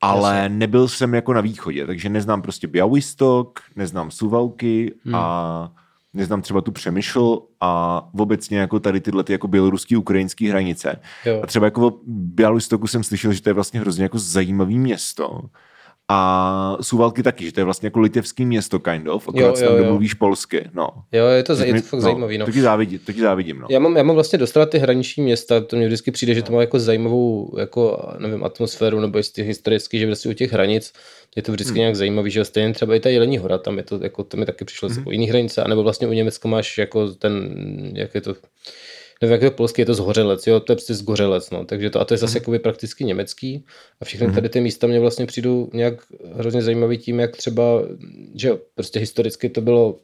Ale 0.00 0.36
jasně. 0.36 0.48
nebyl 0.48 0.88
jsem 0.88 1.14
jako 1.14 1.32
na 1.32 1.40
východě, 1.40 1.86
takže 1.86 2.08
neznám 2.08 2.42
prostě 2.42 2.66
Białystok, 2.66 3.60
neznám 3.76 4.10
Suvalky 4.10 4.94
mm. 5.04 5.14
a 5.14 5.72
neznám 6.12 6.42
třeba 6.42 6.60
tu 6.60 6.72
Přemysl 6.72 7.38
a 7.60 8.02
obecně 8.18 8.58
jako 8.58 8.80
tady 8.80 9.00
tyhle 9.00 9.24
ty 9.24 9.32
jako 9.32 9.48
běloruský, 9.48 9.96
ukrajinský 9.96 10.48
hranice. 10.48 11.00
Jo. 11.24 11.40
A 11.42 11.46
třeba 11.46 11.66
jako 11.66 11.86
o 11.86 12.00
Bialystoku 12.06 12.86
jsem 12.86 13.04
slyšel, 13.04 13.32
že 13.32 13.42
to 13.42 13.48
je 13.48 13.54
vlastně 13.54 13.80
hrozně 13.80 14.02
jako 14.02 14.18
zajímavý 14.18 14.78
město, 14.78 15.40
a 16.10 16.78
Suvalky 16.80 17.22
taky, 17.22 17.44
že 17.44 17.52
to 17.52 17.60
je 17.60 17.64
vlastně 17.64 17.86
jako 17.86 18.00
litevský 18.00 18.46
město 18.46 18.78
kind 18.78 19.08
of, 19.08 19.28
akorát 19.28 19.58
jo, 19.58 19.64
jo, 19.64 19.68
tam 19.68 19.78
domluvíš 19.78 20.14
polsky. 20.14 20.64
No. 20.74 20.88
Jo, 21.12 21.26
je 21.26 21.42
to, 21.42 21.52
je 21.52 21.74
to 21.74 21.80
fakt 21.80 21.92
no, 21.92 22.00
zajímavý. 22.00 22.38
No. 22.38 22.46
To 22.46 22.52
ti 22.52 22.62
závidím, 22.62 22.98
to 22.98 23.12
ti 23.12 23.20
závidím 23.20 23.58
no. 23.58 23.66
já, 23.70 23.78
mám, 23.78 23.96
já 23.96 24.02
mám 24.02 24.14
vlastně 24.14 24.38
dostat 24.38 24.70
ty 24.70 24.78
hraniční 24.78 25.22
města, 25.22 25.60
to 25.60 25.76
mě 25.76 25.86
vždycky 25.86 26.10
přijde, 26.10 26.34
že 26.34 26.42
to 26.42 26.52
má 26.52 26.60
jako 26.60 26.78
zajímavou 26.78 27.54
jako, 27.58 28.12
nevím, 28.18 28.44
atmosféru, 28.44 29.00
nebo 29.00 29.18
jestli 29.18 29.42
historicky, 29.42 29.98
že 29.98 30.06
vlastně 30.06 30.30
u 30.30 30.34
těch 30.34 30.52
hranic 30.52 30.92
je 31.36 31.42
to 31.42 31.52
vždycky 31.52 31.72
hmm. 31.72 31.78
nějak 31.78 31.96
zajímavý, 31.96 32.30
že 32.30 32.44
stejně 32.44 32.74
třeba 32.74 32.94
i 32.94 33.00
ta 33.00 33.08
Jelení 33.08 33.38
hora, 33.38 33.58
tam 33.58 33.76
je 33.76 33.82
to, 33.82 34.00
jako, 34.02 34.24
to 34.24 34.36
mi 34.36 34.46
taky 34.46 34.64
přišlo 34.64 34.88
hmm. 34.88 34.98
jako 34.98 35.10
jiný 35.10 35.28
hranice, 35.28 35.62
anebo 35.62 35.82
vlastně 35.82 36.08
u 36.08 36.12
Německa 36.12 36.48
máš 36.48 36.78
jako 36.78 37.08
ten, 37.08 37.50
jak 37.94 38.14
je 38.14 38.20
to, 38.20 38.34
nevím, 39.22 39.32
jak 39.32 39.42
je 39.42 39.50
to 39.50 39.56
polský, 39.56 39.82
je 39.82 39.86
to 39.86 39.94
zhořelec, 39.94 40.46
jo, 40.46 40.60
to 40.60 40.72
je 40.72 40.76
prostě 40.76 40.94
zgořelec, 40.94 41.50
no, 41.50 41.64
takže 41.64 41.90
to, 41.90 42.00
a 42.00 42.04
to 42.04 42.14
je 42.14 42.18
zase 42.18 42.40
mm. 42.48 42.58
prakticky 42.58 43.04
německý 43.04 43.64
a 44.00 44.04
všechny 44.04 44.26
mm. 44.26 44.34
tady 44.34 44.48
ty 44.48 44.60
místa 44.60 44.86
mě 44.86 45.00
vlastně 45.00 45.26
přijdou 45.26 45.70
nějak 45.72 45.94
hrozně 46.34 46.62
zajímavý 46.62 46.98
tím, 46.98 47.20
jak 47.20 47.36
třeba, 47.36 47.82
že 48.34 48.48
jo, 48.48 48.58
prostě 48.74 48.98
historicky 48.98 49.48
to 49.48 49.60
bylo 49.60 49.96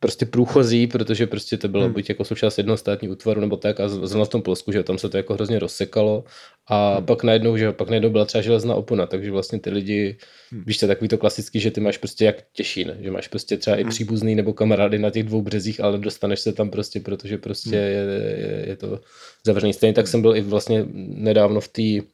prostě 0.00 0.26
průchozí, 0.26 0.86
protože 0.86 1.26
prostě 1.26 1.56
to 1.56 1.68
bylo 1.68 1.84
hmm. 1.84 1.92
buď 1.92 2.08
jako 2.08 2.24
součást 2.24 2.58
jednoho 2.58 2.76
státního 2.76 3.12
útvaru 3.12 3.40
nebo 3.40 3.56
tak 3.56 3.80
a 3.80 3.88
zrovna 3.88 4.24
v 4.24 4.28
tom 4.28 4.42
Polsku, 4.42 4.72
že 4.72 4.82
tam 4.82 4.98
se 4.98 5.08
to 5.08 5.16
jako 5.16 5.34
hrozně 5.34 5.58
rozsekalo 5.58 6.24
a 6.66 6.96
hmm. 6.96 7.06
pak 7.06 7.22
najednou, 7.22 7.56
že 7.56 7.72
pak 7.72 7.88
najednou 7.88 8.10
byla 8.10 8.24
třeba 8.24 8.42
železná 8.42 8.74
opona, 8.74 9.06
takže 9.06 9.30
vlastně 9.30 9.60
ty 9.60 9.70
lidi, 9.70 10.16
hmm. 10.50 10.62
víš, 10.66 10.78
to 10.78 10.84
je 10.84 10.88
takový 10.88 11.08
to 11.08 11.18
klasický, 11.18 11.60
že 11.60 11.70
ty 11.70 11.80
máš 11.80 11.98
prostě 11.98 12.24
jak 12.24 12.36
Těšín, 12.52 12.96
že 13.00 13.10
máš 13.10 13.28
prostě 13.28 13.56
třeba 13.56 13.76
hmm. 13.76 13.86
i 13.86 13.90
příbuzný 13.90 14.34
nebo 14.34 14.52
kamarády 14.52 14.98
na 14.98 15.10
těch 15.10 15.22
dvou 15.22 15.42
březích, 15.42 15.80
ale 15.80 15.98
dostaneš 15.98 16.40
se 16.40 16.52
tam 16.52 16.70
prostě, 16.70 17.00
protože 17.00 17.38
prostě 17.38 17.76
hmm. 17.76 17.86
je, 17.86 18.18
je, 18.38 18.64
je, 18.68 18.76
to 18.76 19.00
zavřený. 19.46 19.72
Stejně 19.72 19.94
tak 19.94 20.08
jsem 20.08 20.22
byl 20.22 20.36
i 20.36 20.40
vlastně 20.40 20.84
nedávno 20.94 21.60
v 21.60 21.68
té 21.68 22.08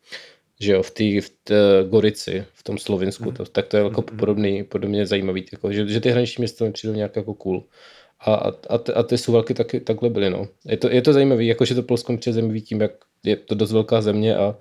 že 0.60 0.72
jo, 0.72 0.82
v 0.82 0.90
té 0.90 1.04
v 1.20 1.88
Gorici, 1.88 2.44
v 2.54 2.62
tom 2.62 2.78
Slovinsku, 2.78 3.24
mm. 3.24 3.34
to, 3.34 3.44
tak 3.44 3.66
to 3.66 3.76
je 3.76 3.84
jako 3.84 4.04
mm. 4.10 4.18
podobný, 4.18 4.64
podobně 4.64 5.06
zajímavý, 5.06 5.44
jako, 5.52 5.72
že, 5.72 5.86
že 5.88 6.00
ty 6.00 6.10
hraniční 6.10 6.42
města 6.42 6.64
mi 6.64 6.72
přijdou 6.72 6.94
nějak 6.94 7.16
jako 7.16 7.34
cool. 7.34 7.64
A, 8.20 8.34
a, 8.34 8.52
a, 8.68 8.78
ty, 8.78 8.92
a 8.92 9.02
ty 9.02 9.18
suvalky 9.18 9.54
taky, 9.54 9.80
takhle 9.80 10.10
byly, 10.10 10.30
no. 10.30 10.48
Je 10.64 10.76
to, 10.76 10.90
je 10.90 11.02
to 11.02 11.12
zajímavý, 11.12 11.46
jakože 11.46 11.74
to 11.74 11.82
Polsko 11.82 12.16
přijde 12.16 12.34
zajímavý 12.34 12.60
tím, 12.60 12.80
jak 12.80 12.92
je 13.24 13.36
to 13.36 13.54
dost 13.54 13.72
velká 13.72 14.00
země 14.00 14.36
a 14.36 14.56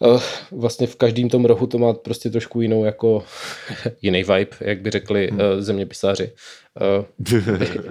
Uh, 0.00 0.20
vlastně 0.50 0.86
v 0.86 0.96
každém 0.96 1.28
tom 1.28 1.44
rohu 1.44 1.66
to 1.66 1.78
má 1.78 1.92
prostě 1.92 2.30
trošku 2.30 2.60
jinou 2.60 2.84
jako 2.84 3.24
jiný 4.02 4.18
vibe, 4.22 4.56
jak 4.60 4.80
by 4.80 4.90
řekli 4.90 5.30
uh, 5.30 5.38
zeměpisáři. 5.58 6.32
Uh, 6.80 7.40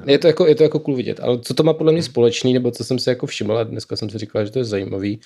je, 0.05 0.17
to 0.17 0.27
jako, 0.27 0.47
je 0.47 0.55
to 0.55 0.63
jako 0.63 0.79
cool 0.79 0.95
vidět, 0.95 1.19
ale 1.19 1.39
co 1.39 1.53
to 1.53 1.63
má 1.63 1.73
podle 1.73 1.91
mě 1.91 2.03
společný, 2.03 2.53
nebo 2.53 2.71
co 2.71 2.83
jsem 2.83 2.99
si 2.99 3.09
jako 3.09 3.25
všiml, 3.25 3.57
a 3.57 3.63
dneska 3.63 3.95
jsem 3.95 4.09
si 4.09 4.17
říkal, 4.17 4.45
že 4.45 4.51
to 4.51 4.59
je 4.59 4.65
zajímavý, 4.65 5.19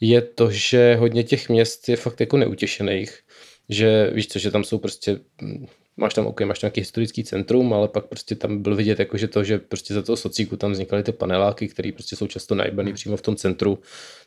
je 0.00 0.22
to, 0.22 0.50
že 0.50 0.96
hodně 0.96 1.24
těch 1.24 1.48
měst 1.48 1.88
je 1.88 1.96
fakt 1.96 2.20
jako 2.20 2.36
neutěšených, 2.36 3.20
že 3.68 4.10
víš 4.14 4.28
co, 4.28 4.38
že 4.38 4.50
tam 4.50 4.64
jsou 4.64 4.78
prostě 4.78 5.20
hm, 5.42 5.66
máš 5.96 6.14
tam, 6.14 6.26
okay, 6.26 6.46
máš 6.46 6.58
tam 6.58 6.68
nějaký 6.68 6.80
historický 6.80 7.24
centrum, 7.24 7.72
ale 7.72 7.88
pak 7.88 8.06
prostě 8.06 8.34
tam 8.34 8.62
byl 8.62 8.76
vidět 8.76 8.98
jako, 8.98 9.16
že 9.16 9.28
to, 9.28 9.44
že 9.44 9.58
prostě 9.58 9.94
za 9.94 10.02
toho 10.02 10.16
socíku 10.16 10.56
tam 10.56 10.72
vznikaly 10.72 11.02
ty 11.02 11.12
paneláky, 11.12 11.68
které 11.68 11.92
prostě 11.92 12.16
jsou 12.16 12.26
často 12.26 12.54
najbaný 12.54 12.92
přímo 12.92 13.16
v 13.16 13.22
tom 13.22 13.36
centru, 13.36 13.78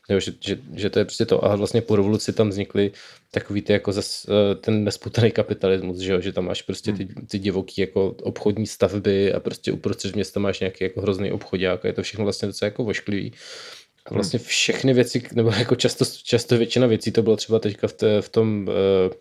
nebo 0.10 0.20
že, 0.20 0.34
že, 0.46 0.60
že, 0.76 0.90
to 0.90 1.00
je 1.00 1.06
prostě 1.06 1.26
to 1.26 1.46
a 1.46 1.56
vlastně 1.56 1.82
po 1.82 1.96
revoluci 1.96 2.34
tam 2.34 2.50
vznikly 2.50 2.92
takový 3.32 3.62
ty 3.62 3.74
jako 3.74 3.92
zas, 3.92 4.26
eh, 4.30 4.56
ten 4.56 4.84
nesputaný 4.84 5.32
kapitalismus, 5.32 5.98
že, 5.98 6.12
jo? 6.12 6.22
že 6.22 6.34
tam 6.34 6.46
máš 6.46 6.62
prostě 6.62 6.94
ty, 6.94 7.08
ty 7.28 7.40
divoký 7.40 7.82
jako 7.82 8.16
obchodní 8.22 8.68
stavby 8.68 9.34
a 9.34 9.40
prostě 9.40 9.72
uprostřed 9.72 10.16
města 10.16 10.40
máš 10.40 10.60
nějaký 10.60 10.84
jako 10.84 11.02
hrozný 11.02 11.32
obchodák 11.32 11.86
a 11.86 11.88
je 11.88 11.94
to 11.94 12.04
všechno 12.04 12.24
vlastně 12.24 12.48
docela 12.48 12.68
jako 12.68 12.84
vošklivý. 12.84 13.34
A 14.06 14.14
vlastně 14.14 14.40
všechny 14.40 14.94
věci, 14.94 15.24
nebo 15.34 15.52
jako 15.52 15.76
často, 15.76 16.06
často 16.24 16.58
většina 16.58 16.88
věcí 16.88 17.12
to 17.12 17.22
bylo 17.22 17.36
třeba 17.36 17.60
teďka 17.60 17.88
v, 17.88 17.94
té, 17.94 18.22
v 18.22 18.30
tom 18.30 18.70
eh, 18.70 19.14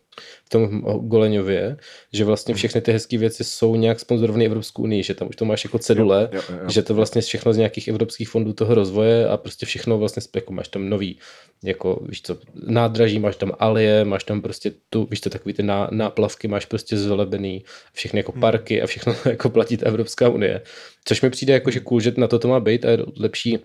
v 0.44 0.48
tom 0.48 0.80
Goleňově, 0.80 1.76
že 2.12 2.24
vlastně 2.24 2.54
všechny 2.54 2.80
ty 2.80 2.92
hezké 2.92 3.18
věci 3.18 3.44
jsou 3.44 3.76
nějak 3.76 4.00
sponzorované 4.00 4.44
Evropskou 4.44 4.82
unii, 4.82 5.02
že 5.02 5.14
tam 5.14 5.28
už 5.28 5.36
to 5.36 5.44
máš 5.44 5.64
jako 5.64 5.78
cedule, 5.78 6.28
jo, 6.32 6.40
jo, 6.50 6.58
jo. 6.62 6.70
že 6.70 6.82
to 6.82 6.94
vlastně 6.94 7.22
všechno 7.22 7.52
z 7.52 7.56
nějakých 7.56 7.88
evropských 7.88 8.28
fondů 8.28 8.52
toho 8.52 8.74
rozvoje 8.74 9.28
a 9.28 9.36
prostě 9.36 9.66
všechno 9.66 9.98
vlastně 9.98 10.22
jako 10.34 10.52
máš 10.52 10.68
tam 10.68 10.88
nový, 10.88 11.18
jako 11.62 12.00
víš 12.08 12.22
co, 12.22 12.38
nádraží, 12.54 13.18
máš 13.18 13.36
tam 13.36 13.52
alie, 13.58 14.04
máš 14.04 14.24
tam 14.24 14.42
prostě 14.42 14.72
tu, 14.90 15.08
víš 15.10 15.20
co, 15.20 15.30
takový 15.30 15.54
ty 15.54 15.62
ná, 15.62 15.88
náplavky, 15.90 16.48
máš 16.48 16.64
prostě 16.64 16.96
zvelebený, 16.96 17.64
všechny 17.92 18.20
jako 18.20 18.32
hmm. 18.32 18.40
parky 18.40 18.82
a 18.82 18.86
všechno 18.86 19.14
jako 19.24 19.50
platí 19.50 19.76
ta 19.76 19.86
Evropská 19.86 20.28
unie. 20.28 20.62
Což 21.04 21.22
mi 21.22 21.30
přijde 21.30 21.52
jako, 21.52 21.70
že 21.70 21.80
cool, 21.80 22.00
že 22.00 22.12
na 22.16 22.28
to 22.28 22.38
to 22.38 22.48
má 22.48 22.60
být 22.60 22.84
a 22.84 22.90
je 22.90 22.98
lepší 23.16 23.58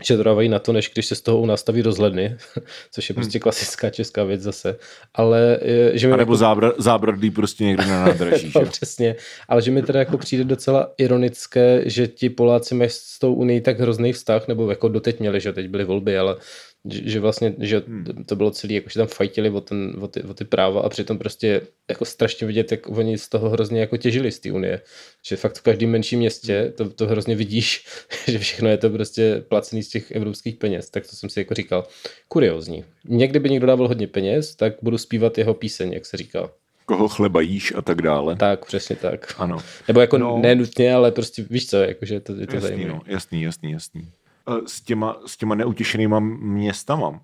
že 0.00 0.16
to 0.16 0.22
dávají 0.22 0.48
na 0.48 0.58
to, 0.58 0.72
než 0.72 0.90
když 0.92 1.06
se 1.06 1.14
z 1.14 1.20
toho 1.20 1.40
u 1.40 1.46
nás 1.46 1.60
staví 1.60 1.82
rozhledny, 1.82 2.36
což 2.92 3.08
je 3.08 3.14
prostě 3.14 3.38
hmm. 3.38 3.42
klasická 3.42 3.90
česká 3.90 4.24
věc 4.24 4.40
zase. 4.40 4.76
Ale, 5.14 5.58
že 5.92 6.06
mi 6.06 6.12
A 6.12 6.16
nebo 6.16 6.32
jako... 6.32 6.44
zábr- 6.44 6.74
zábradlí 6.78 7.30
prostě 7.30 7.64
někde 7.64 7.86
na 7.86 8.04
nádraží. 8.04 8.52
no, 8.54 8.66
přesně. 8.66 9.16
Ale 9.48 9.62
že 9.62 9.70
mi 9.70 9.82
teda 9.82 9.98
jako 9.98 10.18
přijde 10.18 10.44
docela 10.44 10.92
ironické, 10.98 11.82
že 11.86 12.08
ti 12.08 12.30
Poláci 12.30 12.74
mají 12.74 12.90
s 12.92 13.18
tou 13.18 13.34
Unii 13.34 13.60
tak 13.60 13.80
hrozný 13.80 14.12
vztah, 14.12 14.48
nebo 14.48 14.70
jako 14.70 14.88
doteď 14.88 15.20
měli, 15.20 15.40
že 15.40 15.52
teď 15.52 15.68
byly 15.68 15.84
volby, 15.84 16.18
ale 16.18 16.36
že 16.84 17.20
vlastně, 17.20 17.54
že 17.58 17.82
hmm. 17.86 18.24
to 18.26 18.36
bylo 18.36 18.50
celé, 18.50 18.72
jako 18.72 18.88
že 18.88 18.98
tam 19.00 19.06
fajtili 19.06 19.50
o, 19.50 19.60
ten, 19.60 19.96
o, 20.00 20.08
ty, 20.08 20.22
o 20.22 20.34
ty 20.34 20.44
práva 20.44 20.80
a 20.80 20.88
přitom 20.88 21.18
prostě 21.18 21.60
jako 21.90 22.04
strašně 22.04 22.46
vidět, 22.46 22.72
jak 22.72 22.88
oni 22.88 23.18
z 23.18 23.28
toho 23.28 23.50
hrozně 23.50 23.80
jako 23.80 23.96
těžili 23.96 24.32
z 24.32 24.38
té 24.38 24.52
unie. 24.52 24.80
Že 25.26 25.36
fakt 25.36 25.58
v 25.58 25.62
každém 25.62 25.90
menším 25.90 26.18
městě 26.18 26.72
to, 26.76 26.90
to 26.90 27.06
hrozně 27.06 27.36
vidíš, 27.36 27.84
že 28.28 28.38
všechno 28.38 28.68
je 28.68 28.76
to 28.76 28.90
prostě 28.90 29.44
placený 29.48 29.82
z 29.82 29.88
těch 29.88 30.10
evropských 30.10 30.56
peněz. 30.56 30.90
Tak 30.90 31.06
to 31.06 31.16
jsem 31.16 31.30
si 31.30 31.40
jako 31.40 31.54
říkal. 31.54 31.86
Kuriozní. 32.28 32.84
Někdy 33.04 33.38
by 33.38 33.50
někdo 33.50 33.66
dával 33.66 33.88
hodně 33.88 34.06
peněz, 34.06 34.54
tak 34.54 34.74
budu 34.82 34.98
zpívat 34.98 35.38
jeho 35.38 35.54
píseň, 35.54 35.92
jak 35.92 36.06
se 36.06 36.16
říká. 36.16 36.50
Koho 36.86 37.08
chleba 37.08 37.40
jíš 37.40 37.72
a 37.76 37.82
tak 37.82 38.02
dále. 38.02 38.36
Tak, 38.36 38.64
přesně 38.64 38.96
tak. 38.96 39.34
Ano. 39.38 39.58
Nebo 39.88 40.00
jako 40.00 40.18
no, 40.18 40.38
nenutně, 40.38 40.94
ale 40.94 41.12
prostě 41.12 41.46
víš 41.50 41.70
co, 41.70 41.76
jakože 41.76 42.20
to, 42.20 42.34
je 42.34 42.46
to 42.46 42.54
jasný, 42.54 42.68
zajímavé. 42.68 42.92
No, 42.92 43.00
jasný, 43.06 43.42
jasný, 43.42 43.72
jasný. 43.72 44.08
Eh, 44.48 44.60
s 44.66 44.80
těma, 44.80 45.16
s 45.26 45.36
těma 45.36 45.54
neutěšenýma 45.54 46.20
městama. 46.20 47.20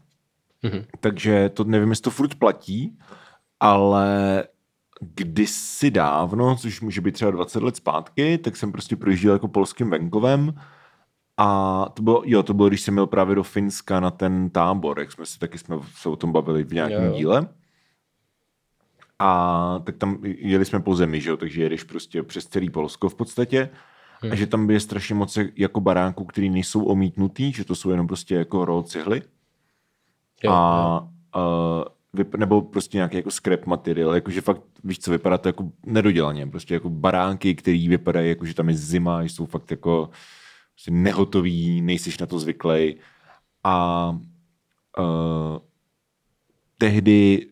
Mm-hmm. 0.65 0.85
Takže 1.01 1.49
to 1.49 1.65
nevím, 1.65 1.91
jestli 1.91 2.03
to 2.03 2.11
furt 2.11 2.35
platí, 2.35 2.99
ale 3.61 4.45
kdysi 5.01 5.91
dávno, 5.91 6.57
což 6.57 6.81
může 6.81 7.01
být 7.01 7.13
třeba 7.13 7.31
20 7.31 7.63
let 7.63 7.77
zpátky, 7.77 8.39
tak 8.39 8.57
jsem 8.57 8.73
prostě 8.73 8.97
projížděl 8.97 9.33
jako 9.33 9.49
polským 9.49 9.91
venkovem 9.91 10.55
a 11.37 11.87
to 11.95 12.03
bylo, 12.03 12.23
jo, 12.27 12.43
to 12.43 12.55
bylo, 12.55 12.69
když 12.69 12.81
jsem 12.81 12.95
měl 12.95 13.07
právě 13.07 13.35
do 13.35 13.43
Finska 13.43 14.01
na 14.01 14.11
ten 14.11 14.51
tábor, 14.51 14.99
jak 14.99 15.13
jsme 15.13 15.27
si 15.27 15.39
taky 15.39 15.59
jsme 15.59 15.77
se 15.95 16.09
o 16.09 16.17
tom 16.17 16.33
bavili 16.33 16.65
v 16.65 16.73
nějakém 16.73 17.05
jo, 17.05 17.11
jo. 17.11 17.17
díle. 17.17 17.49
A 19.19 19.81
tak 19.85 19.97
tam 19.97 20.19
jeli 20.23 20.65
jsme 20.65 20.81
po 20.81 20.95
zemi, 20.95 21.21
že 21.21 21.31
jo, 21.31 21.37
takže 21.37 21.63
jedeš 21.63 21.85
prostě 21.85 22.23
přes 22.23 22.47
celý 22.47 22.71
Polsko 22.71 23.09
v 23.09 23.15
podstatě 23.15 23.71
Hmm. 24.23 24.33
A 24.33 24.35
že 24.35 24.47
tam 24.47 24.71
je 24.71 24.81
strašně 24.81 25.15
moc 25.15 25.39
jako 25.57 25.81
baráků, 25.81 26.25
který 26.25 26.51
nejsou 26.51 26.85
omítnutý, 26.85 27.53
že 27.53 27.65
to 27.65 27.75
jsou 27.75 27.91
jenom 27.91 28.07
prostě 28.07 28.35
jako 28.35 28.65
ro 28.65 28.83
cihly. 28.83 29.23
Jo, 30.43 30.53
a, 30.53 31.09
jo. 31.37 31.43
a 31.43 31.99
nebo 32.37 32.63
prostě 32.63 32.97
nějaký 32.97 33.17
jako 33.17 33.31
scrap 33.31 33.67
materiál, 33.67 34.15
jakože 34.15 34.41
fakt, 34.41 34.63
víš 34.85 34.99
co, 34.99 35.11
vypadá 35.11 35.39
to 35.39 35.49
jako 35.49 35.69
nedodělaně, 35.87 36.47
prostě 36.47 36.75
jako 36.75 36.91
baránky, 36.91 37.55
který 37.55 37.89
vypadají 37.89 38.29
jako, 38.29 38.47
že 38.47 38.55
tam 38.55 38.69
je 38.69 38.75
zima, 38.75 39.23
jsou 39.23 39.47
fakt 39.47 39.71
jako 39.71 40.11
prostě 40.75 40.91
nehotový, 40.91 41.81
nejsiš 41.81 42.19
na 42.19 42.27
to 42.27 42.39
zvyklý. 42.39 42.97
A 43.65 44.11
uh, 44.99 45.59
tehdy 46.79 47.47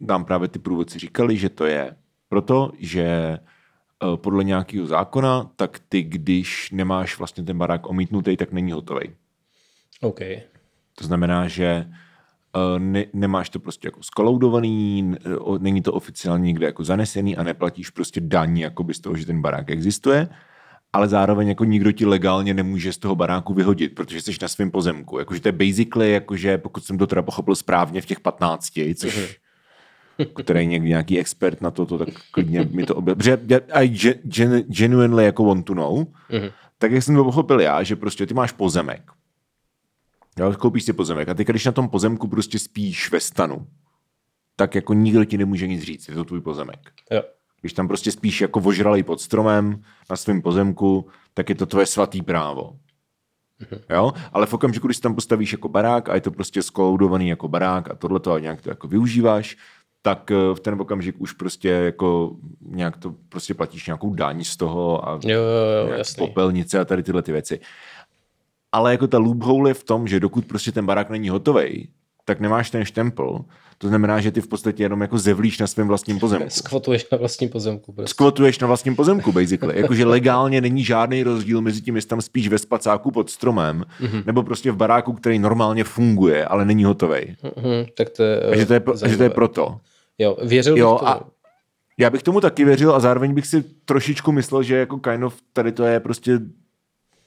nám 0.00 0.24
právě 0.24 0.48
ty 0.48 0.58
průvodci 0.58 0.98
říkali, 0.98 1.36
že 1.36 1.48
to 1.48 1.64
je 1.64 1.96
proto, 2.28 2.72
že 2.78 3.38
podle 4.16 4.44
nějakého 4.44 4.86
zákona, 4.86 5.50
tak 5.56 5.80
ty, 5.88 6.02
když 6.02 6.70
nemáš 6.70 7.18
vlastně 7.18 7.44
ten 7.44 7.58
barák 7.58 7.88
omítnutý, 7.88 8.36
tak 8.36 8.52
není 8.52 8.72
hotový. 8.72 9.10
OK. 10.00 10.20
To 10.98 11.04
znamená, 11.04 11.48
že 11.48 11.66
eh, 11.66 12.78
ne, 12.78 13.04
nemáš 13.12 13.50
to 13.50 13.60
prostě 13.60 13.88
jako 13.88 14.02
skoloudovaný, 14.02 15.14
není 15.58 15.82
to 15.82 15.92
oficiálně 15.92 16.46
někde 16.46 16.66
jako 16.66 16.84
zanesený 16.84 17.36
a 17.36 17.42
neplatíš 17.42 17.90
prostě 17.90 18.20
daň 18.20 18.58
jakoby 18.58 18.94
z 18.94 19.00
toho, 19.00 19.16
že 19.16 19.26
ten 19.26 19.42
barák 19.42 19.70
existuje, 19.70 20.28
ale 20.92 21.08
zároveň 21.08 21.48
jako 21.48 21.64
nikdo 21.64 21.92
ti 21.92 22.06
legálně 22.06 22.54
nemůže 22.54 22.92
z 22.92 22.98
toho 22.98 23.14
baráku 23.14 23.54
vyhodit, 23.54 23.94
protože 23.94 24.22
jsi 24.22 24.32
na 24.42 24.48
svém 24.48 24.70
pozemku. 24.70 25.18
Jakože 25.18 25.40
to 25.40 25.48
je 25.48 25.52
basically, 25.52 26.12
jakože 26.12 26.58
pokud 26.58 26.84
jsem 26.84 26.98
to 26.98 27.06
teda 27.06 27.22
pochopil 27.22 27.54
správně 27.54 28.00
v 28.00 28.06
těch 28.06 28.20
15, 28.20 28.72
což 28.94 29.18
mm-hmm 29.18 29.39
který 30.42 30.66
někdy 30.66 30.88
nějaký 30.88 31.18
expert 31.18 31.60
na 31.60 31.70
toto, 31.70 31.98
tak 31.98 32.08
klidně 32.30 32.68
mi 32.70 32.86
to 32.86 32.96
objeví. 32.96 33.18
Protože 33.18 33.38
I 33.72 33.88
gen, 34.22 34.62
genuinely 34.66 35.24
jako 35.24 35.44
want 35.44 35.66
to 35.66 35.74
know, 35.74 36.04
mm-hmm. 36.30 36.52
tak 36.78 36.92
jak 36.92 37.02
jsem 37.02 37.14
to 37.14 37.24
pochopil 37.24 37.60
já, 37.60 37.82
že 37.82 37.96
prostě 37.96 38.26
ty 38.26 38.34
máš 38.34 38.52
pozemek. 38.52 39.10
Já 40.38 40.54
koupíš 40.54 40.84
si 40.84 40.92
pozemek 40.92 41.28
a 41.28 41.34
ty 41.34 41.44
když 41.44 41.64
na 41.64 41.72
tom 41.72 41.88
pozemku 41.88 42.28
prostě 42.28 42.58
spíš 42.58 43.12
ve 43.12 43.20
stanu, 43.20 43.66
tak 44.56 44.74
jako 44.74 44.94
nikdo 44.94 45.24
ti 45.24 45.38
nemůže 45.38 45.66
nic 45.66 45.82
říct, 45.82 46.08
je 46.08 46.14
to 46.14 46.24
tvůj 46.24 46.40
pozemek. 46.40 46.90
Jo. 47.10 47.22
Když 47.60 47.72
tam 47.72 47.88
prostě 47.88 48.12
spíš 48.12 48.40
jako 48.40 48.60
vožralý 48.60 49.02
pod 49.02 49.20
stromem 49.20 49.82
na 50.10 50.16
svém 50.16 50.42
pozemku, 50.42 51.08
tak 51.34 51.48
je 51.48 51.54
to 51.54 51.66
tvoje 51.66 51.86
svatý 51.86 52.22
právo. 52.22 52.76
Mm-hmm. 53.60 53.80
Jo? 53.90 54.12
Ale 54.32 54.46
v 54.46 54.54
okamžiku, 54.54 54.86
když 54.86 54.98
tam 54.98 55.14
postavíš 55.14 55.52
jako 55.52 55.68
barák 55.68 56.08
a 56.08 56.14
je 56.14 56.20
to 56.20 56.30
prostě 56.30 56.62
skoloudovaný 56.62 57.28
jako 57.28 57.48
barák 57.48 57.90
a 57.90 57.94
tohle 57.94 58.20
to 58.20 58.32
a 58.32 58.38
nějak 58.38 58.62
to 58.62 58.68
jako 58.68 58.88
využíváš, 58.88 59.56
tak 60.02 60.30
eh, 60.30 60.54
v 60.54 60.60
ten 60.60 60.80
okamžik 60.80 61.14
už 61.18 61.32
prostě 61.32 61.68
jako 61.68 62.36
nějak 62.66 62.96
to 62.96 63.14
prostě 63.28 63.54
platíš 63.54 63.86
nějakou 63.86 64.14
daň 64.14 64.44
z 64.44 64.56
toho 64.56 65.08
a 65.08 65.12
jo, 65.12 65.40
jo, 65.40 65.88
jo, 65.88 65.92
jasný. 65.98 66.26
popelnice 66.26 66.78
a 66.78 66.84
tady 66.84 67.02
tyhle 67.02 67.22
ty 67.22 67.32
věci. 67.32 67.60
Ale 68.72 68.92
jako 68.92 69.06
ta 69.06 69.18
loophole 69.18 69.70
je 69.70 69.74
v 69.74 69.84
tom, 69.84 70.08
že 70.08 70.20
dokud 70.20 70.44
prostě 70.44 70.72
ten 70.72 70.86
barák 70.86 71.10
není 71.10 71.28
hotový, 71.28 71.88
tak 72.24 72.40
nemáš 72.40 72.70
ten 72.70 72.84
štempel. 72.84 73.44
To 73.78 73.88
znamená, 73.88 74.20
že 74.20 74.30
ty 74.30 74.40
v 74.40 74.48
podstatě 74.48 74.82
jenom 74.82 75.00
jako 75.00 75.18
zevlíš 75.18 75.58
na 75.58 75.66
svém 75.66 75.88
vlastním 75.88 76.18
pozemku. 76.18 76.48
Skvotuješ 76.50 77.06
na 77.12 77.18
vlastním 77.18 77.50
pozemku. 77.50 77.92
Prostě. 77.92 78.10
Skvotuješ 78.10 78.58
na 78.58 78.66
vlastním 78.66 78.96
pozemku, 78.96 79.32
basically. 79.32 79.80
Jakože 79.80 80.04
legálně 80.04 80.60
není 80.60 80.84
žádný 80.84 81.22
rozdíl 81.22 81.60
mezi 81.60 81.80
tím, 81.80 81.96
jestli 81.96 82.08
tam 82.08 82.22
spíš 82.22 82.48
ve 82.48 82.58
spacáku 82.58 83.10
pod 83.10 83.30
stromem, 83.30 83.84
mm-hmm. 84.00 84.22
nebo 84.26 84.42
prostě 84.42 84.72
v 84.72 84.76
baráku, 84.76 85.12
který 85.12 85.38
normálně 85.38 85.84
funguje, 85.84 86.44
ale 86.44 86.64
není 86.64 86.84
hotový. 86.84 87.36
Mm-hmm, 87.42 87.86
tak 87.96 88.10
to 88.10 88.22
je, 88.22 88.40
a 88.40 88.56
že 88.56 88.66
to 88.66 88.74
je, 88.74 88.80
pro, 88.80 88.96
že 89.06 89.16
to 89.16 89.22
je 89.22 89.30
proto. 89.30 89.80
Jo, 90.20 90.36
věřil 90.42 90.78
jo, 90.78 90.98
bych 91.00 91.08
a 91.08 91.20
já 91.98 92.10
bych 92.10 92.22
tomu 92.22 92.40
taky 92.40 92.64
věřil 92.64 92.94
a 92.94 93.00
zároveň 93.00 93.34
bych 93.34 93.46
si 93.46 93.62
trošičku 93.62 94.32
myslel, 94.32 94.62
že 94.62 94.76
jako 94.76 94.98
kind 94.98 95.24
of 95.24 95.36
tady 95.52 95.72
to 95.72 95.84
je 95.84 96.00
prostě 96.00 96.40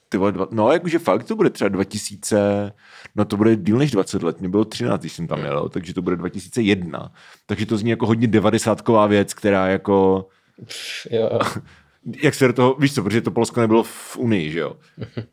ty 0.09 0.17
vole, 0.17 0.31
dva, 0.31 0.47
no 0.51 0.71
jakože 0.71 0.99
fakt 0.99 1.23
to 1.23 1.35
bude 1.35 1.49
třeba 1.49 1.69
2000, 1.69 2.71
no 3.15 3.25
to 3.25 3.37
bude 3.37 3.55
díl 3.55 3.77
než 3.77 3.91
20 3.91 4.23
let, 4.23 4.39
mě 4.39 4.49
bylo 4.49 4.65
13, 4.65 4.99
když 4.99 5.13
jsem 5.13 5.27
tam 5.27 5.39
jel, 5.39 5.69
takže 5.69 5.93
to 5.93 6.01
bude 6.01 6.15
2001. 6.15 7.11
Takže 7.45 7.65
to 7.65 7.77
zní 7.77 7.89
jako 7.89 8.07
hodně 8.07 8.27
devadesátková 8.27 9.07
věc, 9.07 9.33
která 9.33 9.67
jako... 9.67 10.27
Jo. 11.11 11.39
jak 12.23 12.33
se 12.33 12.47
do 12.47 12.53
toho, 12.53 12.75
víš 12.79 12.93
co, 12.93 13.03
protože 13.03 13.21
to 13.21 13.31
Polsko 13.31 13.59
nebylo 13.59 13.83
v 13.83 14.17
Unii, 14.17 14.51
že 14.51 14.59
jo? 14.59 14.77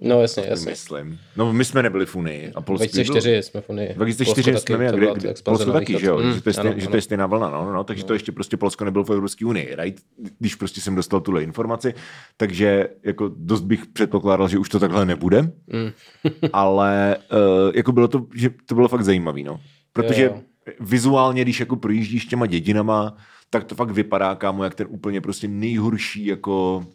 No 0.00 0.20
jasně, 0.20 0.44
jasně. 0.48 0.70
Myslím. 0.70 1.18
No 1.36 1.52
my 1.52 1.64
jsme 1.64 1.82
nebyli 1.82 2.06
v 2.06 2.16
Unii. 2.16 2.52
A 2.54 2.60
Polsko 2.60 2.84
2004 2.84 3.30
bylo... 3.30 3.42
jsme 3.42 3.60
v 3.60 3.70
Unii. 3.70 3.94
2004 3.94 4.58
jsme 4.58 4.78
měli, 4.78 4.96
kde, 4.98 5.12
kde, 5.14 5.34
Polsko 5.44 5.72
taky, 5.72 6.00
že 6.00 6.06
jo? 6.06 6.18
Mm, 6.18 6.32
že, 6.32 6.40
to 6.40 6.48
je 6.48 6.52
stejn, 6.52 6.68
ano, 6.68 6.80
že 6.80 6.88
to 6.88 6.96
je 6.96 7.02
stejná 7.02 7.26
vlna, 7.26 7.50
no, 7.50 7.64
no, 7.64 7.72
no 7.72 7.84
takže 7.84 8.02
no. 8.02 8.06
to 8.06 8.12
ještě 8.12 8.32
prostě 8.32 8.56
Polsko 8.56 8.84
nebylo 8.84 9.04
v 9.04 9.10
Evropské 9.10 9.46
unii, 9.46 9.74
right? 9.82 10.02
Když 10.38 10.54
prostě 10.54 10.80
jsem 10.80 10.94
dostal 10.94 11.20
tuhle 11.20 11.42
informaci, 11.42 11.94
takže 12.36 12.88
jako 13.02 13.30
dost 13.36 13.62
bych 13.62 13.86
předpokládal, 13.86 14.48
že 14.48 14.58
už 14.58 14.68
to 14.68 14.80
takhle 14.80 15.06
nebude, 15.06 15.42
mm. 15.42 15.90
ale 16.52 17.16
uh, 17.32 17.72
jako 17.74 17.92
bylo 17.92 18.08
to, 18.08 18.26
že 18.34 18.50
to 18.66 18.74
bylo 18.74 18.88
fakt 18.88 19.04
zajímavé, 19.04 19.42
no. 19.42 19.60
Protože 19.92 20.24
jo. 20.24 20.40
vizuálně, 20.80 21.42
když 21.42 21.60
jako 21.60 21.76
projíždíš 21.76 22.26
těma 22.26 22.46
dědinama, 22.46 23.16
tak 23.50 23.64
to 23.64 23.74
fakt 23.74 23.90
vypadá, 23.90 24.34
kámo, 24.34 24.64
jak 24.64 24.74
ten 24.74 24.86
úplně 24.90 25.20
prostě 25.20 25.48
nejhorší 25.48 26.26
jako 26.26 26.86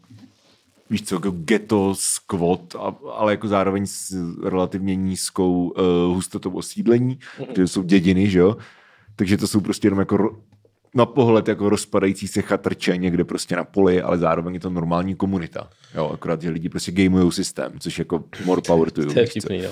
víš 0.90 1.04
co, 1.04 1.16
jako 1.16 1.32
ghetto, 1.32 1.96
squat, 1.96 2.76
ale 3.14 3.34
jako 3.34 3.48
zároveň 3.48 3.86
s 3.86 4.16
relativně 4.44 4.96
nízkou 4.96 5.70
uh, 5.70 6.16
hustotou 6.16 6.52
osídlení, 6.52 7.20
mm-hmm. 7.40 7.54
že 7.58 7.68
jsou 7.68 7.84
dědiny, 7.84 8.30
že 8.30 8.40
jo? 8.40 8.58
Takže 9.16 9.38
to 9.38 9.48
jsou 9.48 9.62
prostě 9.62 9.88
jenom 9.88 10.00
jako 10.00 10.38
na 10.96 11.06
pohled 11.06 11.48
jako 11.48 11.70
rozpadající 11.70 12.28
se 12.28 12.42
chatrče 12.42 12.98
někde 12.98 13.24
prostě 13.24 13.56
na 13.56 13.64
poli, 13.64 14.02
ale 14.02 14.18
zároveň 14.18 14.54
je 14.54 14.60
to 14.60 14.70
normální 14.70 15.16
komunita. 15.16 15.70
Jo, 15.96 16.10
akorát, 16.14 16.42
že 16.42 16.50
lidi 16.50 16.70
prostě 16.70 16.92
gamujou 16.92 17.32
systém, 17.32 17.80
což 17.80 18.00
jako 18.00 18.24
more 18.46 18.62
power 18.68 18.92
to 18.92 19.02
you. 19.02 19.14
to 19.14 19.20
je 19.20 19.26
vtipný, 19.26 19.58
jo. 19.58 19.72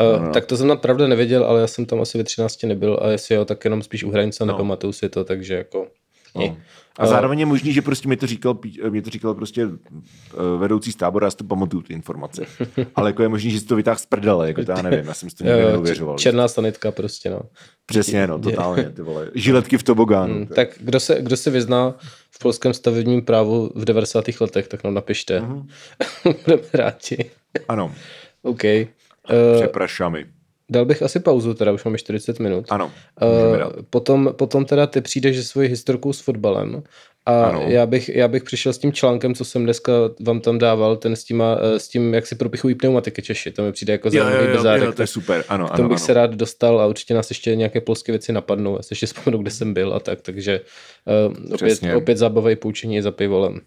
Uh, 0.00 0.26
no. 0.26 0.32
Tak 0.32 0.46
to 0.46 0.56
jsem 0.56 0.66
na 0.66 0.76
pravda 0.76 1.08
nevěděl, 1.08 1.44
ale 1.44 1.60
já 1.60 1.66
jsem 1.66 1.86
tam 1.86 2.00
asi 2.00 2.18
ve 2.18 2.24
13 2.24 2.62
nebyl 2.62 2.98
a 3.02 3.08
jestli 3.08 3.34
jo, 3.34 3.44
tak 3.44 3.64
jenom 3.64 3.82
spíš 3.82 4.04
u 4.04 4.10
hranice, 4.10 4.46
no. 4.46 4.52
nepamatuju 4.52 4.92
si 4.92 5.08
to, 5.08 5.24
takže 5.24 5.54
jako... 5.54 5.86
No. 6.34 6.56
A 6.98 7.06
zároveň 7.06 7.40
je 7.40 7.46
možný, 7.46 7.72
že 7.72 7.82
prostě 7.82 8.08
mi 8.08 8.16
to 8.16 8.26
říkal, 8.26 8.58
mi 8.90 9.02
to 9.02 9.10
říkal 9.10 9.34
prostě 9.34 9.62
eh, 9.62 10.58
vedoucí 10.58 10.92
z 10.92 10.96
tábora, 10.96 11.26
já 11.26 11.30
si 11.30 11.36
to 11.36 11.44
pamatuju 11.44 11.82
ty 11.82 11.92
informace. 11.92 12.42
Ale 12.94 13.08
jako 13.10 13.22
je 13.22 13.28
možný, 13.28 13.50
že 13.50 13.60
si 13.60 13.66
to 13.66 13.76
vytáhl 13.76 13.98
z 13.98 14.06
prdele, 14.06 14.48
jako 14.48 14.64
to 14.64 14.72
já 14.72 14.82
nevím, 14.82 15.06
já 15.06 15.14
jsem 15.14 15.30
si 15.30 15.36
to 15.36 15.44
nikdy 15.44 15.62
neuvěřoval. 15.62 16.18
Černá 16.18 16.48
stanitka 16.48 16.90
prostě, 16.90 17.30
no. 17.30 17.40
Přesně, 17.86 18.26
no, 18.26 18.38
totálně, 18.38 18.90
ty 18.90 19.02
vole. 19.02 19.30
Žiletky 19.34 19.78
v 19.78 19.82
tobogánu. 19.82 20.34
Hmm, 20.34 20.46
tak 20.46 20.68
kdo 20.80 21.00
se, 21.00 21.22
kdo 21.22 21.36
se 21.36 21.50
vyzná 21.50 21.94
v 22.30 22.38
polském 22.38 22.74
stavebním 22.74 23.22
právu 23.22 23.70
v 23.74 23.84
90. 23.84 24.24
letech, 24.40 24.68
tak 24.68 24.84
nám 24.84 24.94
napište. 24.94 25.40
Mm-hmm. 25.40 25.66
Budeme 26.44 26.62
rádi. 26.74 27.30
Ano. 27.68 27.94
OK. 28.42 28.64
Uh, 28.64 29.60
Přeprašami. 29.60 30.26
Dal 30.70 30.84
bych 30.84 31.02
asi 31.02 31.20
pauzu, 31.20 31.54
teda 31.54 31.72
už 31.72 31.84
máme 31.84 31.98
40 31.98 32.38
minut. 32.38 32.64
Ano. 32.68 32.92
Uh, 33.22 33.82
potom, 33.90 34.34
potom 34.36 34.64
teda 34.64 34.86
ty 34.86 35.00
přijdeš 35.00 35.36
se 35.36 35.44
svojí 35.44 35.68
historkou 35.68 36.12
s 36.12 36.20
fotbalem 36.20 36.82
a 37.26 37.44
ano. 37.44 37.64
já 37.66 37.86
bych, 37.86 38.08
já 38.08 38.28
bych 38.28 38.44
přišel 38.44 38.72
s 38.72 38.78
tím 38.78 38.92
článkem, 38.92 39.34
co 39.34 39.44
jsem 39.44 39.64
dneska 39.64 39.92
vám 40.20 40.40
tam 40.40 40.58
dával, 40.58 40.96
ten 40.96 41.16
s, 41.16 41.24
tím, 41.24 41.42
eh, 41.42 41.78
s 41.78 41.88
tím, 41.88 42.14
jak 42.14 42.26
si 42.26 42.34
propichují 42.34 42.74
pneumatiky 42.74 43.22
Češi. 43.22 43.50
To 43.50 43.62
mi 43.62 43.72
přijde 43.72 43.92
jako 43.92 44.10
zajímavý 44.10 44.46
bezárek. 44.46 44.82
Jo, 44.82 44.92
to 44.92 45.02
je 45.02 45.06
super, 45.06 45.44
ano, 45.48 45.64
ano. 45.64 45.74
K 45.74 45.76
tomu 45.76 45.88
bych 45.88 45.98
ano. 45.98 46.06
se 46.06 46.14
rád 46.14 46.34
dostal 46.34 46.80
a 46.80 46.86
určitě 46.86 47.14
nás 47.14 47.30
ještě 47.30 47.56
nějaké 47.56 47.80
polské 47.80 48.12
věci 48.12 48.32
napadnou. 48.32 48.76
Já 48.76 48.82
se 48.82 48.92
ještě 48.92 49.06
vzpomenu, 49.06 49.42
kde 49.42 49.50
jsem 49.50 49.74
byl 49.74 49.94
a 49.94 50.00
tak, 50.00 50.20
takže 50.20 50.60
uh, 51.28 51.54
opět, 51.54 51.94
opět 51.96 52.18
zábava 52.18 52.50
i 52.50 52.56
poučení 52.56 53.02
za 53.02 53.10
pivolem. 53.10 53.60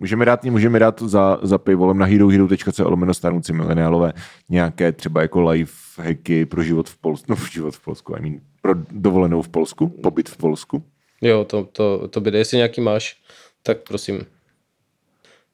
Můžeme 0.00 0.24
dát, 0.24 0.44
můžeme 0.44 0.78
dát 0.78 1.02
za, 1.02 1.38
za 1.42 1.58
pivolem 1.58 1.98
na 1.98 2.06
herohero.co 2.06 2.90
lomeno 2.90 3.14
starnoucí 3.14 3.52
mileniálové 3.52 4.12
nějaké 4.48 4.92
třeba 4.92 5.22
jako 5.22 5.50
live 5.50 5.70
hacky 5.96 6.46
pro 6.46 6.62
život 6.62 6.88
v 6.88 6.98
Polsku, 6.98 7.26
no 7.28 7.36
život 7.52 7.74
v 7.74 7.80
Polsku, 7.80 8.16
I 8.16 8.20
mean, 8.20 8.40
pro 8.62 8.74
dovolenou 8.90 9.42
v 9.42 9.48
Polsku, 9.48 9.88
pobyt 9.88 10.28
v 10.28 10.36
Polsku. 10.36 10.84
Jo, 11.20 11.44
to, 11.44 11.64
to, 11.64 12.08
to 12.08 12.20
by, 12.20 12.38
jestli 12.38 12.56
nějaký 12.56 12.80
máš, 12.80 13.16
tak 13.62 13.78
prosím. 13.88 14.20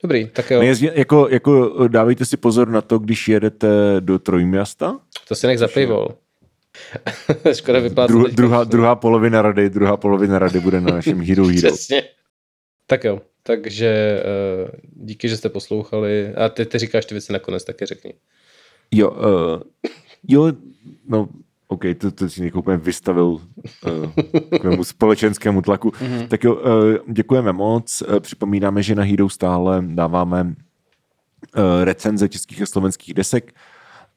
Dobrý, 0.02 0.26
tak 0.26 0.50
jo. 0.50 0.60
Nejezdi, 0.60 0.90
jako, 0.94 1.28
jako 1.30 1.88
dávejte 1.88 2.24
si 2.24 2.36
pozor 2.36 2.68
na 2.68 2.80
to, 2.80 2.98
když 2.98 3.28
jedete 3.28 3.68
do 4.00 4.18
Trojměsta. 4.18 5.00
To 5.28 5.34
si 5.34 5.46
nech 5.46 5.58
za 5.58 5.68
pivol. 5.68 6.08
Škoda 7.52 7.80
vyplácet. 7.80 8.16
Dru, 8.16 8.26
druhá, 8.26 8.64
druhá 8.64 8.94
polovina 8.94 9.42
rady, 9.42 9.70
druhá 9.70 9.96
polovina 9.96 10.38
rady 10.38 10.60
bude 10.60 10.80
na 10.80 10.94
našem 10.94 11.20
Hero 11.20 11.46
Hero. 11.46 11.68
Přesně. 11.72 12.02
Tak 12.86 13.04
jo, 13.04 13.20
takže 13.46 14.22
uh, 14.64 14.70
díky, 15.06 15.28
že 15.28 15.36
jste 15.36 15.48
poslouchali. 15.48 16.34
A 16.34 16.48
ty, 16.48 16.66
ty 16.66 16.78
říkáš 16.78 17.06
ty 17.06 17.14
věci 17.14 17.32
nakonec, 17.32 17.64
taky 17.64 17.86
řekni. 17.86 18.14
Jo, 18.90 19.10
uh, 19.10 19.62
jo, 20.28 20.52
no, 21.08 21.28
OK, 21.68 21.82
to, 21.98 22.10
to 22.10 22.28
si 22.28 22.42
někdo 22.42 22.58
úplně 22.58 22.76
vystavil 22.76 23.26
uh, 23.26 24.82
společenskému 24.82 25.62
tlaku. 25.62 25.88
Mm-hmm. 25.88 26.28
Tak 26.28 26.44
jo, 26.44 26.54
uh, 26.54 27.12
děkujeme 27.12 27.52
moc. 27.52 28.02
Uh, 28.02 28.20
připomínáme, 28.20 28.82
že 28.82 28.94
na 28.94 29.02
Hero 29.02 29.28
stále 29.28 29.82
dáváme 29.86 30.42
uh, 30.42 30.54
recenze 31.84 32.28
českých 32.28 32.62
a 32.62 32.66
slovenských 32.66 33.14
desek. 33.14 33.54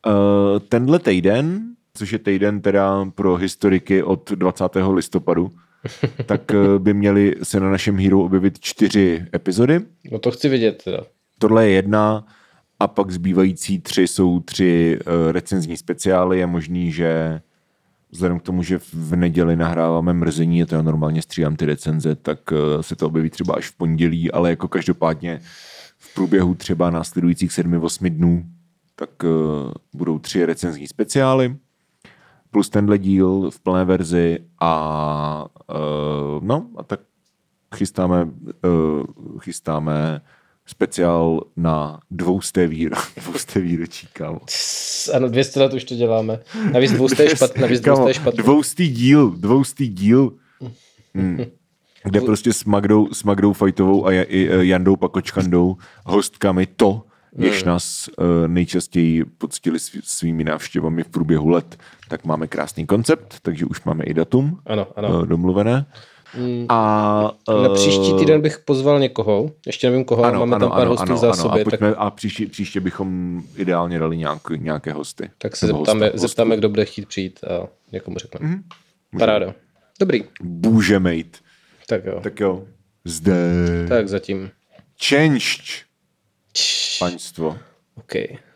Uh, 0.07 0.59
tenhle 0.59 0.99
týden, 0.99 1.61
což 1.93 2.11
je 2.11 2.19
týden 2.19 2.61
teda 2.61 3.05
pro 3.15 3.35
historiky 3.35 4.03
od 4.03 4.31
20. 4.31 4.63
listopadu, 4.93 5.51
tak 6.25 6.53
eh, 6.53 6.79
by 6.79 6.93
měly 6.93 7.35
se 7.43 7.59
na 7.59 7.69
našem 7.71 7.97
Hero 7.97 8.19
objevit 8.19 8.59
čtyři 8.59 9.25
epizody. 9.35 9.79
No 10.11 10.19
to 10.19 10.31
chci 10.31 10.49
vidět 10.49 10.83
teda. 10.83 11.03
Tohle 11.39 11.67
je 11.67 11.73
jedna 11.73 12.27
a 12.79 12.87
pak 12.87 13.11
zbývající 13.11 13.79
tři 13.79 14.07
jsou 14.07 14.39
tři 14.39 14.99
uh, 14.99 15.31
recenzní 15.31 15.77
speciály. 15.77 16.39
Je 16.39 16.47
možný, 16.47 16.91
že 16.91 17.41
vzhledem 18.11 18.39
k 18.39 18.43
tomu, 18.43 18.63
že 18.63 18.79
v 18.93 19.15
neděli 19.15 19.55
nahráváme 19.55 20.13
mrzení, 20.13 20.63
a 20.63 20.65
to 20.65 20.75
já 20.75 20.81
normálně 20.81 21.21
stříhám 21.21 21.55
ty 21.55 21.65
recenze, 21.65 22.15
tak 22.15 22.51
uh, 22.51 22.81
se 22.81 22.95
to 22.95 23.07
objeví 23.07 23.29
třeba 23.29 23.53
až 23.55 23.69
v 23.69 23.77
pondělí, 23.77 24.31
ale 24.31 24.49
jako 24.49 24.67
každopádně 24.67 25.39
v 25.97 26.13
průběhu 26.13 26.55
třeba 26.55 26.89
následujících 26.89 27.51
7-8 27.51 28.09
dnů 28.09 28.45
tak 28.99 29.09
budou 29.93 30.19
tři 30.19 30.45
recenzní 30.45 30.87
speciály 30.87 31.55
plus 32.51 32.69
tenhle 32.69 32.97
díl 32.97 33.51
v 33.51 33.59
plné 33.59 33.85
verzi 33.85 34.39
a 34.59 35.45
uh, 35.69 36.43
no 36.43 36.67
a 36.77 36.83
tak 36.83 36.99
chystáme, 37.75 38.23
uh, 38.65 39.03
chystáme 39.39 40.21
speciál 40.65 41.41
na 41.57 41.99
dvousté, 42.11 42.67
víro, 42.67 42.97
dvousté 43.23 43.59
výročí, 43.59 44.07
kámo. 44.13 44.39
Ano, 45.13 45.29
200 45.29 45.59
let 45.59 45.73
už 45.73 45.83
to 45.83 45.95
děláme. 45.95 46.39
Navíc 46.71 46.91
dvousté 46.91 47.23
je 47.23 47.35
špatné. 47.35 47.61
Navíc 47.61 47.81
dvousté 47.81 48.09
je 48.09 48.13
špatné. 48.13 48.43
Dvoustý 48.43 48.87
díl, 48.87 49.29
dvoustý 49.29 49.87
díl. 49.87 50.33
Hmm. 51.15 51.37
Kde 52.03 52.21
prostě 52.21 52.53
s 52.53 52.65
Magdou, 52.65 53.13
s 53.13 53.23
Magdou 53.23 53.53
Fajtovou 53.53 54.07
a 54.07 54.11
Jandou 54.61 54.95
Pakočkandou 54.95 55.77
hostkami 56.05 56.65
to, 56.65 57.03
jež 57.37 57.63
hmm. 57.63 57.67
nás 57.67 58.09
uh, 58.17 58.25
nejčastěji 58.47 59.25
poctili 59.25 59.79
svými 60.03 60.43
návštěvami 60.43 61.03
v 61.03 61.07
průběhu 61.09 61.49
let, 61.49 61.77
tak 62.09 62.25
máme 62.25 62.47
krásný 62.47 62.85
koncept, 62.85 63.35
takže 63.41 63.65
už 63.65 63.83
máme 63.83 64.03
i 64.03 64.13
datum 64.13 64.59
ano, 64.65 64.87
ano. 64.95 65.09
Uh, 65.09 65.25
domluvené. 65.25 65.85
Hmm. 66.31 66.65
A, 66.69 67.31
Na 67.63 67.69
příští 67.69 68.13
týden 68.13 68.41
bych 68.41 68.59
pozval 68.59 68.99
někoho, 68.99 69.51
ještě 69.67 69.89
nevím 69.89 70.05
koho, 70.05 70.23
ano, 70.23 70.39
máme 70.39 70.55
ano, 70.55 70.65
tam 70.65 70.69
pár 70.69 70.81
ano, 70.81 70.89
hostů 70.89 71.03
ano, 71.03 71.17
zásoby. 71.17 71.49
Ano, 71.49 71.61
a, 71.61 71.63
pojďme, 71.63 71.89
tak... 71.89 71.97
a 71.99 72.11
příští, 72.11 72.45
příště 72.45 72.79
bychom 72.79 73.41
ideálně 73.55 73.99
dali 73.99 74.17
nějak, 74.17 74.49
nějaké 74.55 74.93
hosty. 74.93 75.29
Tak 75.37 75.55
se 75.55 75.67
zeptáme, 75.67 76.05
hosta, 76.05 76.27
zeptáme, 76.27 76.57
kdo 76.57 76.69
bude 76.69 76.85
chtít 76.85 77.07
přijít 77.07 77.39
a 77.43 77.67
někomu 77.91 78.17
řekneme. 78.17 78.55
Mm-hmm. 78.55 79.19
Paráda. 79.19 79.53
Dobrý. 79.99 80.23
Bůže 80.41 80.99
mate. 80.99 81.39
Tak 81.87 82.05
jo. 82.05 82.19
Tak 82.23 82.39
jo. 82.39 82.63
Zde. 83.05 83.35
Tak 83.89 84.07
zatím. 84.07 84.49
państwo. 86.99 87.55
Okej. 87.97 88.25
Okay. 88.25 88.46